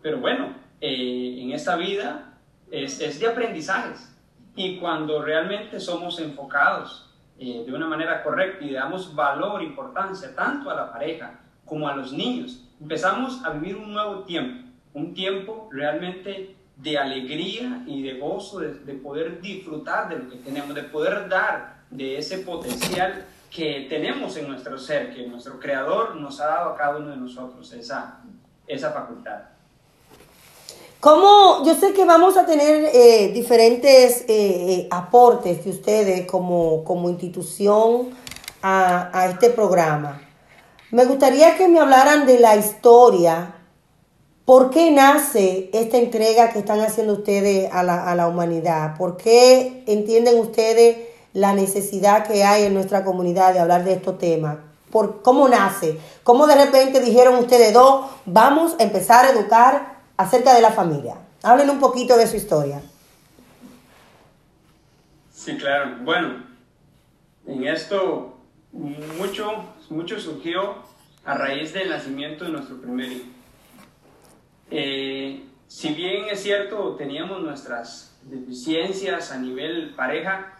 Pero 0.00 0.20
bueno, 0.20 0.54
eh, 0.80 1.38
en 1.40 1.52
esta 1.52 1.76
vida 1.76 2.38
es, 2.70 3.00
es, 3.00 3.20
de 3.20 3.26
aprendizajes. 3.26 4.14
Y 4.58 4.76
cuando 4.80 5.22
realmente 5.22 5.78
somos 5.78 6.18
enfocados 6.18 7.08
eh, 7.38 7.62
de 7.64 7.72
una 7.72 7.86
manera 7.86 8.24
correcta 8.24 8.64
y 8.64 8.72
damos 8.72 9.14
valor, 9.14 9.62
importancia 9.62 10.34
tanto 10.34 10.68
a 10.68 10.74
la 10.74 10.92
pareja 10.92 11.38
como 11.64 11.88
a 11.88 11.94
los 11.94 12.12
niños, 12.12 12.64
empezamos 12.80 13.44
a 13.44 13.50
vivir 13.50 13.76
un 13.76 13.92
nuevo 13.92 14.24
tiempo, 14.24 14.68
un 14.94 15.14
tiempo 15.14 15.68
realmente 15.70 16.56
de 16.74 16.98
alegría 16.98 17.84
y 17.86 18.02
de 18.02 18.18
gozo, 18.18 18.58
de, 18.58 18.74
de 18.74 18.94
poder 18.94 19.40
disfrutar 19.40 20.08
de 20.08 20.18
lo 20.18 20.28
que 20.28 20.38
tenemos, 20.38 20.74
de 20.74 20.82
poder 20.82 21.28
dar 21.28 21.84
de 21.88 22.18
ese 22.18 22.38
potencial 22.38 23.26
que 23.54 23.86
tenemos 23.88 24.36
en 24.38 24.48
nuestro 24.48 24.76
ser, 24.76 25.14
que 25.14 25.24
nuestro 25.28 25.60
Creador 25.60 26.16
nos 26.16 26.40
ha 26.40 26.46
dado 26.46 26.70
a 26.70 26.76
cada 26.76 26.96
uno 26.96 27.10
de 27.10 27.16
nosotros, 27.16 27.72
esa, 27.74 28.24
esa 28.66 28.90
facultad. 28.90 29.38
¿Cómo? 31.00 31.64
Yo 31.64 31.76
sé 31.76 31.92
que 31.92 32.04
vamos 32.04 32.36
a 32.36 32.44
tener 32.44 32.90
eh, 32.92 33.30
diferentes 33.32 34.24
eh, 34.26 34.88
aportes 34.90 35.64
de 35.64 35.70
ustedes 35.70 36.26
como, 36.26 36.82
como 36.82 37.08
institución 37.08 38.08
a, 38.62 39.08
a, 39.16 39.26
este 39.28 39.50
programa. 39.50 40.20
Me 40.90 41.04
gustaría 41.04 41.56
que 41.56 41.68
me 41.68 41.78
hablaran 41.78 42.26
de 42.26 42.40
la 42.40 42.56
historia, 42.56 43.54
por 44.44 44.70
qué 44.70 44.90
nace 44.90 45.70
esta 45.72 45.98
entrega 45.98 46.50
que 46.50 46.58
están 46.58 46.80
haciendo 46.80 47.12
ustedes 47.12 47.72
a 47.72 47.84
la, 47.84 48.10
a 48.10 48.16
la 48.16 48.26
humanidad, 48.26 48.96
por 48.98 49.16
qué 49.16 49.84
entienden 49.86 50.40
ustedes 50.40 50.96
la 51.32 51.52
necesidad 51.52 52.26
que 52.26 52.42
hay 52.42 52.64
en 52.64 52.74
nuestra 52.74 53.04
comunidad 53.04 53.52
de 53.52 53.60
hablar 53.60 53.84
de 53.84 53.92
estos 53.92 54.18
temas. 54.18 54.56
Por, 54.90 55.22
¿Cómo 55.22 55.48
nace? 55.48 55.96
¿Cómo 56.24 56.48
de 56.48 56.56
repente 56.56 56.98
dijeron 56.98 57.36
ustedes 57.36 57.72
dos, 57.72 58.06
vamos 58.26 58.74
a 58.80 58.82
empezar 58.82 59.26
a 59.26 59.30
educar 59.30 59.97
acerca 60.18 60.54
de 60.54 60.60
la 60.60 60.72
familia? 60.72 61.16
Hablen 61.42 61.70
un 61.70 61.80
poquito 61.80 62.18
de 62.18 62.26
su 62.26 62.36
historia. 62.36 62.82
Sí, 65.32 65.56
claro. 65.56 65.96
Bueno, 66.02 66.44
en 67.46 67.66
esto 67.66 68.36
mucho, 68.72 69.64
mucho 69.88 70.20
surgió 70.20 70.74
a 71.24 71.34
raíz 71.34 71.72
del 71.72 71.88
nacimiento 71.88 72.44
de 72.44 72.50
nuestro 72.50 72.80
primer 72.80 73.12
hijo. 73.12 73.26
Eh, 74.70 75.44
si 75.66 75.94
bien 75.94 76.26
es 76.30 76.42
cierto, 76.42 76.96
teníamos 76.96 77.42
nuestras 77.42 78.18
deficiencias 78.22 79.32
a 79.32 79.38
nivel 79.38 79.94
pareja, 79.94 80.58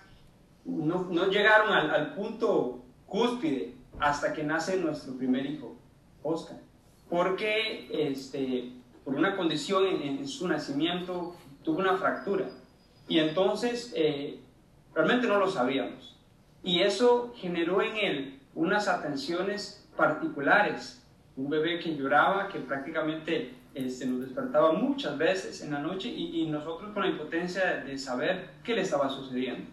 no, 0.64 1.06
no 1.11 1.26
llegaron 1.26 1.72
al, 1.72 1.90
al, 1.90 2.14
punto 2.14 2.84
cúspide 3.06 3.74
hasta 3.98 4.32
que 4.32 4.44
nace 4.44 4.76
nuestro 4.76 5.14
primer 5.16 5.46
hijo, 5.46 5.76
Oscar. 6.22 6.59
Porque 7.09 7.88
este, 7.90 8.72
por 9.09 9.16
una 9.16 9.36
condición 9.36 9.86
en, 9.86 10.28
su 10.28 10.46
nacimiento 10.46 11.34
tuvo 11.64 11.78
una 11.78 11.96
fractura. 11.96 12.44
Y 13.09 13.18
entonces 13.18 13.90
eh, 13.96 14.38
realmente 14.94 15.26
no 15.26 15.38
lo 15.38 15.50
sabíamos. 15.50 16.14
Y 16.62 16.82
eso 16.82 17.32
generó 17.34 17.80
en 17.80 17.96
él 17.96 18.40
unas 18.54 18.86
atenciones 18.86 19.88
particulares. 19.96 21.02
Un 21.38 21.48
bebé 21.48 21.78
que 21.78 21.96
lloraba, 21.96 22.48
que 22.48 22.59
prácticamente 22.59 23.54
este, 23.72 24.04
nos 24.04 24.20
despertaba 24.20 24.72
muchas 24.72 25.16
veces 25.16 25.62
en 25.62 25.72
la 25.72 25.78
noche 25.78 26.11
y, 26.11 26.42
y 26.42 26.46
nosotros 26.46 26.92
con 26.92 27.02
la 27.02 27.09
impotencia 27.09 27.82
de 27.82 27.96
saber 27.96 28.50
qué 28.62 28.74
le 28.74 28.82
estaba 28.82 29.09
sucediendo. 29.09 29.70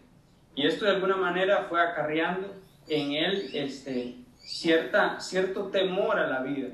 Y 0.56 0.66
esto 0.66 0.86
de 0.86 0.92
alguna 0.92 1.18
manera 1.18 1.66
fue 1.68 1.82
acarreando 1.82 2.54
en 2.88 3.12
él 3.12 3.50
este, 3.54 4.16
cierta, 4.38 5.20
cierto 5.20 5.66
temor 5.66 6.20
a 6.20 6.28
la 6.28 6.42
vida. 6.42 6.70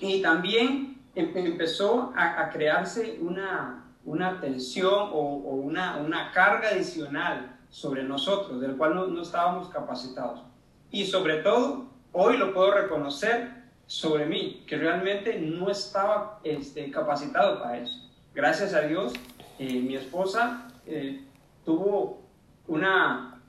Y 0.00 0.20
también 0.20 0.95
empezó 1.16 2.12
a, 2.14 2.50
crearse 2.50 3.18
una, 3.20 3.84
una 4.04 4.40
tensión 4.40 5.10
o, 5.12 5.20
una, 5.20 5.96
una 5.96 6.30
carga 6.30 6.68
adicional 6.68 7.58
sobre 7.70 8.02
nosotros, 8.02 8.60
del 8.60 8.76
cual 8.76 8.94
no, 8.94 9.06
no 9.06 9.22
estábamos 9.22 9.68
capacitados. 9.70 10.42
Y 10.90 11.06
sobre 11.06 11.38
todo, 11.38 11.86
hoy 12.12 12.36
lo 12.36 12.52
puedo 12.52 12.72
reconocer 12.72 13.50
sobre 13.86 14.26
mí, 14.26 14.64
que 14.66 14.76
realmente 14.76 15.38
no 15.40 15.70
estaba 15.70 16.40
este, 16.44 16.90
capacitado 16.90 17.62
para 17.62 17.78
eso. 17.78 18.10
Gracias 18.34 18.74
a 18.74 18.82
Dios, 18.82 19.14
eh, 19.58 19.80
mi 19.80 19.96
esposa 19.96 20.68
eh, 20.86 21.24
tuvo 21.64 22.20
una, 22.68 23.40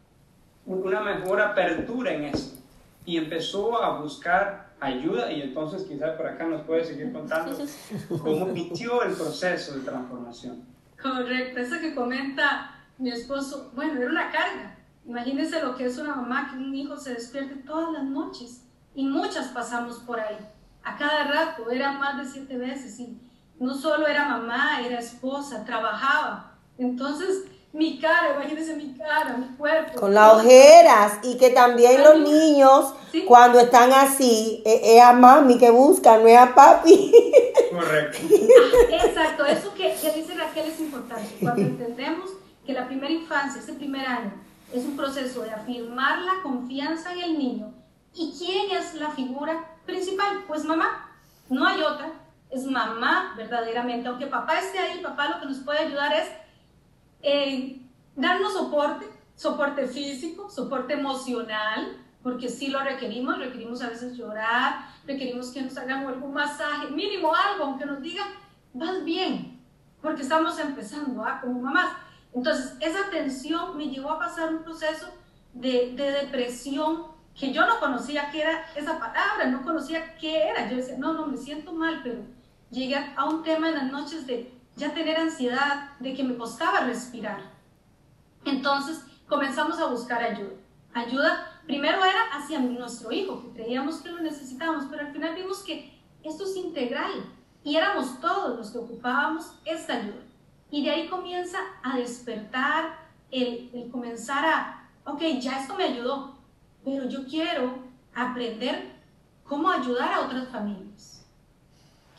una 0.66 1.02
mejor 1.02 1.42
apertura 1.42 2.14
en 2.14 2.26
eso 2.26 2.58
y 3.06 3.18
empezó 3.18 3.82
a 3.82 4.00
buscar 4.00 4.67
ayuda 4.80 5.32
y 5.32 5.42
entonces 5.42 5.84
quizás 5.84 6.16
por 6.16 6.28
acá 6.28 6.46
nos 6.46 6.62
puede 6.66 6.86
seguir 6.86 7.12
contando 7.12 7.58
cómo 8.22 8.54
pitió 8.54 9.04
el 9.04 9.14
proceso 9.14 9.76
de 9.76 9.82
transformación. 9.82 10.64
Correcto, 11.02 11.60
eso 11.60 11.80
que 11.80 11.96
comenta 11.96 12.76
mi 12.98 13.12
esposo, 13.12 13.72
bueno, 13.76 14.00
era 14.00 14.10
una 14.10 14.32
carga. 14.32 14.78
Imagínense 15.06 15.62
lo 15.62 15.76
que 15.76 15.86
es 15.86 15.98
una 15.98 16.16
mamá 16.16 16.50
que 16.52 16.58
un 16.58 16.74
hijo 16.76 16.98
se 16.98 17.14
despierte 17.14 17.56
todas 17.56 17.94
las 17.94 18.04
noches 18.04 18.66
y 18.94 19.06
muchas 19.06 19.50
pasamos 19.50 20.00
por 20.00 20.20
ahí. 20.20 20.38
A 20.84 20.98
cada 20.98 21.26
rato, 21.26 21.70
eran 21.70 22.00
más 22.00 22.18
de 22.18 22.26
siete 22.26 22.58
veces 22.58 23.00
y 23.00 23.20
no 23.60 23.74
solo 23.74 24.08
era 24.08 24.28
mamá, 24.28 24.82
era 24.82 25.00
esposa, 25.00 25.64
trabajaba. 25.66 26.58
Entonces, 26.78 27.46
mi 27.74 28.00
cara, 28.00 28.34
imagínense 28.36 28.76
mi 28.76 28.94
cara, 28.98 29.38
mi 29.38 29.56
cuerpo. 29.56 30.00
Con 30.00 30.14
las 30.14 30.34
ojeras 30.34 31.20
y 31.24 31.38
que 31.38 31.52
también 31.52 32.04
los 32.04 32.20
niños 32.20 32.94
¿Sí? 33.12 33.26
cuando 33.26 33.60
están 33.60 33.92
así, 33.92 34.64
es 34.66 35.02
a 35.02 35.14
mami 35.14 35.58
que 35.58 35.70
buscan, 35.70 36.22
no 36.24 36.28
es 36.28 36.38
a 36.38 36.56
papi. 36.56 37.12
Correcto. 37.72 38.18
Exacto, 38.92 39.46
eso 39.46 39.74
que, 39.74 39.96
que 40.02 40.12
dice 40.14 40.34
Raquel 40.34 40.68
es 40.68 40.80
importante. 40.80 41.36
Cuando 41.40 41.62
entendemos 41.62 42.32
que 42.66 42.74
la 42.74 42.88
primera 42.88 43.14
infancia, 43.14 43.62
ese 43.62 43.74
primer 43.74 44.06
año, 44.06 44.34
es 44.74 44.84
un 44.84 44.98
proceso 44.98 45.42
de 45.42 45.52
afirmar 45.52 46.20
la 46.20 46.42
confianza 46.44 47.14
en 47.14 47.20
el 47.22 47.38
niño. 47.38 47.74
¿Y 48.14 48.34
quién 48.38 48.72
es 48.72 48.96
la 48.96 49.12
figura 49.12 49.78
principal? 49.86 50.44
Pues 50.48 50.66
mamá, 50.66 51.12
no 51.50 51.66
hay 51.66 51.82
otra, 51.82 52.12
es 52.50 52.66
mamá 52.66 53.34
verdaderamente. 53.38 54.08
Aunque 54.08 54.28
papá 54.28 54.60
esté 54.60 54.80
ahí, 54.80 55.00
papá 55.02 55.30
lo 55.30 55.40
que 55.40 55.46
nos 55.46 55.60
puede 55.60 55.80
ayudar 55.80 56.14
es 56.14 56.28
eh, 57.22 57.82
darnos 58.16 58.54
soporte, 58.54 59.06
soporte 59.36 59.88
físico, 59.88 60.50
soporte 60.50 60.94
emocional, 60.94 61.98
porque 62.24 62.50
sí 62.50 62.68
lo 62.68 62.80
requerimos, 62.82 63.38
requerimos 63.38 63.82
a 63.82 63.90
veces 63.90 64.18
llorar, 64.18 64.90
requerimos 65.06 65.52
que 65.52 65.62
nos 65.62 65.78
hagan 65.78 66.06
algún 66.06 66.34
masaje, 66.34 66.90
mínimo 66.90 67.34
algo, 67.34 67.66
aunque 67.66 67.86
nos 67.86 68.02
digan, 68.02 68.28
vas 68.74 69.04
bien, 69.04 69.62
porque 70.02 70.24
estamos 70.24 70.60
empezando, 70.60 71.24
¿ah? 71.24 71.40
como 71.42 71.62
mamás. 71.62 71.96
Entonces, 72.34 72.76
esa 72.82 73.10
tensión 73.10 73.78
me 73.78 73.90
llevó 73.90 74.12
a 74.12 74.20
pasar 74.20 74.54
un 74.54 74.64
proceso 74.64 75.08
de, 75.54 75.94
de 75.96 76.12
depresión 76.12 77.18
que 77.34 77.54
yo 77.54 77.66
no 77.66 77.80
conocía 77.80 78.32
qué 78.32 78.42
era 78.42 78.66
esa 78.76 79.00
palabra, 79.00 79.46
no 79.46 79.62
conocía 79.64 80.16
qué 80.18 80.50
era. 80.50 80.70
Yo 80.70 80.78
decía, 80.78 80.96
no, 80.98 81.14
no, 81.14 81.28
me 81.28 81.38
siento 81.38 81.72
mal, 81.72 82.02
pero 82.04 82.22
llegué 82.72 82.96
a 83.16 83.26
un 83.26 83.44
tema 83.44 83.70
en 83.70 83.76
las 83.76 83.92
noches 83.92 84.26
de 84.26 84.57
ya 84.78 84.94
tener 84.94 85.18
ansiedad, 85.18 85.98
de 86.00 86.14
que 86.14 86.24
me 86.24 86.38
costaba 86.38 86.82
respirar. 86.82 87.52
Entonces 88.46 89.04
comenzamos 89.28 89.80
a 89.80 89.88
buscar 89.88 90.22
ayuda. 90.22 90.54
Ayuda 90.94 91.62
primero 91.66 92.06
era 92.06 92.22
hacia 92.32 92.60
nuestro 92.60 93.12
hijo, 93.12 93.42
que 93.42 93.62
creíamos 93.62 93.98
que 93.98 94.10
lo 94.10 94.22
necesitábamos, 94.22 94.86
pero 94.90 95.06
al 95.06 95.12
final 95.12 95.36
vimos 95.36 95.64
que 95.64 96.00
esto 96.24 96.46
es 96.46 96.56
integral 96.56 97.12
y 97.64 97.76
éramos 97.76 98.22
todos 98.22 98.58
los 98.58 98.72
que 98.72 98.78
ocupábamos 98.78 99.60
esta 99.66 99.94
ayuda. 99.98 100.24
Y 100.70 100.84
de 100.84 100.92
ahí 100.92 101.10
comienza 101.10 101.58
a 101.84 101.98
despertar 101.98 103.00
el, 103.32 103.70
el 103.74 103.90
comenzar 103.92 104.46
a, 104.46 104.90
ok, 105.06 105.22
ya 105.40 105.60
esto 105.60 105.76
me 105.76 105.86
ayudó, 105.86 106.38
pero 106.86 107.10
yo 107.10 107.26
quiero 107.26 107.80
aprender 108.14 108.96
cómo 109.44 109.70
ayudar 109.70 110.14
a 110.14 110.22
otras 110.22 110.50
familias. 110.50 111.17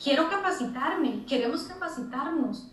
Quiero 0.03 0.29
capacitarme, 0.31 1.25
queremos 1.27 1.63
capacitarnos, 1.63 2.71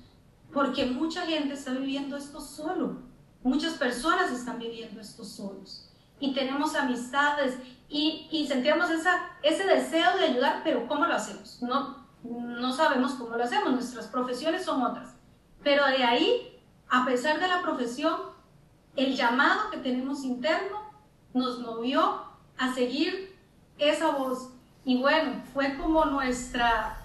porque 0.53 0.86
mucha 0.86 1.26
gente 1.26 1.53
está 1.53 1.71
viviendo 1.71 2.15
esto 2.17 2.39
solo. 2.39 3.03
muchas 3.43 3.73
personas 3.73 4.32
están 4.32 4.57
viviendo 4.57 4.99
esto 4.99 5.23
solos 5.23 5.89
y 6.19 6.34
tenemos 6.34 6.76
amistades 6.76 7.57
y, 7.89 8.28
y 8.32 8.47
sentíamos 8.47 8.89
esa, 8.89 9.38
ese 9.43 9.65
deseo 9.65 10.17
de 10.17 10.26
ayudar, 10.26 10.61
pero 10.63 10.88
¿cómo 10.88 11.05
lo 11.05 11.13
hacemos? 11.13 11.61
No, 11.61 12.07
no 12.23 12.73
sabemos 12.73 13.13
cómo 13.13 13.36
lo 13.36 13.43
hacemos, 13.43 13.71
nuestras 13.71 14.07
profesiones 14.07 14.65
son 14.65 14.82
otras. 14.82 15.15
Pero 15.63 15.86
de 15.86 16.03
ahí, 16.03 16.59
a 16.89 17.05
pesar 17.05 17.39
de 17.39 17.47
la 17.47 17.61
profesión, 17.61 18.15
el 18.95 19.15
llamado 19.15 19.69
que 19.71 19.78
tenemos 19.78 20.23
interno 20.23 20.80
nos 21.34 21.59
movió 21.59 22.21
a 22.57 22.73
seguir 22.73 23.36
esa 23.78 24.11
voz. 24.11 24.49
Y 24.86 24.97
bueno, 25.01 25.43
fue 25.53 25.78
como 25.78 26.05
nuestra, 26.05 27.05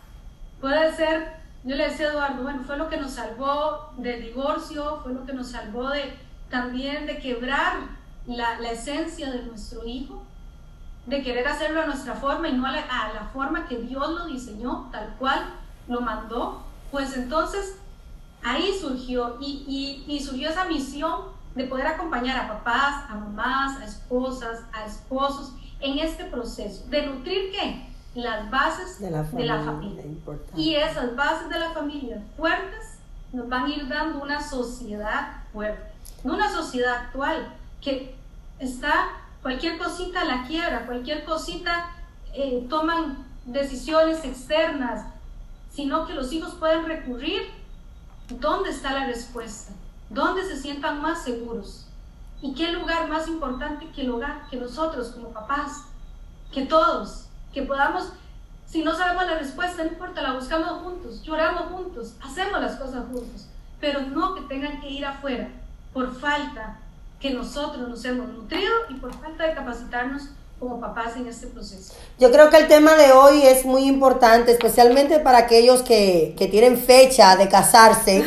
puede 0.61 0.95
ser, 0.95 1.33
yo 1.65 1.77
le 1.77 1.89
decía 1.89 2.09
a 2.09 2.13
Eduardo, 2.13 2.43
bueno, 2.43 2.63
fue 2.65 2.77
lo 2.77 2.89
que 2.89 2.97
nos 2.97 3.13
salvó 3.13 3.93
del 3.97 4.23
divorcio, 4.23 5.01
fue 5.03 5.13
lo 5.13 5.25
que 5.25 5.33
nos 5.33 5.49
salvó 5.49 5.89
de 5.91 6.15
también 6.51 7.07
de 7.07 7.19
quebrar 7.19 7.75
la, 8.27 8.61
la 8.61 8.73
esencia 8.73 9.31
de 9.31 9.43
nuestro 9.43 9.87
hijo, 9.87 10.25
de 11.07 11.23
querer 11.23 11.47
hacerlo 11.49 11.83
a 11.83 11.87
nuestra 11.87 12.15
forma 12.15 12.49
y 12.49 12.53
no 12.53 12.67
a 12.67 12.73
la, 12.73 12.81
a 12.81 13.13
la 13.13 13.25
forma 13.33 13.67
que 13.67 13.79
Dios 13.79 14.11
lo 14.11 14.27
diseñó, 14.27 14.89
tal 14.93 15.15
cual 15.19 15.55
lo 15.89 16.01
mandó, 16.01 16.65
pues 16.91 17.17
entonces 17.17 17.77
ahí 18.43 18.77
surgió 18.81 19.39
y, 19.41 19.65
y, 20.07 20.13
y, 20.13 20.21
surgió 20.21 20.51
esa 20.51 20.65
misión 20.65 21.41
de 21.55 21.65
poder 21.65 21.87
acompañar 21.87 22.37
a 22.39 22.49
papás, 22.49 23.05
a 23.09 23.15
mamás, 23.15 23.81
a 23.81 23.85
esposas, 23.85 24.63
a 24.73 24.85
esposos 24.85 25.55
en 25.81 25.99
este 25.99 26.25
proceso, 26.25 26.85
de 26.89 27.07
nutrir 27.07 27.51
qué? 27.53 27.90
Las 28.15 28.51
bases 28.51 28.99
de 29.01 29.11
la 29.11 29.25
familia. 29.25 29.57
De 29.57 29.59
la 29.59 29.73
familia. 29.73 30.05
Y 30.57 30.75
esas 30.75 31.15
bases 31.15 31.49
de 31.49 31.59
la 31.59 31.71
familia 31.71 32.23
fuertes 32.37 32.99
nos 33.33 33.49
van 33.49 33.67
a 33.67 33.69
ir 33.69 33.89
dando 33.89 34.23
una 34.23 34.43
sociedad 34.43 35.45
fuerte, 35.53 35.93
no 36.25 36.35
una 36.35 36.51
sociedad 36.51 36.95
actual 36.95 37.55
que 37.81 38.15
está 38.59 39.11
cualquier 39.43 39.79
cosita 39.79 40.25
la 40.25 40.47
quiebra, 40.47 40.87
cualquier 40.87 41.25
cosita 41.25 41.91
eh, 42.35 42.67
toman 42.69 43.25
decisiones 43.47 44.25
externas, 44.25 45.07
sino 45.73 46.07
que 46.07 46.15
los 46.15 46.33
hijos 46.33 46.55
pueden 46.55 46.87
recurrir 46.87 47.43
dónde 48.29 48.71
está 48.71 48.93
la 48.93 49.07
respuesta, 49.07 49.73
dónde 50.09 50.45
se 50.45 50.57
sientan 50.57 51.01
más 51.01 51.23
seguros 51.23 51.87
y 52.43 52.55
qué 52.55 52.73
lugar 52.73 53.09
más 53.09 53.29
importante 53.29 53.89
que 53.91 54.03
el 54.03 54.11
hogar, 54.11 54.49
que 54.51 54.57
nosotros 54.57 55.09
como 55.09 55.31
papás, 55.31 55.85
que 56.53 56.67
todos, 56.67 57.27
que 57.53 57.63
podamos, 57.63 58.13
si 58.67 58.83
no 58.83 58.95
sabemos 58.95 59.27
la 59.27 59.39
respuesta, 59.39 59.85
no 59.85 59.91
importa, 59.91 60.23
la 60.23 60.35
buscamos 60.35 60.83
juntos, 60.83 61.23
lloramos 61.23 61.73
juntos, 61.73 62.15
hacemos 62.23 62.61
las 62.61 62.77
cosas 62.77 63.05
juntos, 63.11 63.47
pero 63.81 64.03
no 64.03 64.35
que 64.35 64.43
tengan 64.43 64.81
que 64.81 64.91
ir 64.91 65.05
afuera 65.05 65.49
por 65.93 66.15
falta 66.15 66.79
que 67.19 67.31
nosotros 67.31 67.89
nos 67.89 68.05
hemos 68.05 68.29
nutrido 68.29 68.73
y 68.89 68.95
por 68.95 69.13
falta 69.15 69.47
de 69.47 69.55
capacitarnos 69.55 70.31
como 70.59 70.79
papás 70.79 71.17
en 71.17 71.27
este 71.27 71.47
proceso. 71.47 71.95
Yo 72.19 72.31
creo 72.31 72.51
que 72.51 72.59
el 72.59 72.69
tema 72.69 72.95
de 72.95 73.13
hoy 73.13 73.43
es 73.43 73.65
muy 73.65 73.85
importante, 73.85 74.53
especialmente 74.53 75.19
para 75.19 75.39
aquellos 75.39 75.83
que, 75.83 76.35
que 76.39 76.49
tienen 76.49 76.79
fecha 76.79 77.37
de 77.37 77.49
casarse 77.49 78.25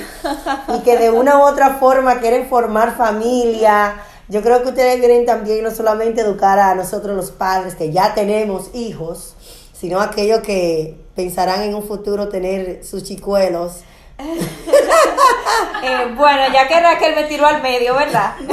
y 0.75 0.79
que 0.81 0.97
de 0.97 1.11
una 1.11 1.37
u 1.37 1.41
otra 1.43 1.75
forma 1.75 2.19
quieren 2.19 2.49
formar 2.49 2.97
familia. 2.97 4.01
Yo 4.29 4.41
creo 4.41 4.63
que 4.63 4.69
ustedes 4.69 4.99
quieren 4.99 5.25
también 5.25 5.63
no 5.63 5.71
solamente 5.71 6.21
educar 6.21 6.57
a 6.59 6.75
nosotros 6.75 7.15
los 7.15 7.31
padres 7.31 7.75
que 7.75 7.91
ya 7.91 8.13
tenemos 8.13 8.69
hijos, 8.73 9.35
sino 9.73 9.99
aquellos 9.99 10.39
que 10.41 10.97
pensarán 11.15 11.61
en 11.63 11.75
un 11.75 11.83
futuro 11.83 12.29
tener 12.29 12.85
sus 12.85 13.03
chicuelos 13.03 13.83
eh, 15.83 16.13
bueno, 16.15 16.43
ya 16.53 16.67
que 16.67 16.79
Raquel 16.79 17.15
me 17.15 17.23
tiró 17.23 17.47
al 17.47 17.61
medio, 17.61 17.95
¿verdad? 17.95 18.35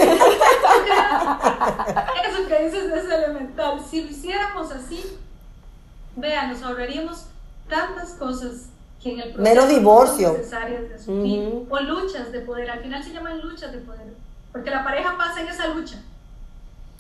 Eso 2.25 2.49
que 2.49 2.64
dices 2.64 2.85
es 2.93 3.05
elemental. 3.05 3.81
Si 3.89 4.03
lo 4.03 4.11
hiciéramos 4.11 4.73
así, 4.73 5.18
vean, 6.16 6.51
nos 6.53 6.62
ahorraríamos 6.62 7.27
tantas 7.68 8.12
cosas 8.12 8.71
que 9.03 9.12
en 9.12 9.21
el 9.21 9.33
proceso 9.33 9.43
Menos 9.43 9.68
divorcio. 9.68 10.33
necesarias 10.33 10.89
de 10.89 10.95
asumir, 10.95 11.66
o 11.68 11.81
luchas 11.81 12.33
de 12.33 12.41
poder. 12.41 12.71
Al 12.71 12.81
final 12.81 13.05
se 13.05 13.12
llaman 13.12 13.41
luchas 13.41 13.73
de 13.73 13.79
poder, 13.79 14.14
porque 14.53 14.70
la 14.70 14.84
pareja 14.84 15.16
pasa 15.16 15.40
en 15.40 15.48
esa 15.48 15.68
lucha. 15.68 16.03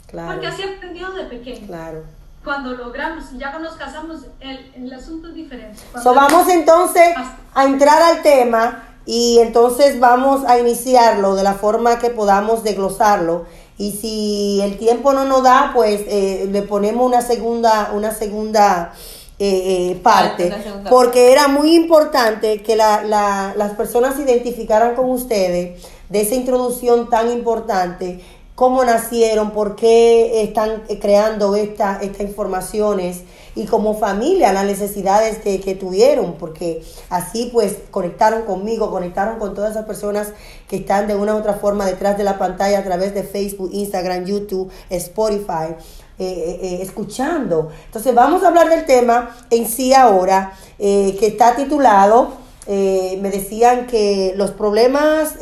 Claro. 0.06 0.32
Porque 0.32 0.46
así 0.46 0.62
aprendió 0.62 1.10
de 1.12 1.24
pequeño. 1.24 1.66
Claro 1.66 2.02
cuando 2.44 2.72
logramos, 2.72 3.24
ya 3.36 3.50
cuando 3.50 3.68
nos 3.68 3.78
casamos, 3.78 4.20
el, 4.40 4.72
el 4.74 4.92
asunto 4.92 5.28
es 5.28 5.34
diferente. 5.34 5.78
So, 6.02 6.14
vamos 6.14 6.48
entonces 6.48 7.14
a 7.54 7.64
entrar 7.64 8.00
al 8.00 8.22
tema 8.22 8.82
y 9.04 9.38
entonces 9.40 10.00
vamos 10.00 10.44
a 10.46 10.58
iniciarlo 10.58 11.34
de 11.34 11.42
la 11.42 11.54
forma 11.54 11.98
que 11.98 12.10
podamos 12.10 12.64
desglosarlo. 12.64 13.44
Y 13.76 13.92
si 13.92 14.60
el 14.62 14.78
tiempo 14.78 15.12
no 15.12 15.24
nos 15.24 15.42
da, 15.42 15.72
pues 15.74 16.02
eh, 16.06 16.48
le 16.50 16.62
ponemos 16.62 17.06
una 17.06 17.22
segunda, 17.22 17.90
una 17.94 18.12
segunda 18.12 18.92
eh, 19.38 19.92
eh, 19.92 20.00
parte, 20.02 20.52
porque 20.90 21.32
era 21.32 21.48
muy 21.48 21.74
importante 21.74 22.62
que 22.62 22.76
la, 22.76 23.02
la, 23.02 23.54
las 23.56 23.72
personas 23.72 24.16
se 24.16 24.22
identificaran 24.22 24.94
con 24.94 25.10
ustedes 25.10 25.82
de 26.10 26.20
esa 26.20 26.34
introducción 26.34 27.08
tan 27.08 27.30
importante 27.30 28.20
cómo 28.54 28.84
nacieron, 28.84 29.52
por 29.52 29.74
qué 29.74 30.42
están 30.42 30.82
creando 31.00 31.56
estas 31.56 32.02
informaciones 32.20 33.22
y 33.54 33.64
como 33.64 33.94
familia 33.98 34.52
las 34.52 34.66
necesidades 34.66 35.38
que, 35.38 35.62
que, 35.62 35.74
tuvieron, 35.74 36.34
porque 36.34 36.82
así 37.08 37.48
pues 37.50 37.78
conectaron 37.90 38.42
conmigo, 38.42 38.90
conectaron 38.90 39.38
con 39.38 39.54
todas 39.54 39.70
esas 39.70 39.86
personas 39.86 40.34
que 40.68 40.76
están 40.76 41.06
de 41.06 41.14
una 41.14 41.34
u 41.34 41.38
otra 41.38 41.54
forma 41.54 41.86
detrás 41.86 42.18
de 42.18 42.24
la 42.24 42.38
pantalla 42.38 42.80
a 42.80 42.84
través 42.84 43.14
de 43.14 43.22
Facebook, 43.22 43.70
Instagram, 43.72 44.26
YouTube, 44.26 44.70
Spotify. 44.90 45.74
Eh, 46.18 46.26
eh, 46.26 46.58
eh, 46.60 46.78
escuchando. 46.82 47.70
Entonces 47.86 48.14
vamos 48.14 48.42
a 48.42 48.48
hablar 48.48 48.68
del 48.68 48.84
tema 48.84 49.34
en 49.48 49.66
sí 49.66 49.94
ahora, 49.94 50.52
que 50.78 51.18
está 51.18 51.56
titulado, 51.56 52.32
me 52.66 53.30
decían 53.30 53.86
que 53.86 54.34
los 54.36 54.50
problemas, 54.52 55.36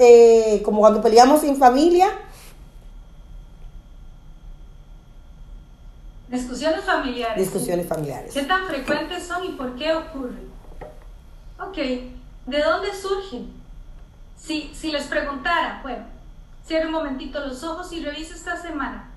como 0.65 0.81
cuando 0.81 1.03
peleamos 1.03 1.45
en 1.45 1.57
familia, 1.57 2.11
Discusiones 6.29 6.85
familiares. 6.85 7.39
Discusiones 7.39 7.87
familiares. 7.87 8.35
¿Qué 8.35 8.43
tan 8.43 8.67
frecuentes 8.67 9.27
son 9.27 9.45
y 9.47 9.49
por 9.53 9.75
qué 9.77 9.95
ocurren? 9.95 10.49
Ok, 11.59 11.77
¿de 11.77 12.63
dónde 12.63 12.95
surgen? 12.95 13.51
Si, 14.37 14.71
si 14.75 14.93
les 14.93 15.05
preguntara, 15.05 15.81
bueno, 15.83 16.05
cierre 16.67 16.87
un 16.87 16.93
momentito 16.93 17.41
los 17.41 17.65
ojos 17.65 17.93
y 17.93 18.05
revisa 18.05 18.35
esta 18.35 18.61
semana. 18.61 19.11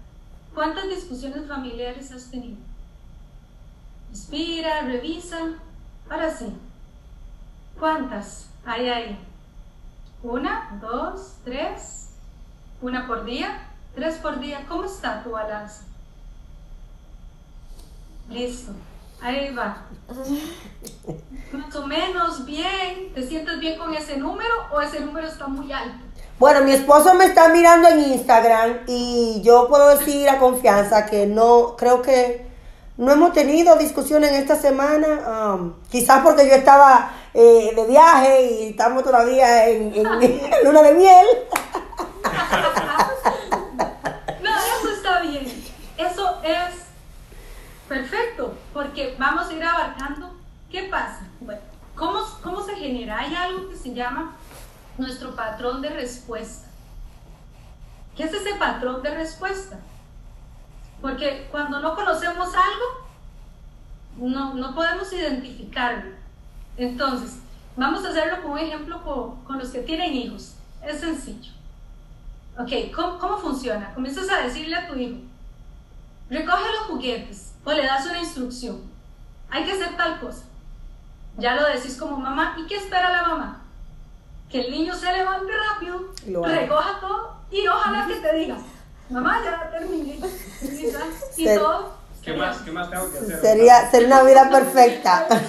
¿Cuántas 0.54 0.90
discusiones 0.90 1.48
familiares 1.48 2.12
has 2.12 2.32
tenido? 2.32 2.58
Respira, 4.10 4.82
revisa. 4.84 5.38
Ahora 6.10 6.34
sí. 6.34 6.46
¿Cuántas 7.80 8.48
hay 8.66 8.90
ahí? 8.90 9.20
Una, 10.24 10.78
dos, 10.82 11.36
tres. 11.44 12.10
Una 12.82 13.08
por 13.08 13.26
día, 13.26 13.68
tres 13.96 14.16
por 14.16 14.40
día. 14.40 14.66
¿Cómo 14.68 14.86
está 14.86 15.24
tu 15.24 15.32
balanza? 15.32 15.84
Listo. 18.30 18.72
Ahí 19.22 19.54
va. 19.54 19.84
Más 21.52 21.76
o 21.76 21.88
menos 21.88 22.46
bien. 22.46 23.14
¿Te 23.14 23.28
sientes 23.28 23.60
bien 23.60 23.78
con 23.78 23.94
ese 23.94 24.18
número 24.18 24.54
o 24.72 24.82
ese 24.82 25.00
número 25.02 25.28
está 25.28 25.48
muy 25.48 25.72
alto? 25.72 26.06
Bueno, 26.40 26.62
mi 26.62 26.72
esposo 26.72 27.14
me 27.14 27.26
está 27.26 27.50
mirando 27.50 27.88
en 27.90 28.00
Instagram 28.14 28.80
y 28.88 29.42
yo 29.44 29.68
puedo 29.68 29.96
decir 29.96 30.28
a 30.28 30.40
confianza 30.40 31.06
que 31.06 31.28
no, 31.28 31.76
creo 31.78 32.02
que 32.02 32.51
no 33.02 33.12
hemos 33.12 33.34
tenido 33.34 33.76
discusión 33.78 34.24
en 34.24 34.36
esta 34.36 34.56
semana. 34.56 35.56
Um, 35.56 35.74
quizás 35.90 36.24
porque 36.24 36.48
yo 36.48 36.54
estaba 36.54 37.12
eh, 37.34 37.74
de 37.76 37.88
viaje 37.88 38.46
y 38.46 38.70
estamos 38.70 39.04
todavía 39.04 39.68
en, 39.68 39.92
en 39.92 40.04
luna 40.64 40.84
de 40.84 40.94
miel. 40.94 41.26
no, 44.44 44.50
eso 44.50 44.90
está 44.96 45.22
bien. 45.22 45.52
Eso 45.98 46.42
es 46.44 46.82
Perfecto, 47.88 48.54
porque 48.72 49.16
vamos 49.20 49.50
a 49.50 49.54
ir 49.54 49.64
abarcando 49.64 50.36
qué 50.70 50.84
pasa. 50.84 51.28
Bueno, 51.40 51.62
¿cómo, 51.94 52.22
¿cómo 52.44 52.64
se 52.64 52.76
genera? 52.76 53.18
Hay 53.18 53.36
algo 53.36 53.68
que 53.68 53.76
se 53.76 53.94
llama 53.94 54.36
nuestro 55.00 55.36
patrón 55.36 55.82
de 55.82 55.90
respuesta. 55.90 56.68
¿Qué 58.16 58.24
es 58.24 58.34
ese 58.34 58.54
patrón 58.56 59.02
de 59.02 59.10
respuesta? 59.10 59.80
Porque 61.02 61.48
cuando 61.52 61.80
no 61.80 61.96
conocemos 61.96 62.50
algo, 62.54 63.08
no, 64.18 64.54
no 64.54 64.76
podemos 64.76 65.12
identificarlo. 65.12 66.12
Entonces, 66.78 67.40
vamos 67.76 68.06
a 68.06 68.10
hacerlo 68.10 68.42
con 68.42 68.52
un 68.52 68.60
ejemplo 68.60 69.02
con, 69.04 69.44
con 69.44 69.58
los 69.58 69.70
que 69.70 69.80
tienen 69.80 70.14
hijos. 70.14 70.56
Es 70.86 71.00
sencillo. 71.00 71.52
Ok, 72.58 72.94
¿cómo, 72.94 73.18
¿cómo 73.18 73.38
funciona? 73.38 73.94
Comienzas 73.94 74.30
a 74.30 74.42
decirle 74.42 74.76
a 74.76 74.88
tu 74.88 74.96
hijo, 74.96 75.18
recoge 76.30 76.72
los 76.72 76.88
juguetes 76.88 77.54
o 77.64 77.72
le 77.72 77.86
das 77.86 78.06
una 78.06 78.20
instrucción. 78.20 78.82
Hay 79.50 79.64
que 79.64 79.72
hacer 79.72 79.96
tal 79.98 80.20
cosa. 80.20 80.44
Ya 81.38 81.56
lo 81.56 81.66
decís 81.68 81.98
como 81.98 82.18
mamá. 82.18 82.56
¿Y 82.60 82.68
qué 82.68 82.76
espera 82.76 83.10
la 83.10 83.24
mamá? 83.24 83.62
que 84.52 84.62
el 84.62 84.72
niño 84.72 84.94
se 84.94 85.12
levante 85.12 85.52
rápido, 85.70 86.14
recoja 86.44 87.00
todo 87.00 87.36
y 87.50 87.66
ojalá 87.68 88.06
que 88.06 88.16
te 88.16 88.36
diga, 88.36 88.58
mamá, 89.12 89.42
ya 89.44 89.70
terminé. 89.72 90.20
Y 91.38 91.46
Se- 91.46 91.58
todo. 91.58 92.00
¿Qué 92.22 92.34
más, 92.34 92.58
¿Qué 92.60 92.72
más 92.72 92.90
tengo 92.90 93.12
que 93.12 93.18
hacer? 93.18 93.42
Sería, 93.42 93.90
sería 93.90 94.08
una 94.08 94.24
vida 94.24 94.50
perfecta. 94.50 95.28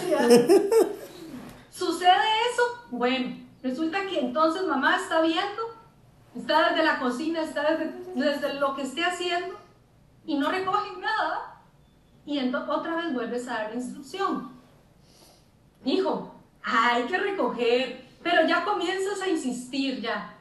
Sucede 1.70 2.10
eso, 2.50 2.62
bueno, 2.90 3.36
resulta 3.62 4.06
que 4.06 4.20
entonces 4.20 4.62
mamá 4.64 4.96
está 4.96 5.20
viendo, 5.20 5.62
está 6.34 6.70
desde 6.70 6.84
la 6.84 6.98
cocina, 6.98 7.42
está 7.42 7.72
desde, 7.76 7.92
desde 8.14 8.54
lo 8.54 8.74
que 8.74 8.82
esté 8.82 9.04
haciendo 9.04 9.56
y 10.24 10.36
no 10.38 10.50
recoge 10.50 10.96
nada. 10.98 11.60
Y 12.24 12.38
entonces 12.38 12.70
otra 12.70 12.96
vez 12.96 13.12
vuelves 13.12 13.48
a 13.48 13.54
dar 13.54 13.70
la 13.70 13.76
instrucción. 13.76 14.52
Hijo, 15.84 16.34
hay 16.62 17.02
que 17.04 17.18
recoger, 17.18 18.06
pero 18.22 18.46
ya 18.46 18.64
comienzas 18.64 19.20
a 19.20 19.28
insistir 19.28 20.00
ya. 20.00 20.36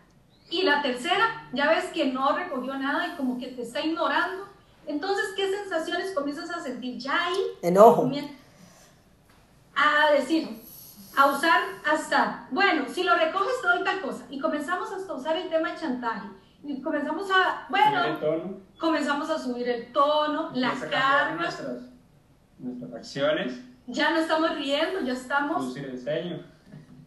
Y 0.51 0.63
la 0.63 0.81
tercera, 0.81 1.47
ya 1.53 1.69
ves 1.69 1.85
que 1.85 2.11
no 2.11 2.35
recogió 2.35 2.77
nada 2.77 3.07
y 3.07 3.15
como 3.15 3.39
que 3.39 3.47
te 3.47 3.61
está 3.61 3.79
ignorando. 3.79 4.49
Entonces, 4.85 5.33
¿qué 5.35 5.49
sensaciones 5.49 6.11
comienzas 6.13 6.51
a 6.51 6.59
sentir? 6.59 6.97
Ya 6.97 7.27
ahí 7.27 7.41
Enojo. 7.61 8.11
a 9.73 10.11
decir, 10.11 10.61
a 11.17 11.27
usar 11.27 11.61
hasta, 11.89 12.47
bueno, 12.51 12.83
si 12.89 13.03
lo 13.03 13.15
recoges 13.15 13.61
te 13.61 13.67
doy 13.67 13.83
tal 13.85 14.01
cosa. 14.01 14.25
Y 14.29 14.39
comenzamos 14.39 14.91
hasta 14.91 15.13
a 15.13 15.15
usar 15.15 15.37
el 15.37 15.49
tema 15.49 15.71
de 15.71 15.79
chantaje. 15.79 16.27
Y 16.63 16.81
comenzamos 16.81 17.29
a, 17.31 17.67
Subir 17.67 17.81
el 17.81 18.17
bueno, 18.19 18.19
tono, 18.19 18.57
comenzamos 18.77 19.29
a 19.29 19.39
subir 19.39 19.67
el 19.67 19.91
tono, 19.93 20.51
la 20.53 20.73
empieza 20.73 20.85
a 20.85 20.89
cambiar 20.89 21.27
carga, 21.27 21.41
nuestras, 21.41 21.77
nuestras 22.59 22.93
acciones, 22.93 23.61
ya 23.87 24.11
no 24.11 24.19
estamos 24.19 24.55
riendo, 24.55 24.99
ya 25.01 25.13
estamos, 25.13 25.57
producir 25.57 25.85
el 25.85 25.97
ceño. 25.97 26.43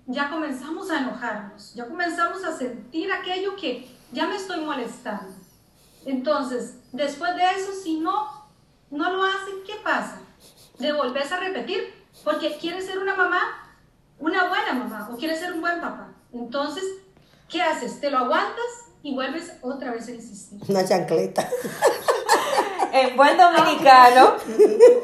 Ya 0.07 0.31
comenzamos 0.31 0.91
a 0.91 0.99
enojarnos, 1.01 1.75
ya 1.75 1.87
comenzamos 1.87 2.45
a 2.45 2.57
sentir 2.57 3.11
aquello 3.13 3.57
que 3.57 3.89
ya 4.13 4.27
me 4.27 4.37
estoy 4.37 4.61
molestando. 4.61 5.33
Entonces, 6.05 6.75
después 6.93 7.35
de 7.37 7.43
eso, 7.53 7.73
si 7.73 7.99
no, 8.01 8.45
no 8.91 9.13
lo 9.13 9.23
hacen, 9.25 9.63
¿qué 9.67 9.75
pasa? 9.83 10.21
Le 10.79 10.93
volvés 10.93 11.33
a 11.33 11.39
repetir, 11.41 11.95
porque 12.23 12.57
quieres 12.59 12.85
ser 12.87 12.99
una 12.99 13.15
mamá, 13.17 13.41
una 14.19 14.49
buena 14.49 14.73
mamá, 14.75 15.09
o 15.13 15.17
quieres 15.17 15.41
ser 15.41 15.53
un 15.53 15.61
buen 15.63 15.81
papá. 15.81 16.09
Entonces, 16.33 16.85
¿qué 17.49 17.63
haces? 17.63 18.01
Te 18.01 18.11
lo 18.11 18.19
aguantas 18.19 18.65
y 19.03 19.15
vuelves 19.15 19.53
otra 19.63 19.93
vez 19.93 20.09
a 20.09 20.13
insistir. 20.13 20.61
Una 20.69 20.87
chancleta. 20.87 21.49
En 22.93 23.17
buen 23.17 23.37
dominicano, 23.37 24.37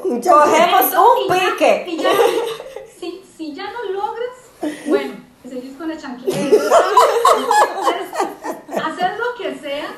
cogemos 0.03 0.95
un 0.95 1.29
pique. 1.29 1.85
y 1.89 1.97
ya- 1.97 2.13
si, 3.01 3.21
si 3.37 3.53
ya 3.53 3.65
no 3.73 3.83
logras, 3.91 4.30
bueno, 4.87 5.15
seguís 5.49 5.77
con 5.77 5.89
la 5.89 5.97
chancleta. 5.97 6.39
Entonces, 6.39 8.11
hacer 8.85 9.19
lo 9.19 9.35
que 9.39 9.59
sea. 9.59 9.89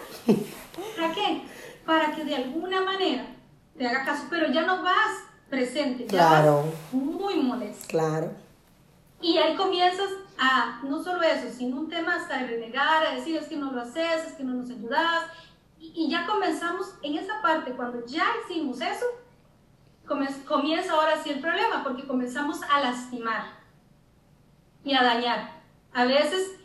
¿Para 0.96 1.14
qué? 1.14 1.42
Para 1.84 2.12
que 2.14 2.24
de 2.24 2.36
alguna 2.36 2.80
manera 2.82 3.26
te 3.76 3.86
haga 3.86 4.04
caso, 4.04 4.24
pero 4.30 4.48
ya 4.52 4.62
no 4.62 4.82
vas 4.82 5.18
presente, 5.50 6.04
ya 6.04 6.08
Claro. 6.28 6.64
vas 6.64 6.92
muy 6.92 7.34
molesto. 7.36 7.86
Claro. 7.88 8.30
Y 9.20 9.38
ahí 9.38 9.54
comienzas 9.56 10.08
a, 10.38 10.80
no 10.82 11.02
solo 11.02 11.22
eso, 11.22 11.48
sino 11.56 11.76
un 11.80 11.88
tema 11.88 12.16
hasta 12.16 12.38
de 12.38 12.46
renegar, 12.46 13.06
a 13.06 13.14
decir 13.14 13.36
es 13.36 13.46
que 13.48 13.56
no 13.56 13.70
lo 13.70 13.80
haces, 13.82 14.26
es 14.26 14.32
que 14.32 14.44
no 14.44 14.54
nos 14.54 14.70
ayudas. 14.70 15.24
Y, 15.78 15.92
y 15.94 16.10
ya 16.10 16.26
comenzamos 16.26 16.94
en 17.02 17.18
esa 17.18 17.40
parte, 17.42 17.72
cuando 17.72 18.04
ya 18.06 18.24
hicimos 18.48 18.80
eso, 18.80 19.06
comienza 20.46 20.92
ahora 20.92 21.22
sí 21.22 21.30
el 21.30 21.40
problema, 21.40 21.82
porque 21.84 22.06
comenzamos 22.06 22.60
a 22.70 22.80
lastimar 22.80 23.61
y 24.84 24.94
a 24.94 25.02
dañar. 25.02 25.62
A 25.92 26.04
veces, 26.04 26.58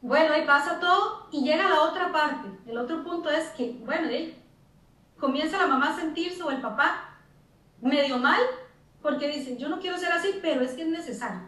bueno, 0.00 0.34
ahí 0.34 0.46
pasa 0.46 0.80
todo 0.80 1.28
y 1.30 1.42
llega 1.44 1.68
la 1.68 1.82
otra 1.82 2.12
parte. 2.12 2.48
El 2.66 2.78
otro 2.78 3.04
punto 3.04 3.30
es 3.30 3.48
que, 3.50 3.76
bueno, 3.84 4.08
ahí 4.08 4.40
comienza 5.18 5.58
la 5.58 5.66
mamá 5.66 5.90
a 5.90 5.96
sentirse 5.96 6.42
o 6.42 6.50
el 6.50 6.60
papá 6.60 7.18
medio 7.80 8.18
mal, 8.18 8.40
porque 9.02 9.28
dice, 9.28 9.56
yo 9.56 9.68
no 9.68 9.80
quiero 9.80 9.98
ser 9.98 10.12
así, 10.12 10.38
pero 10.40 10.62
es 10.62 10.72
que 10.72 10.82
es 10.82 10.88
necesario. 10.88 11.42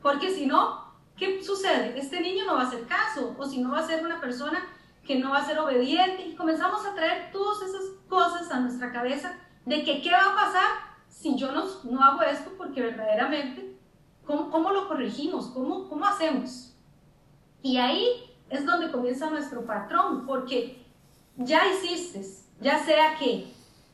Porque 0.00 0.30
si 0.30 0.46
no, 0.46 0.94
¿qué 1.16 1.42
sucede? 1.44 1.98
Este 1.98 2.20
niño 2.20 2.46
no 2.46 2.54
va 2.54 2.62
a 2.62 2.66
hacer 2.66 2.86
caso, 2.86 3.36
o 3.38 3.44
si 3.44 3.60
no 3.60 3.70
va 3.70 3.80
a 3.80 3.86
ser 3.86 4.04
una 4.04 4.20
persona 4.20 4.66
que 5.06 5.18
no 5.18 5.30
va 5.30 5.38
a 5.38 5.44
ser 5.46 5.58
obediente, 5.58 6.26
y 6.26 6.36
comenzamos 6.36 6.84
a 6.86 6.94
traer 6.94 7.30
todas 7.32 7.62
esas 7.62 7.82
cosas 8.08 8.50
a 8.50 8.60
nuestra 8.60 8.92
cabeza 8.92 9.34
de 9.66 9.84
que 9.84 10.00
qué 10.00 10.10
va 10.10 10.32
a 10.32 10.34
pasar 10.34 10.90
si 11.08 11.36
yo 11.36 11.52
no, 11.52 11.64
no 11.84 12.02
hago 12.02 12.22
esto, 12.22 12.52
porque 12.56 12.80
verdaderamente, 12.80 13.78
¿cómo, 14.30 14.50
cómo 14.50 14.70
lo 14.70 14.86
corregimos? 14.88 15.46
¿Cómo, 15.48 15.88
¿Cómo 15.88 16.04
hacemos? 16.06 16.72
Y 17.62 17.78
ahí 17.78 18.06
es 18.48 18.64
donde 18.64 18.90
comienza 18.90 19.28
nuestro 19.28 19.66
patrón, 19.66 20.24
porque 20.26 20.84
ya 21.36 21.62
hiciste, 21.72 22.24
ya 22.60 22.78
sea 22.78 23.16
que 23.18 23.52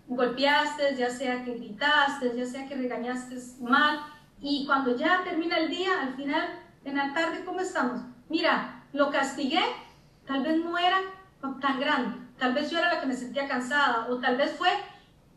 golpeaste, 0.09 0.95
ya 0.97 1.11
sea 1.11 1.43
que 1.45 1.55
gritaste, 1.55 2.37
ya 2.37 2.45
sea 2.45 2.69
que 2.69 2.77
regañaste 2.77 3.37
mal, 3.61 4.01
y 4.41 4.67
cuando 4.67 4.95
ya 4.95 5.25
termina 5.25 5.59
el 5.59 5.71
día, 5.71 6.01
al 6.03 6.15
final, 6.15 6.47
en 6.85 6.97
la 6.97 7.13
tarde, 7.15 7.43
¿cómo 7.45 7.61
estamos? 7.61 8.03
Mira, 8.29 8.85
lo 8.93 9.11
castigué, 9.11 9.61
tal 10.27 10.43
vez 10.43 10.63
no 10.63 10.77
era 10.79 10.99
tan 11.61 11.81
grande, 11.81 12.19
tal 12.39 12.53
vez 12.55 12.71
yo 12.71 12.79
era 12.79 12.95
la 12.95 13.01
que 13.01 13.07
me 13.07 13.17
sentía 13.17 13.49
cansada, 13.49 14.07
o 14.11 14.19
tal 14.19 14.37
vez 14.37 14.53
fue, 14.57 14.69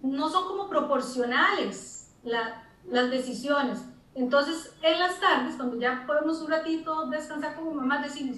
no 0.02 0.30
son 0.30 0.48
como 0.48 0.70
proporcionales 0.70 2.14
la- 2.24 2.64
las 2.90 3.10
decisiones. 3.10 3.86
Entonces, 4.20 4.76
en 4.82 5.00
las 5.00 5.18
tardes, 5.22 5.56
cuando 5.56 5.78
ya 5.78 6.04
podemos 6.06 6.42
un 6.42 6.52
ratito 6.52 7.08
descansar 7.08 7.56
como 7.56 7.72
mamás, 7.72 8.04
decimos, 8.04 8.36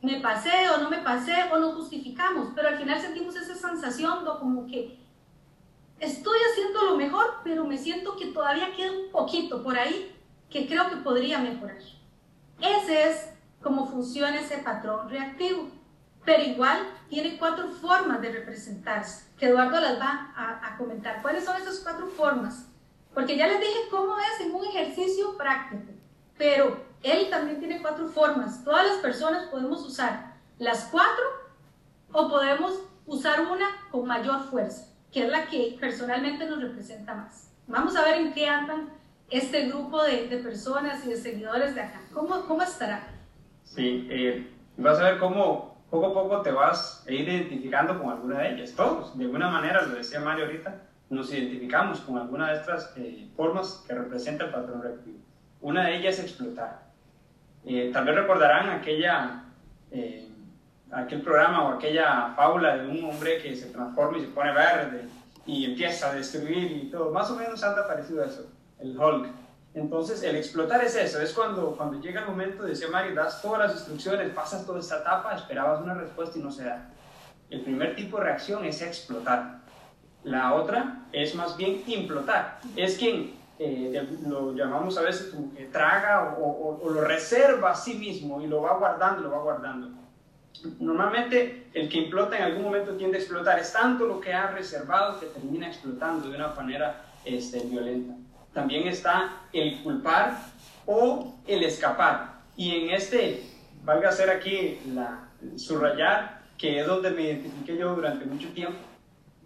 me 0.00 0.20
pasé 0.20 0.70
o 0.70 0.78
no 0.78 0.88
me 0.88 0.98
pasé, 0.98 1.34
o 1.52 1.58
nos 1.58 1.74
justificamos, 1.74 2.50
pero 2.54 2.68
al 2.68 2.78
final 2.78 3.00
sentimos 3.00 3.34
esa 3.34 3.56
sensación 3.56 4.24
de 4.24 4.30
como 4.38 4.64
que 4.64 4.96
estoy 5.98 6.38
haciendo 6.52 6.84
lo 6.84 6.96
mejor, 6.96 7.40
pero 7.42 7.64
me 7.64 7.76
siento 7.76 8.16
que 8.16 8.26
todavía 8.26 8.76
queda 8.76 8.92
un 8.92 9.10
poquito 9.10 9.60
por 9.64 9.76
ahí 9.76 10.14
que 10.48 10.68
creo 10.68 10.88
que 10.88 10.98
podría 10.98 11.40
mejorar. 11.40 11.78
Ese 12.60 13.10
es 13.10 13.30
cómo 13.60 13.88
funciona 13.88 14.38
ese 14.38 14.58
patrón 14.58 15.08
reactivo. 15.08 15.68
Pero 16.24 16.44
igual 16.44 16.78
tiene 17.08 17.38
cuatro 17.38 17.70
formas 17.70 18.22
de 18.22 18.30
representarse, 18.30 19.24
que 19.36 19.46
Eduardo 19.46 19.80
las 19.80 19.98
va 19.98 20.32
a, 20.36 20.74
a 20.74 20.76
comentar. 20.76 21.20
¿Cuáles 21.22 21.44
son 21.44 21.60
esas 21.60 21.80
cuatro 21.80 22.06
formas? 22.06 22.68
Porque 23.14 23.36
ya 23.36 23.46
les 23.46 23.60
dije 23.60 23.78
cómo 23.90 24.16
es 24.18 24.46
en 24.46 24.54
un 24.54 24.64
ejercicio 24.64 25.36
práctico, 25.36 25.92
pero 26.36 26.84
él 27.02 27.28
también 27.30 27.60
tiene 27.60 27.80
cuatro 27.80 28.08
formas. 28.08 28.64
Todas 28.64 28.86
las 28.86 28.96
personas 28.96 29.44
podemos 29.44 29.86
usar 29.86 30.34
las 30.58 30.88
cuatro 30.90 31.24
o 32.12 32.28
podemos 32.28 32.80
usar 33.06 33.40
una 33.42 33.66
con 33.90 34.06
mayor 34.06 34.42
fuerza, 34.50 34.92
que 35.12 35.24
es 35.24 35.30
la 35.30 35.46
que 35.46 35.76
personalmente 35.80 36.46
nos 36.46 36.60
representa 36.60 37.14
más. 37.14 37.52
Vamos 37.66 37.96
a 37.96 38.02
ver 38.02 38.18
en 38.18 38.32
qué 38.32 38.48
andan 38.48 38.90
este 39.30 39.68
grupo 39.68 40.02
de, 40.02 40.28
de 40.28 40.36
personas 40.38 41.04
y 41.06 41.10
de 41.10 41.16
seguidores 41.16 41.74
de 41.74 41.82
acá. 41.82 42.00
¿Cómo, 42.12 42.42
cómo 42.46 42.62
estará? 42.62 43.08
Sí, 43.64 44.06
eh, 44.10 44.50
vas 44.76 44.98
a 44.98 45.04
ver 45.04 45.18
cómo 45.18 45.74
poco 45.90 46.06
a 46.06 46.14
poco 46.14 46.42
te 46.42 46.50
vas 46.50 47.04
a 47.06 47.12
ir 47.12 47.28
identificando 47.28 48.00
con 48.00 48.10
alguna 48.10 48.40
de 48.40 48.54
ellas. 48.54 48.72
Todos, 48.72 49.16
de 49.16 49.24
alguna 49.24 49.48
manera, 49.48 49.82
lo 49.82 49.94
decía 49.94 50.20
Mario 50.20 50.46
ahorita, 50.46 50.82
nos 51.14 51.32
identificamos 51.32 52.00
con 52.00 52.18
alguna 52.18 52.50
de 52.50 52.58
estas 52.58 52.92
eh, 52.96 53.28
formas 53.36 53.84
que 53.86 53.94
representa 53.94 54.44
el 54.44 54.50
patrón 54.50 54.82
reactivo. 54.82 55.18
Una 55.60 55.86
de 55.86 55.96
ellas 55.96 56.18
es 56.18 56.24
explotar. 56.24 56.82
Eh, 57.64 57.90
tal 57.92 58.04
vez 58.04 58.14
recordarán 58.14 58.68
aquella, 58.70 59.44
eh, 59.90 60.28
aquel 60.90 61.22
programa 61.22 61.64
o 61.64 61.74
aquella 61.74 62.34
fábula 62.36 62.76
de 62.76 62.88
un 62.88 63.04
hombre 63.04 63.40
que 63.40 63.56
se 63.56 63.66
transforma 63.66 64.18
y 64.18 64.22
se 64.22 64.28
pone 64.28 64.52
verde 64.52 65.08
y 65.46 65.64
empieza 65.64 66.10
a 66.10 66.14
destruir 66.14 66.70
y 66.72 66.90
todo. 66.90 67.10
Más 67.10 67.30
o 67.30 67.36
menos 67.36 67.62
anda 67.62 67.86
parecido 67.86 68.22
a 68.22 68.26
eso, 68.26 68.50
el 68.78 68.98
Hulk. 68.98 69.28
Entonces, 69.74 70.22
el 70.22 70.36
explotar 70.36 70.84
es 70.84 70.94
eso, 70.94 71.20
es 71.20 71.32
cuando, 71.32 71.74
cuando 71.76 72.00
llega 72.00 72.20
el 72.20 72.28
momento, 72.28 72.62
decía 72.62 72.86
Mario, 72.88 73.14
das 73.14 73.42
todas 73.42 73.58
las 73.58 73.72
instrucciones, 73.72 74.32
pasas 74.32 74.64
toda 74.64 74.78
esta 74.78 74.98
etapa, 74.98 75.34
esperabas 75.34 75.80
una 75.80 75.94
respuesta 75.94 76.38
y 76.38 76.42
no 76.42 76.52
se 76.52 76.64
da. 76.64 76.90
El 77.50 77.62
primer 77.62 77.96
tipo 77.96 78.18
de 78.18 78.24
reacción 78.24 78.64
es 78.64 78.80
explotar. 78.82 79.63
La 80.24 80.54
otra 80.54 81.02
es 81.12 81.34
más 81.34 81.56
bien 81.56 81.82
implotar. 81.86 82.58
Es 82.76 82.96
quien 82.98 83.32
eh, 83.58 84.08
lo 84.26 84.52
llamamos 84.54 84.96
a 84.98 85.02
veces 85.02 85.28
como 85.32 85.54
que 85.54 85.66
traga 85.66 86.34
o, 86.38 86.44
o- 86.44 86.80
o 86.82 86.90
lo 86.90 87.02
reserva 87.02 87.70
a 87.70 87.74
sí 87.76 87.94
mismo 87.94 88.40
y 88.42 88.46
lo 88.46 88.62
va 88.62 88.76
guardando, 88.78 89.22
lo 89.22 89.30
va 89.30 89.38
guardando. 89.42 89.90
Normalmente 90.80 91.66
el 91.74 91.88
que 91.88 91.98
implota 91.98 92.36
en 92.36 92.42
algún 92.44 92.62
momento 92.62 92.92
tiende 92.96 93.18
a 93.18 93.20
explotar. 93.20 93.58
Es 93.58 93.72
tanto 93.72 94.06
lo 94.06 94.20
que 94.20 94.32
ha 94.32 94.48
reservado 94.48 95.20
que 95.20 95.26
termina 95.26 95.68
explotando 95.68 96.28
de 96.28 96.36
una 96.36 96.48
manera 96.48 97.02
este, 97.24 97.60
violenta. 97.60 98.14
También 98.52 98.86
está 98.88 99.32
el 99.52 99.82
culpar 99.82 100.36
o 100.86 101.34
el 101.46 101.62
escapar. 101.64 102.34
Y 102.56 102.76
en 102.76 102.90
este, 102.90 103.42
valga 103.84 104.08
hacer 104.08 104.30
aquí 104.30 104.80
la, 104.94 105.28
subrayar, 105.56 106.40
que 106.56 106.80
es 106.80 106.86
donde 106.86 107.10
me 107.10 107.22
identifiqué 107.22 107.76
yo 107.76 107.94
durante 107.94 108.24
mucho 108.24 108.48
tiempo, 108.50 108.78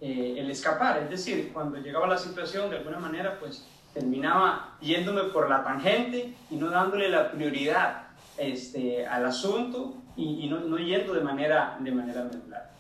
eh, 0.01 0.37
el 0.39 0.51
escapar. 0.51 1.03
Es 1.03 1.11
decir, 1.11 1.51
cuando 1.53 1.79
llegaba 1.79 2.07
la 2.07 2.19
situación, 2.19 2.71
de 2.71 2.77
alguna 2.79 2.99
manera, 2.99 3.39
pues 3.39 3.67
terminaba 3.93 4.77
yéndome 4.81 5.25
por 5.25 5.49
la 5.49 5.65
tangente 5.65 6.35
y 6.51 6.57
no 6.57 6.71
dándole 6.71 7.09
la 7.09 7.33
prioridad 7.33 8.09
este, 8.37 9.07
al 9.07 9.27
asunto 9.27 9.95
y, 10.17 10.49
no, 10.49 10.61
no, 10.61 10.79
yendo 10.79 11.15
de 11.15 11.21
manera, 11.21 11.77
de 11.81 11.91
manera 11.91 12.25
medular. 12.25 12.71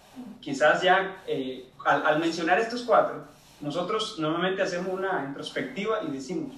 Quizás 0.40 0.82
ya 0.82 1.22
eh, 1.26 1.70
al, 1.84 2.18
mencionar 2.18 2.58
estos 2.58 2.82
cuatro, 2.82 3.24
nosotros 3.60 4.16
normalmente 4.18 4.62
hacemos 4.62 4.92
una 4.92 5.24
introspectiva 5.26 6.02
y 6.02 6.10
decimos, 6.10 6.54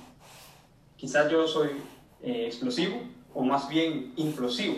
quizás 0.97 1.31
yo 1.31 1.47
soy 1.47 1.71
eh, 2.23 2.47
explosivo 2.47 3.03
o 3.35 3.43
más 3.43 3.69
bien 3.69 4.13
implosivo, 4.17 4.77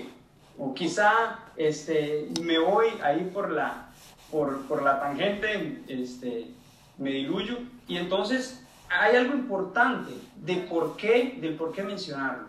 o 0.59 0.75
quizá 0.75 1.39
este, 1.57 2.29
me 2.43 2.59
voy 2.59 2.89
ahí 3.03 3.31
por 3.33 3.51
la, 3.51 3.92
por, 4.33 4.63
por 4.63 4.83
la 4.83 4.99
tangente, 4.99 5.83
este, 5.87 6.49
me 6.99 7.11
diluyo, 7.11 7.59
y 7.87 7.99
entonces 7.99 8.65
hay 8.89 9.17
algo 9.17 9.35
importante 9.35 10.13
de 10.37 10.57
por 10.69 10.97
qué, 10.97 11.39
del 11.41 11.55
por 11.55 11.73
qué 11.73 11.83
mencionarlo. 11.83 12.47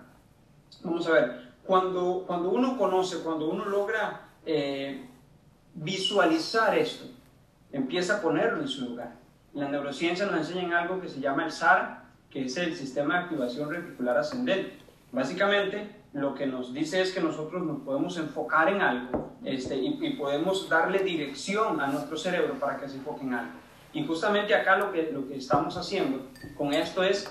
Vamos 0.81 1.05
a 1.07 1.11
ver, 1.11 1.51
cuando, 1.63 2.23
cuando 2.25 2.49
uno 2.49 2.77
conoce, 2.77 3.19
cuando 3.19 3.49
uno 3.49 3.65
logra 3.65 4.21
eh, 4.45 5.05
visualizar 5.75 6.77
esto, 6.77 7.05
empieza 7.71 8.17
a 8.17 8.21
ponerlo 8.21 8.61
en 8.61 8.67
su 8.67 8.89
lugar. 8.89 9.13
La 9.53 9.67
neurociencia 9.69 10.25
nos 10.25 10.49
enseña 10.49 10.79
algo 10.79 10.99
que 10.99 11.09
se 11.09 11.19
llama 11.19 11.45
el 11.45 11.51
SAR, 11.51 12.03
que 12.29 12.45
es 12.45 12.57
el 12.57 12.75
sistema 12.75 13.15
de 13.15 13.19
activación 13.25 13.69
reticular 13.69 14.17
ascendente. 14.17 14.77
Básicamente, 15.11 16.02
lo 16.13 16.35
que 16.35 16.45
nos 16.45 16.73
dice 16.73 17.01
es 17.01 17.11
que 17.11 17.21
nosotros 17.21 17.63
nos 17.63 17.81
podemos 17.81 18.17
enfocar 18.17 18.69
en 18.69 18.81
algo 18.81 19.31
este, 19.43 19.75
y, 19.75 19.97
y, 20.01 20.11
podemos 20.11 20.69
darle 20.69 20.99
dirección 20.99 21.81
a 21.81 21.87
nuestro 21.87 22.17
cerebro 22.17 22.53
para 22.59 22.77
que 22.77 22.87
se 22.87 22.95
enfoque 22.95 23.23
en 23.23 23.33
algo. 23.33 23.51
Y 23.93 24.05
justamente 24.05 24.53
acá 24.53 24.77
lo 24.77 24.91
que, 24.91 25.11
lo 25.11 25.27
que 25.27 25.37
estamos 25.37 25.75
haciendo 25.75 26.27
con 26.55 26.73
esto 26.73 27.03
es 27.03 27.29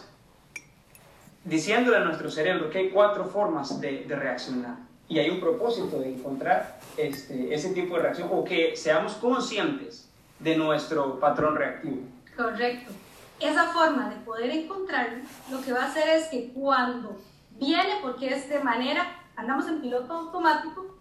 diciéndole 1.44 1.96
a 1.96 2.00
nuestro 2.00 2.30
cerebro 2.30 2.70
que 2.70 2.78
hay 2.78 2.90
cuatro 2.90 3.24
formas 3.24 3.80
de, 3.80 4.04
de 4.04 4.16
reaccionar. 4.16 4.76
Y 5.08 5.18
hay 5.18 5.30
un 5.30 5.40
propósito 5.40 5.98
de 5.98 6.14
encontrar 6.14 6.78
este, 6.96 7.52
ese 7.52 7.70
tipo 7.74 7.96
de 7.96 8.02
reacción 8.02 8.28
o 8.32 8.44
que 8.44 8.76
seamos 8.76 9.14
conscientes 9.14 10.08
de 10.38 10.56
nuestro 10.56 11.20
patrón 11.20 11.56
reactivo. 11.56 12.02
Correcto. 12.36 12.92
Esa 13.38 13.72
forma 13.72 14.08
de 14.08 14.16
poder 14.24 14.50
encontrarlo, 14.50 15.24
lo 15.50 15.60
que 15.60 15.72
va 15.72 15.82
a 15.82 15.88
hacer 15.88 16.08
es 16.08 16.28
que 16.28 16.52
cuando 16.54 17.18
viene, 17.58 17.98
porque 18.02 18.28
es 18.28 18.48
de 18.48 18.60
manera, 18.60 19.06
andamos 19.36 19.66
en 19.68 19.80
piloto 19.80 20.12
automático, 20.12 20.98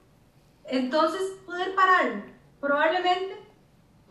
entonces 0.65 1.21
poder 1.45 1.75
pararlo. 1.75 2.23
Probablemente 2.59 3.41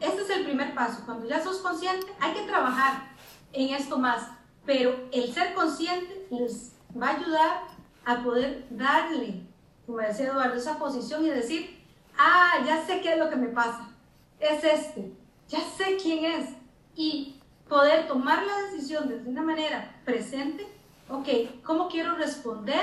este 0.01 0.23
es 0.23 0.31
el 0.31 0.45
primer 0.45 0.75
paso. 0.75 1.03
Cuando 1.05 1.29
ya 1.29 1.43
sos 1.43 1.59
consciente, 1.59 2.07
hay 2.21 2.33
que 2.33 2.47
trabajar 2.47 3.11
en 3.53 3.75
esto 3.75 3.99
más. 3.99 4.29
Pero 4.65 5.09
el 5.13 5.33
ser 5.33 5.55
consciente 5.55 6.27
les 6.31 6.75
va 7.01 7.09
a 7.09 7.17
ayudar 7.17 7.63
a 8.05 8.23
poder 8.23 8.67
darle, 8.71 9.43
como 9.87 9.99
decía 9.99 10.29
Eduardo, 10.29 10.57
esa 10.57 10.79
posición 10.79 11.25
y 11.25 11.29
decir, 11.29 11.79
ah, 12.19 12.55
ya 12.65 12.85
sé 12.85 13.01
qué 13.03 13.13
es 13.13 13.19
lo 13.19 13.29
que 13.29 13.37
me 13.37 13.49
pasa. 13.49 13.91
Es 14.39 14.65
este. 14.65 15.13
Ya 15.49 15.61
sé 15.61 15.99
quién 16.03 16.25
es. 16.25 16.49
Y 16.95 17.41
poder 17.69 18.09
tomar 18.09 18.43
la 18.43 18.63
decisión 18.63 19.09
desde 19.09 19.29
una 19.29 19.43
manera 19.43 20.01
presente. 20.05 20.67
Ok, 21.13 21.27
¿cómo 21.65 21.89
quiero 21.89 22.15
responder 22.15 22.81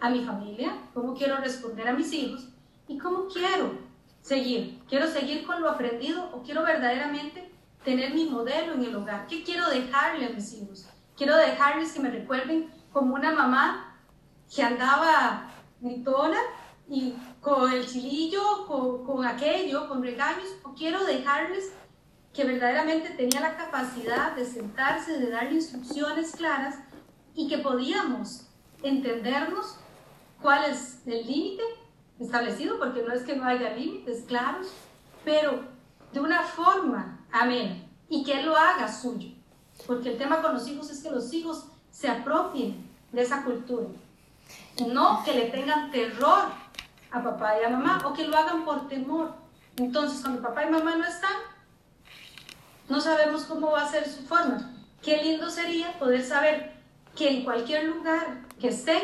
a 0.00 0.08
mi 0.08 0.24
familia? 0.24 0.78
¿Cómo 0.94 1.12
quiero 1.12 1.36
responder 1.36 1.86
a 1.86 1.92
mis 1.92 2.10
hijos? 2.14 2.48
¿Y 2.86 2.96
cómo 2.96 3.26
quiero 3.26 3.72
seguir? 4.22 4.82
¿Quiero 4.88 5.06
seguir 5.06 5.46
con 5.46 5.60
lo 5.60 5.68
aprendido 5.68 6.30
o 6.32 6.42
quiero 6.42 6.62
verdaderamente 6.62 7.52
tener 7.84 8.14
mi 8.14 8.24
modelo 8.24 8.72
en 8.72 8.82
el 8.82 8.96
hogar? 8.96 9.26
¿Qué 9.26 9.44
quiero 9.44 9.68
dejarle 9.68 10.24
a 10.24 10.30
mis 10.30 10.54
hijos? 10.54 10.88
Quiero 11.18 11.36
dejarles 11.36 11.92
que 11.92 12.00
me 12.00 12.10
recuerden 12.10 12.72
como 12.94 13.14
una 13.14 13.32
mamá 13.32 14.00
que 14.54 14.62
andaba 14.62 15.50
gritona 15.82 16.38
y 16.88 17.12
con 17.42 17.70
el 17.70 17.86
chilillo, 17.86 18.66
con, 18.66 19.04
con 19.04 19.26
aquello, 19.26 19.86
con 19.86 20.02
regaños, 20.02 20.48
o 20.62 20.72
quiero 20.72 21.04
dejarles 21.04 21.74
que 22.32 22.44
verdaderamente 22.44 23.10
tenía 23.10 23.42
la 23.42 23.58
capacidad 23.58 24.32
de 24.34 24.46
sentarse, 24.46 25.18
de 25.18 25.28
darle 25.28 25.56
instrucciones 25.56 26.34
claras 26.34 26.87
y 27.38 27.46
que 27.46 27.58
podíamos 27.58 28.48
entendernos 28.82 29.76
cuál 30.42 30.64
es 30.64 31.06
el 31.06 31.24
límite 31.24 31.62
establecido, 32.18 32.80
porque 32.80 33.04
no 33.06 33.14
es 33.14 33.22
que 33.22 33.36
no 33.36 33.44
haya 33.44 33.76
límites 33.76 34.24
claros, 34.26 34.66
pero 35.24 35.62
de 36.12 36.18
una 36.18 36.42
forma 36.42 37.24
amén, 37.30 37.88
y 38.08 38.24
que 38.24 38.40
Él 38.40 38.46
lo 38.46 38.56
haga 38.56 38.92
suyo. 38.92 39.28
Porque 39.86 40.10
el 40.10 40.18
tema 40.18 40.42
con 40.42 40.54
los 40.54 40.66
hijos 40.66 40.90
es 40.90 41.00
que 41.00 41.12
los 41.12 41.32
hijos 41.32 41.66
se 41.92 42.08
apropien 42.08 42.84
de 43.12 43.22
esa 43.22 43.44
cultura, 43.44 43.86
no 44.88 45.22
que 45.24 45.32
le 45.32 45.42
tengan 45.42 45.92
terror 45.92 46.42
a 47.12 47.22
papá 47.22 47.60
y 47.60 47.64
a 47.64 47.68
mamá 47.68 48.02
o 48.04 48.14
que 48.14 48.26
lo 48.26 48.36
hagan 48.36 48.64
por 48.64 48.88
temor. 48.88 49.32
Entonces, 49.76 50.22
cuando 50.22 50.42
papá 50.42 50.64
y 50.64 50.70
mamá 50.70 50.96
no 50.96 51.04
están, 51.04 51.36
no 52.88 53.00
sabemos 53.00 53.44
cómo 53.44 53.70
va 53.70 53.82
a 53.82 53.88
ser 53.88 54.08
su 54.08 54.24
forma. 54.24 54.74
Qué 55.00 55.22
lindo 55.22 55.48
sería 55.48 55.96
poder 56.00 56.24
saber 56.24 56.77
que 57.18 57.28
en 57.28 57.44
cualquier 57.44 57.84
lugar 57.84 58.44
que 58.60 58.68
estén 58.68 59.02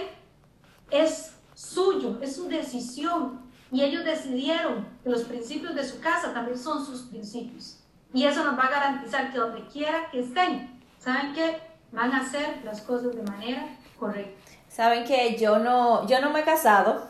es 0.91 1.33
suyo, 1.55 2.19
es 2.23 2.37
su 2.37 2.49
decisión. 2.49 3.43
Y 3.73 3.83
ellos 3.83 4.05
decidieron 4.05 4.87
que 5.03 5.11
los 5.11 5.23
principios 5.23 5.75
de 5.75 5.85
su 5.85 5.99
casa 5.99 6.33
también 6.33 6.57
son 6.57 6.87
sus 6.87 7.03
principios. 7.03 7.81
Y 8.13 8.25
eso 8.25 8.45
nos 8.45 8.57
va 8.57 8.67
a 8.67 8.71
garantizar 8.71 9.33
que 9.33 9.39
donde 9.39 9.67
quiera 9.67 10.09
que 10.13 10.21
estén, 10.21 10.81
¿saben 11.01 11.33
qué? 11.35 11.59
Van 11.91 12.13
a 12.13 12.21
hacer 12.21 12.61
las 12.65 12.83
cosas 12.83 13.17
de 13.17 13.23
manera 13.23 13.77
correcta. 13.99 14.41
Saben 14.69 15.05
que 15.05 15.37
yo 15.37 15.59
no, 15.59 16.07
yo 16.07 16.21
no 16.21 16.31
me 16.31 16.41
he 16.41 16.45
casado, 16.45 17.09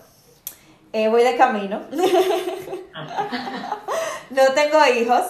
eh, 0.92 1.08
voy 1.08 1.22
de 1.22 1.36
camino. 1.36 1.82
no 4.30 4.42
tengo 4.54 4.78
hijos 4.98 5.24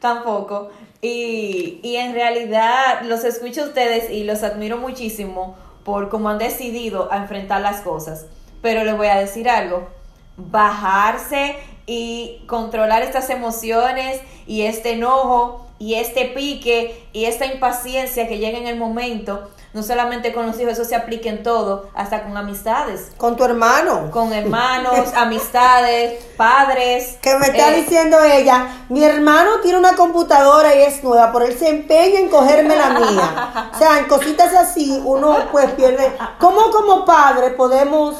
tampoco. 0.00 0.70
Y, 1.00 1.80
y 1.82 1.96
en 1.96 2.14
realidad 2.14 3.02
los 3.02 3.24
escucho 3.24 3.62
a 3.62 3.66
ustedes 3.66 4.10
y 4.10 4.24
los 4.24 4.42
admiro 4.42 4.78
muchísimo 4.78 5.56
por 5.84 6.08
cómo 6.08 6.28
han 6.28 6.38
decidido 6.38 7.10
a 7.12 7.16
enfrentar 7.18 7.60
las 7.60 7.80
cosas. 7.80 8.26
Pero 8.60 8.84
les 8.84 8.96
voy 8.96 9.06
a 9.06 9.18
decir 9.18 9.48
algo, 9.48 9.88
bajarse 10.36 11.56
y 11.86 12.42
controlar 12.46 13.02
estas 13.02 13.30
emociones 13.30 14.20
y 14.46 14.62
este 14.62 14.92
enojo 14.92 15.66
y 15.78 15.94
este 15.94 16.26
pique 16.26 17.06
y 17.12 17.24
esta 17.24 17.46
impaciencia 17.46 18.28
que 18.28 18.38
llega 18.38 18.58
en 18.58 18.66
el 18.66 18.76
momento, 18.76 19.48
no 19.74 19.82
solamente 19.82 20.32
con 20.32 20.46
los 20.46 20.58
hijos, 20.58 20.72
eso 20.72 20.84
se 20.84 20.96
aplica 20.96 21.28
en 21.28 21.42
todo, 21.42 21.90
hasta 21.94 22.22
con 22.22 22.36
amistades. 22.36 23.10
Con 23.18 23.36
tu 23.36 23.44
hermano. 23.44 24.10
Con 24.10 24.32
hermanos, 24.32 25.12
amistades, 25.14 26.24
padres. 26.36 27.18
Que 27.20 27.36
me 27.36 27.46
está 27.46 27.72
eh, 27.72 27.82
diciendo 27.82 28.18
ella, 28.22 28.66
mi 28.88 29.04
hermano 29.04 29.60
tiene 29.62 29.78
una 29.78 29.94
computadora 29.94 30.74
y 30.74 30.82
es 30.82 31.04
nueva, 31.04 31.30
pero 31.32 31.44
él 31.44 31.58
se 31.58 31.68
empeña 31.68 32.18
en 32.18 32.28
cogerme 32.28 32.76
la 32.76 32.90
mía. 32.98 33.70
O 33.74 33.78
sea, 33.78 33.98
en 33.98 34.06
cositas 34.06 34.54
así 34.54 35.02
uno 35.04 35.36
pues 35.52 35.70
pierde. 35.72 36.12
¿Cómo 36.38 36.70
como 36.70 37.04
padre 37.04 37.50
podemos, 37.50 38.16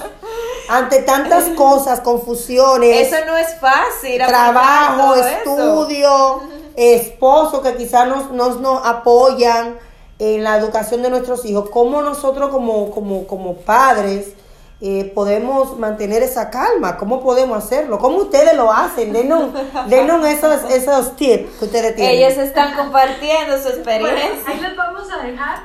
ante 0.69 1.01
tantas 1.03 1.45
cosas, 1.51 2.01
confusiones, 2.01 3.11
Eso 3.11 3.25
no 3.27 3.37
es 3.39 3.59
fácil. 3.59 4.19
trabajo, 4.19 5.15
eso. 5.15 5.29
estudio, 5.29 6.43
esposo 6.77 7.63
que 7.63 7.75
quizás 7.75 8.07
nos, 8.07 8.31
nos, 8.33 8.61
nos 8.61 8.87
apoyan 8.87 9.88
en 10.19 10.43
la 10.45 10.57
educación 10.57 11.03
de 11.03 11.11
nuestros 11.11 11.45
hijos, 11.45 11.71
cómo 11.71 12.03
nosotros 12.03 12.51
como, 12.51 12.91
como, 12.91 13.27
como 13.27 13.55
padres 13.59 14.33
eh, 14.81 15.11
podemos 15.15 15.77
mantener 15.79 16.23
esa 16.23 16.51
calma, 16.51 16.97
cómo 16.97 17.21
podemos 17.21 17.59
hacerlo, 17.59 17.99
cómo 17.99 18.19
ustedes 18.19 18.55
lo 18.57 18.73
hacen, 18.73 19.13
denos, 19.13 19.53
denos 19.89 20.25
esos, 20.27 20.71
esos 20.71 21.17
tips 21.17 21.59
que 21.59 21.65
ustedes 21.65 21.97
tienen. 21.97 22.15
Ellos 22.17 22.39
están 22.39 22.77
compartiendo 22.77 23.57
su 23.59 23.83
Bueno, 23.83 24.07
experiencia. 24.07 24.53
ahí 24.53 24.61
les 24.61 24.77
vamos 24.77 25.09
a 25.11 25.25
dejar 25.25 25.59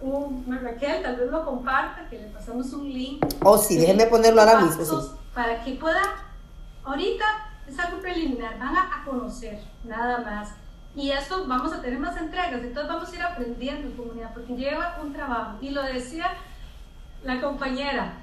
un, 0.00 0.58
Raquel, 0.62 1.02
tal 1.02 1.16
vez 1.16 1.30
lo 1.30 1.44
comparta, 1.44 2.06
que 2.08 2.18
le 2.18 2.26
pasamos 2.28 2.72
un 2.72 2.88
link. 2.90 3.24
Oh, 3.42 3.58
sí, 3.58 3.76
déjenme 3.78 4.06
ponerlo 4.06 4.40
ahora 4.42 4.60
mismo, 4.60 4.84
sí. 4.84 4.96
Para 5.34 5.62
que 5.62 5.72
pueda, 5.72 6.00
ahorita 6.84 7.24
es 7.68 7.78
algo 7.78 8.00
preliminar, 8.00 8.58
van 8.58 8.76
a, 8.76 8.90
a 9.00 9.04
conocer 9.04 9.58
nada 9.84 10.18
más. 10.18 10.48
Y 10.96 11.10
esto 11.10 11.46
vamos 11.46 11.72
a 11.72 11.80
tener 11.80 11.98
más 11.98 12.16
entregas, 12.16 12.62
entonces 12.62 12.88
vamos 12.88 13.12
a 13.12 13.14
ir 13.14 13.22
aprendiendo 13.22 13.88
en 13.88 13.96
comunidad, 13.96 14.34
porque 14.34 14.54
lleva 14.54 14.98
un 15.02 15.12
trabajo. 15.12 15.58
Y 15.60 15.70
lo 15.70 15.82
decía 15.82 16.32
la 17.22 17.40
compañera, 17.40 18.14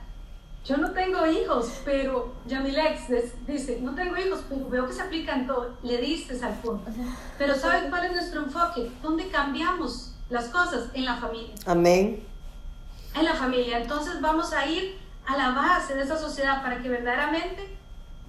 yo 0.65 0.76
no 0.76 0.91
tengo 0.91 1.26
hijos, 1.26 1.80
pero 1.86 2.34
Yamilex 2.45 3.07
dice, 3.47 3.80
no 3.82 3.95
tengo 3.95 4.18
hijos, 4.18 4.41
pero 4.49 4.68
veo 4.68 4.86
que 4.86 4.91
se 4.91 5.01
aplican 5.01 5.47
todo. 5.47 5.78
Le 5.82 5.97
diste 5.97 6.38
al 6.43 6.55
punto. 6.55 6.91
Pero 7.38 7.55
¿sabes 7.55 7.86
cuál 7.89 8.05
es 8.05 8.11
nuestro 8.11 8.43
enfoque? 8.43 8.91
¿Dónde 9.01 9.30
cambiamos 9.30 10.13
las 10.30 10.49
cosas? 10.49 10.89
En 10.93 11.05
la 11.05 11.15
familia 11.15 11.53
Amén. 11.65 12.22
en 13.15 13.26
la 13.26 13.34
familia. 13.34 13.80
Entonces 13.80 14.20
vamos 14.20 14.51
a 14.51 14.65
ir 14.65 14.97
a 15.26 15.38
la 15.38 15.51
base 15.51 15.95
de 15.95 16.01
esa 16.01 16.18
sociedad 16.18 16.61
para 16.61 16.82
que 16.82 16.89
verdaderamente 16.89 17.78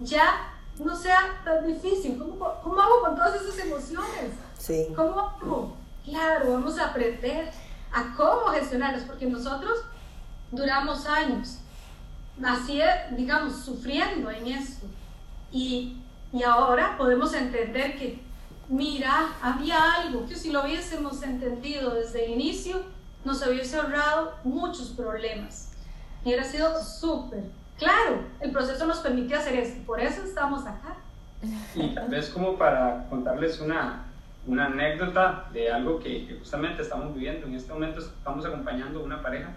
ya 0.01 0.53
no 0.81 0.97
sea 0.97 1.41
tan 1.45 1.67
difícil. 1.67 2.19
¿Cómo, 2.19 2.61
cómo 2.63 2.81
hago 2.81 3.01
con 3.01 3.17
todas 3.17 3.41
esas 3.41 3.59
emociones? 3.59 4.33
Sí. 4.59 4.87
¿Cómo 4.95 5.21
hago? 5.21 5.77
Claro, 6.05 6.53
vamos 6.53 6.79
a 6.79 6.87
aprender 6.87 7.51
a 7.93 8.15
cómo 8.17 8.47
gestionarlas, 8.53 9.05
porque 9.05 9.27
nosotros 9.27 9.79
duramos 10.51 11.07
años 11.07 11.59
así, 12.45 12.81
digamos, 13.17 13.57
sufriendo 13.57 14.31
en 14.31 14.47
esto. 14.47 14.87
Y, 15.51 15.97
y 16.33 16.43
ahora 16.43 16.97
podemos 16.97 17.33
entender 17.35 17.99
que, 17.99 18.21
mira, 18.69 19.35
había 19.43 19.95
algo 19.95 20.27
que 20.27 20.37
si 20.37 20.51
lo 20.51 20.63
hubiésemos 20.63 21.23
entendido 21.23 21.95
desde 21.95 22.27
el 22.27 22.33
inicio, 22.33 22.83
nos 23.25 23.45
hubiese 23.47 23.77
ahorrado 23.77 24.35
muchos 24.45 24.89
problemas. 24.91 25.71
Y 26.25 26.29
hubiera 26.29 26.45
sido 26.45 26.83
súper. 26.83 27.45
Claro, 27.79 28.25
el 28.41 28.51
proceso 28.51 28.87
nos 28.87 28.99
permitió 28.99 29.39
hacer 29.39 29.57
esto, 29.57 29.87
por 29.87 30.01
eso 30.01 30.23
estamos 30.25 30.67
acá. 30.67 30.97
Y 31.77 31.95
tal 31.95 32.09
vez 32.09 32.29
como 32.31 32.59
para 32.59 33.07
contarles 33.09 33.61
una, 33.61 34.07
una 34.47 34.67
anécdota 34.67 35.49
de 35.53 35.71
algo 35.71 36.01
que, 36.01 36.37
justamente 36.39 36.83
estamos 36.83 37.15
viviendo. 37.15 37.47
En 37.47 37.55
este 37.55 37.73
momento 37.73 38.01
estamos 38.01 38.45
acompañando 38.45 38.99
a 38.99 39.03
una 39.05 39.23
pareja 39.23 39.53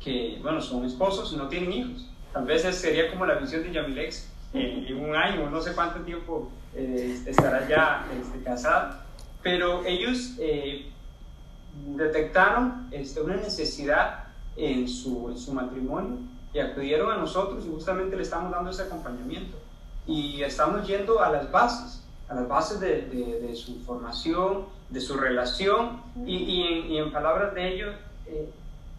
que, 0.00 0.40
bueno, 0.42 0.60
son 0.60 0.84
esposos, 0.84 1.32
no 1.34 1.46
tienen 1.48 1.72
hijos. 1.72 2.10
Tal 2.32 2.44
vez 2.44 2.62
sería 2.74 3.10
como 3.10 3.26
la 3.26 3.34
visión 3.34 3.62
de 3.62 3.72
Yamilex 3.72 4.28
en, 4.52 4.84
en 4.86 5.04
un 5.04 5.14
año, 5.14 5.48
no 5.48 5.60
sé 5.60 5.72
cuánto 5.74 6.00
tiempo 6.00 6.50
eh, 6.74 7.22
estará 7.26 7.68
ya 7.68 8.06
este, 8.18 8.42
casada, 8.42 9.04
pero 9.42 9.84
ellos 9.84 10.36
eh, 10.40 10.90
detectaron 11.96 12.88
este, 12.90 13.20
una 13.20 13.36
necesidad 13.36 14.24
en 14.56 14.88
su, 14.88 15.30
en 15.30 15.38
su 15.38 15.52
matrimonio 15.52 16.18
y 16.52 16.58
acudieron 16.58 17.10
a 17.10 17.16
nosotros 17.16 17.64
y 17.64 17.70
justamente 17.70 18.16
le 18.16 18.22
estamos 18.22 18.50
dando 18.50 18.70
ese 18.70 18.82
acompañamiento. 18.82 19.56
Y 20.06 20.42
estamos 20.42 20.86
yendo 20.86 21.22
a 21.22 21.30
las 21.30 21.50
bases, 21.50 22.02
a 22.28 22.34
las 22.34 22.48
bases 22.48 22.80
de, 22.80 23.02
de, 23.02 23.54
su 23.54 23.80
formación, 23.80 24.66
de 24.90 25.00
su 25.00 25.16
relación, 25.16 26.02
y, 26.26 26.36
y 26.36 26.98
en, 26.98 27.12
palabras 27.12 27.54
de 27.54 27.74
ellos, 27.74 27.94
eh, 28.26 28.50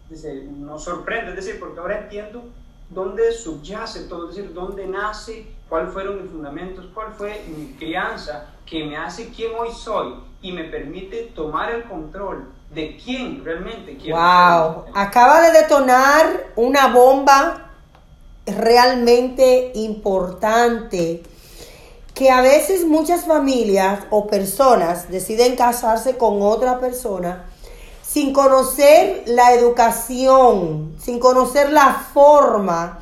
dice, 0.08 0.44
nos 0.44 0.84
sorprende, 0.84 1.30
es 1.30 1.36
decir, 1.36 1.60
porque 1.60 1.78
ahora 1.78 2.02
entiendo 2.02 2.44
dónde 2.90 3.32
subyace 3.32 4.04
todo, 4.04 4.30
es 4.30 4.36
decir, 4.36 4.52
dónde 4.52 4.86
nace, 4.86 5.46
cuáles 5.68 5.92
fueron 5.92 6.22
mis 6.22 6.30
fundamentos, 6.30 6.86
cuál 6.94 7.12
fue 7.12 7.44
mi 7.56 7.72
crianza 7.74 8.50
que 8.66 8.84
me 8.84 8.96
hace 8.96 9.30
quien 9.30 9.52
hoy 9.58 9.70
soy 9.72 10.14
y 10.40 10.52
me 10.52 10.64
permite 10.64 11.32
tomar 11.34 11.74
el 11.74 11.84
control 11.84 12.46
de 12.74 12.96
quién 13.02 13.44
realmente 13.44 13.96
quiero 13.96 14.16
Wow, 14.16 14.84
ser. 14.84 14.92
acaba 14.94 15.40
de 15.42 15.52
detonar 15.60 16.26
una 16.56 16.88
bomba 16.88 17.70
realmente 18.46 19.72
importante 19.74 21.22
que 22.14 22.30
a 22.30 22.40
veces 22.42 22.84
muchas 22.86 23.24
familias 23.24 24.00
o 24.10 24.26
personas 24.26 25.10
deciden 25.10 25.56
casarse 25.56 26.16
con 26.16 26.42
otra 26.42 26.78
persona 26.78 27.44
sin 28.02 28.32
conocer 28.32 29.24
la 29.26 29.52
educación, 29.54 30.94
sin 31.02 31.18
conocer 31.18 31.72
la 31.72 31.94
forma 32.14 33.00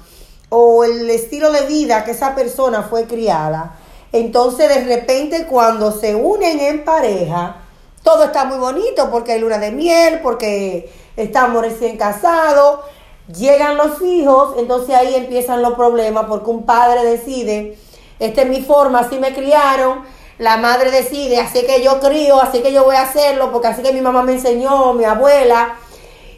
o 0.48 0.84
el 0.84 1.10
estilo 1.10 1.52
de 1.52 1.66
vida 1.66 2.04
que 2.04 2.12
esa 2.12 2.34
persona 2.34 2.82
fue 2.82 3.06
criada. 3.06 3.76
Entonces 4.12 4.68
de 4.68 4.84
repente 4.84 5.46
cuando 5.46 5.92
se 5.92 6.14
unen 6.14 6.60
en 6.60 6.84
pareja, 6.84 7.56
todo 8.02 8.24
está 8.24 8.44
muy 8.44 8.58
bonito 8.58 9.10
porque 9.10 9.32
hay 9.32 9.40
luna 9.40 9.58
de 9.58 9.70
miel, 9.70 10.20
porque 10.22 10.92
estamos 11.16 11.62
recién 11.62 11.96
casados, 11.96 12.80
llegan 13.28 13.76
los 13.76 14.02
hijos, 14.02 14.54
entonces 14.58 14.94
ahí 14.94 15.14
empiezan 15.14 15.62
los 15.62 15.74
problemas 15.74 16.26
porque 16.26 16.50
un 16.50 16.64
padre 16.64 17.04
decide, 17.04 17.78
esta 18.18 18.42
es 18.42 18.48
mi 18.48 18.62
forma, 18.62 19.00
así 19.00 19.18
me 19.18 19.32
criaron, 19.32 20.02
la 20.38 20.56
madre 20.56 20.90
decide, 20.90 21.38
así 21.38 21.62
que 21.62 21.82
yo 21.82 22.00
crío, 22.00 22.40
así 22.40 22.62
que 22.62 22.72
yo 22.72 22.84
voy 22.84 22.96
a 22.96 23.02
hacerlo, 23.02 23.52
porque 23.52 23.68
así 23.68 23.82
que 23.82 23.92
mi 23.92 24.00
mamá 24.00 24.22
me 24.22 24.32
enseñó, 24.32 24.92
mi 24.94 25.04
abuela. 25.04 25.76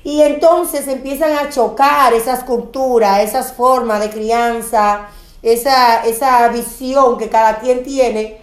Y 0.02 0.20
entonces 0.20 0.86
empiezan 0.88 1.32
a 1.32 1.48
chocar 1.48 2.12
esas 2.12 2.44
culturas, 2.44 3.20
esas 3.20 3.54
formas 3.54 4.00
de 4.00 4.10
crianza, 4.10 5.08
esa, 5.42 6.04
esa 6.04 6.46
visión 6.48 7.16
que 7.16 7.30
cada 7.30 7.60
quien 7.60 7.82
tiene 7.82 8.38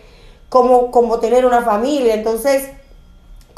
como, 0.49 0.89
como 0.89 1.19
tener 1.19 1.45
una 1.45 1.61
familia. 1.61 2.15
Entonces, 2.15 2.71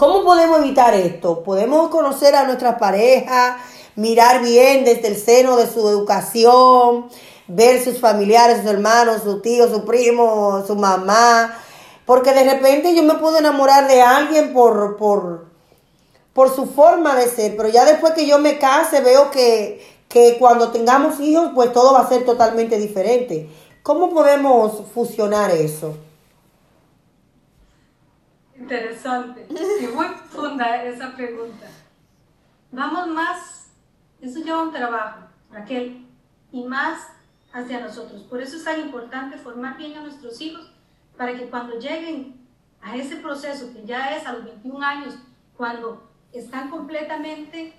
¿cómo 0.03 0.21
podemos 0.21 0.59
evitar 0.59 0.93
esto? 0.95 1.43
Podemos 1.43 1.87
conocer 1.87 2.35
a 2.35 2.43
nuestras 2.43 2.77
parejas, 2.77 3.55
mirar 3.95 4.41
bien 4.41 4.83
desde 4.83 5.07
el 5.07 5.15
seno 5.15 5.55
de 5.55 5.65
su 5.65 5.87
educación, 5.87 7.07
ver 7.47 7.81
sus 7.81 8.01
familiares, 8.01 8.57
sus 8.57 8.69
hermanos, 8.69 9.21
su 9.23 9.39
tío, 9.39 9.73
su 9.73 9.85
primo, 9.85 10.61
su 10.67 10.75
mamá, 10.75 11.57
porque 12.05 12.33
de 12.33 12.43
repente 12.43 12.93
yo 12.93 13.01
me 13.03 13.13
puedo 13.13 13.37
enamorar 13.37 13.87
de 13.87 14.01
alguien 14.01 14.51
por, 14.51 14.97
por, 14.97 15.45
por 16.33 16.53
su 16.53 16.65
forma 16.65 17.15
de 17.15 17.29
ser, 17.29 17.55
pero 17.55 17.69
ya 17.69 17.85
después 17.85 18.11
que 18.11 18.27
yo 18.27 18.39
me 18.39 18.59
case 18.59 18.99
veo 18.99 19.31
que, 19.31 19.87
que 20.09 20.35
cuando 20.37 20.71
tengamos 20.71 21.21
hijos 21.21 21.51
pues 21.55 21.71
todo 21.71 21.93
va 21.93 22.01
a 22.01 22.09
ser 22.09 22.25
totalmente 22.25 22.77
diferente. 22.77 23.49
¿Cómo 23.83 24.09
podemos 24.09 24.83
fusionar 24.93 25.51
eso? 25.51 25.95
Interesante 28.63 29.45
y 29.49 29.87
muy 29.87 30.07
profunda 30.07 30.85
esa 30.85 31.13
pregunta. 31.17 31.67
Vamos 32.71 33.09
más, 33.09 33.73
eso 34.21 34.39
lleva 34.39 34.63
un 34.63 34.71
trabajo, 34.71 35.27
Raquel, 35.51 36.07
y 36.49 36.63
más 36.63 37.09
hacia 37.51 37.81
nosotros. 37.81 38.21
Por 38.23 38.41
eso 38.41 38.55
es 38.55 38.63
tan 38.63 38.79
importante 38.79 39.37
formar 39.37 39.75
bien 39.75 39.97
a 39.97 40.01
nuestros 40.01 40.39
hijos 40.39 40.71
para 41.17 41.33
que 41.33 41.49
cuando 41.49 41.77
lleguen 41.77 42.39
a 42.81 42.95
ese 42.95 43.17
proceso 43.17 43.73
que 43.73 43.83
ya 43.85 44.15
es 44.15 44.25
a 44.25 44.31
los 44.31 44.45
21 44.45 44.81
años, 44.81 45.15
cuando 45.57 46.09
están 46.31 46.69
completamente 46.69 47.73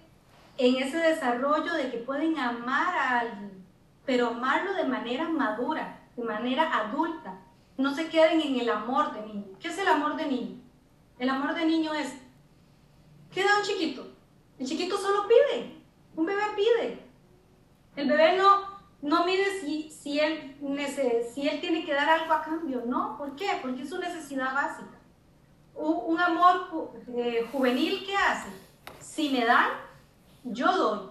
en 0.58 0.76
ese 0.76 0.98
desarrollo 0.98 1.72
de 1.72 1.90
que 1.90 1.98
pueden 1.98 2.38
amar 2.38 2.94
a 2.94 3.20
alguien, 3.20 3.64
pero 4.04 4.28
amarlo 4.28 4.74
de 4.74 4.84
manera 4.84 5.30
madura, 5.30 6.02
de 6.14 6.24
manera 6.24 6.76
adulta, 6.76 7.40
no 7.78 7.94
se 7.94 8.08
queden 8.08 8.42
en 8.42 8.60
el 8.60 8.68
amor 8.68 9.14
de 9.14 9.22
niño. 9.22 9.46
¿Qué 9.58 9.68
es 9.68 9.78
el 9.78 9.88
amor 9.88 10.16
de 10.16 10.26
niño? 10.26 10.63
El 11.18 11.28
amor 11.28 11.54
de 11.54 11.64
niño 11.64 11.94
es, 11.94 12.12
¿qué 13.32 13.44
da 13.44 13.58
un 13.58 13.64
chiquito? 13.64 14.06
El 14.58 14.66
chiquito 14.66 14.96
solo 14.96 15.26
pide, 15.28 15.82
un 16.16 16.26
bebé 16.26 16.42
pide. 16.56 17.04
El 17.96 18.08
bebé 18.08 18.36
no, 18.36 18.62
no 19.02 19.24
mide 19.24 19.60
si, 19.60 19.90
si, 19.90 20.18
él 20.18 20.56
si 21.32 21.48
él 21.48 21.60
tiene 21.60 21.84
que 21.84 21.94
dar 21.94 22.08
algo 22.08 22.32
a 22.32 22.42
cambio, 22.42 22.82
¿no? 22.86 23.16
¿Por 23.16 23.36
qué? 23.36 23.58
Porque 23.62 23.82
es 23.82 23.90
su 23.90 23.98
necesidad 23.98 24.52
básica. 24.54 24.98
Un, 25.74 26.14
un 26.14 26.20
amor 26.20 26.92
eh, 27.16 27.48
juvenil, 27.52 28.04
¿qué 28.04 28.16
hace? 28.16 28.48
Si 29.00 29.30
me 29.30 29.44
dan, 29.44 29.70
yo 30.44 30.76
doy. 30.76 31.08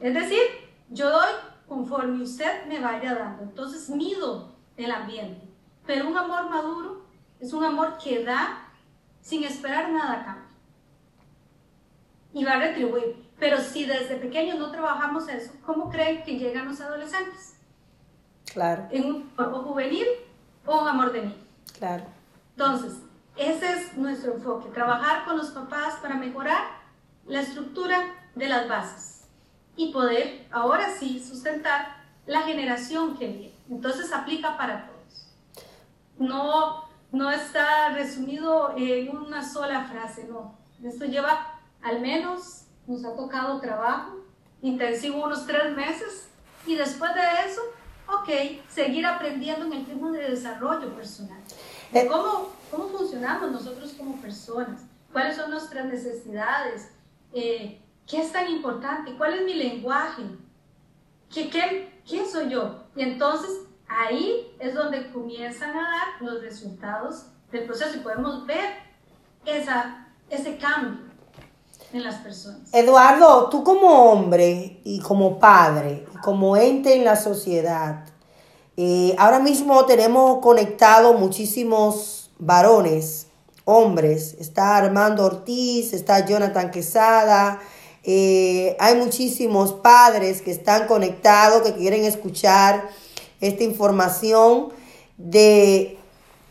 Es 0.00 0.14
decir, 0.14 0.42
yo 0.90 1.10
doy 1.10 1.32
conforme 1.68 2.22
usted 2.22 2.66
me 2.66 2.80
vaya 2.80 3.14
dando. 3.14 3.42
Entonces 3.44 3.88
mido 3.90 4.56
el 4.76 4.90
ambiente. 4.90 5.46
Pero 5.86 6.08
un 6.08 6.16
amor 6.16 6.48
maduro 6.50 7.06
es 7.40 7.52
un 7.52 7.64
amor 7.64 7.98
que 8.02 8.24
da 8.24 8.67
sin 9.20 9.44
esperar 9.44 9.90
nada 9.90 10.20
a 10.20 10.24
cambio. 10.24 10.48
Y 12.34 12.44
va 12.44 12.52
a 12.52 12.58
retribuir. 12.58 13.28
Pero 13.38 13.58
si 13.58 13.84
desde 13.84 14.16
pequeños 14.16 14.58
no 14.58 14.70
trabajamos 14.70 15.28
eso, 15.28 15.52
¿cómo 15.64 15.90
creen 15.90 16.24
que 16.24 16.38
llegan 16.38 16.66
los 16.66 16.80
adolescentes? 16.80 17.56
Claro. 18.52 18.88
En 18.90 19.04
un 19.06 19.22
cuerpo 19.30 19.62
juvenil 19.62 20.06
o 20.66 20.82
un 20.82 20.88
amor 20.88 21.12
de 21.12 21.22
niño. 21.22 21.46
Claro. 21.78 22.04
Entonces, 22.50 22.94
ese 23.36 23.72
es 23.72 23.96
nuestro 23.96 24.34
enfoque, 24.34 24.68
trabajar 24.70 25.24
con 25.24 25.38
los 25.38 25.50
papás 25.50 25.94
para 26.02 26.16
mejorar 26.16 26.62
la 27.26 27.40
estructura 27.40 28.14
de 28.34 28.48
las 28.48 28.68
bases 28.68 29.28
y 29.76 29.92
poder 29.92 30.46
ahora 30.50 30.90
sí 30.98 31.20
sustentar 31.20 31.98
la 32.26 32.42
generación 32.42 33.16
que 33.16 33.28
viene. 33.28 33.54
Entonces 33.70 34.12
aplica 34.12 34.56
para 34.56 34.86
todos. 34.86 35.28
No, 36.18 36.87
no 37.12 37.30
está 37.30 37.90
resumido 37.90 38.74
en 38.76 39.16
una 39.16 39.48
sola 39.48 39.84
frase, 39.84 40.26
no. 40.28 40.58
Esto 40.82 41.06
lleva 41.06 41.58
al 41.82 42.00
menos 42.00 42.64
nos 42.86 43.04
ha 43.04 43.14
tocado 43.14 43.60
trabajo 43.60 44.16
intensivo 44.62 45.24
unos 45.24 45.46
tres 45.46 45.74
meses 45.76 46.28
y 46.66 46.74
después 46.74 47.12
de 47.14 47.20
eso, 47.46 47.60
ok, 48.08 48.62
seguir 48.68 49.06
aprendiendo 49.06 49.66
en 49.66 49.72
el 49.72 49.86
tema 49.86 50.10
de 50.10 50.30
desarrollo 50.30 50.94
personal. 50.94 51.40
De 51.92 52.06
cómo, 52.06 52.52
cómo 52.70 52.88
funcionamos 52.88 53.50
nosotros 53.50 53.92
como 53.96 54.20
personas, 54.20 54.82
cuáles 55.12 55.36
son 55.36 55.50
nuestras 55.50 55.86
necesidades, 55.86 56.90
eh, 57.32 57.80
qué 58.06 58.20
es 58.20 58.32
tan 58.32 58.50
importante, 58.50 59.16
cuál 59.16 59.34
es 59.34 59.44
mi 59.44 59.54
lenguaje, 59.54 60.22
¿Qué, 61.32 61.50
qué, 61.50 62.00
quién 62.08 62.26
soy 62.26 62.48
yo. 62.48 62.84
Y 62.96 63.02
entonces 63.02 63.50
ahí 63.88 64.54
es 64.58 64.74
donde 64.74 65.10
comienzan 65.12 65.70
a 65.70 65.82
dar 65.82 66.08
los 66.20 66.42
resultados 66.42 67.26
del 67.50 67.64
proceso 67.64 67.96
y 67.96 68.00
podemos 68.00 68.46
ver 68.46 68.70
esa, 69.46 70.08
ese 70.28 70.58
cambio 70.58 71.08
en 71.92 72.04
las 72.04 72.16
personas. 72.16 72.72
Eduardo, 72.72 73.48
tú 73.48 73.64
como 73.64 74.12
hombre 74.12 74.80
y 74.84 75.00
como 75.00 75.38
padre, 75.38 76.06
como 76.22 76.56
ente 76.56 76.94
en 76.94 77.04
la 77.04 77.16
sociedad, 77.16 78.04
eh, 78.76 79.14
ahora 79.18 79.40
mismo 79.40 79.86
tenemos 79.86 80.40
conectados 80.40 81.18
muchísimos 81.18 82.30
varones, 82.38 83.26
hombres. 83.64 84.36
Está 84.38 84.76
Armando 84.76 85.24
Ortiz, 85.24 85.92
está 85.92 86.24
Jonathan 86.24 86.70
Quesada, 86.70 87.60
Eh, 88.10 88.74
hay 88.78 88.94
muchísimos 88.94 89.72
padres 89.72 90.40
que 90.40 90.50
están 90.50 90.86
conectados, 90.86 91.60
que 91.60 91.74
quieren 91.74 92.04
escuchar 92.04 92.88
esta 93.40 93.64
información 93.64 94.68
de 95.16 95.98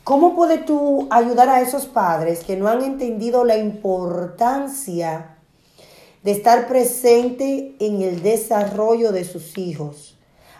cómo 0.04 0.36
puedes 0.36 0.66
tú 0.66 1.08
ayudar 1.10 1.50
a 1.50 1.62
esos 1.62 1.86
padres 1.86 2.44
que 2.44 2.56
no 2.56 2.68
han 2.68 2.84
entendido 2.84 3.44
la 3.44 3.58
importancia 3.58 5.38
de 6.24 6.32
estar 6.32 6.68
presente 6.68 7.76
en 7.80 8.02
el 8.02 8.22
desarrollo 8.22 9.12
de 9.12 9.24
sus 9.24 9.58
hijos. 9.58 10.18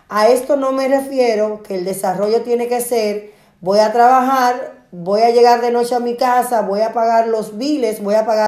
A 0.08 0.28
esto 0.28 0.56
no 0.56 0.72
me 0.72 0.88
refiero 0.88 1.62
que 1.62 1.74
el 1.74 1.84
desarrollo 1.84 2.42
tiene 2.42 2.68
que 2.68 2.80
ser, 2.80 3.32
voy 3.60 3.78
a 3.80 3.92
trabajar, 3.92 4.86
voy 4.90 5.20
a 5.20 5.30
llegar 5.30 5.60
de 5.60 5.70
noche 5.70 5.94
a 5.94 6.00
mi 6.00 6.16
casa, 6.16 6.62
voy 6.62 6.80
a 6.80 6.94
pagar 6.94 7.28
los 7.28 7.58
biles, 7.58 8.02
voy 8.02 8.14
a 8.14 8.24
pagar 8.24 8.36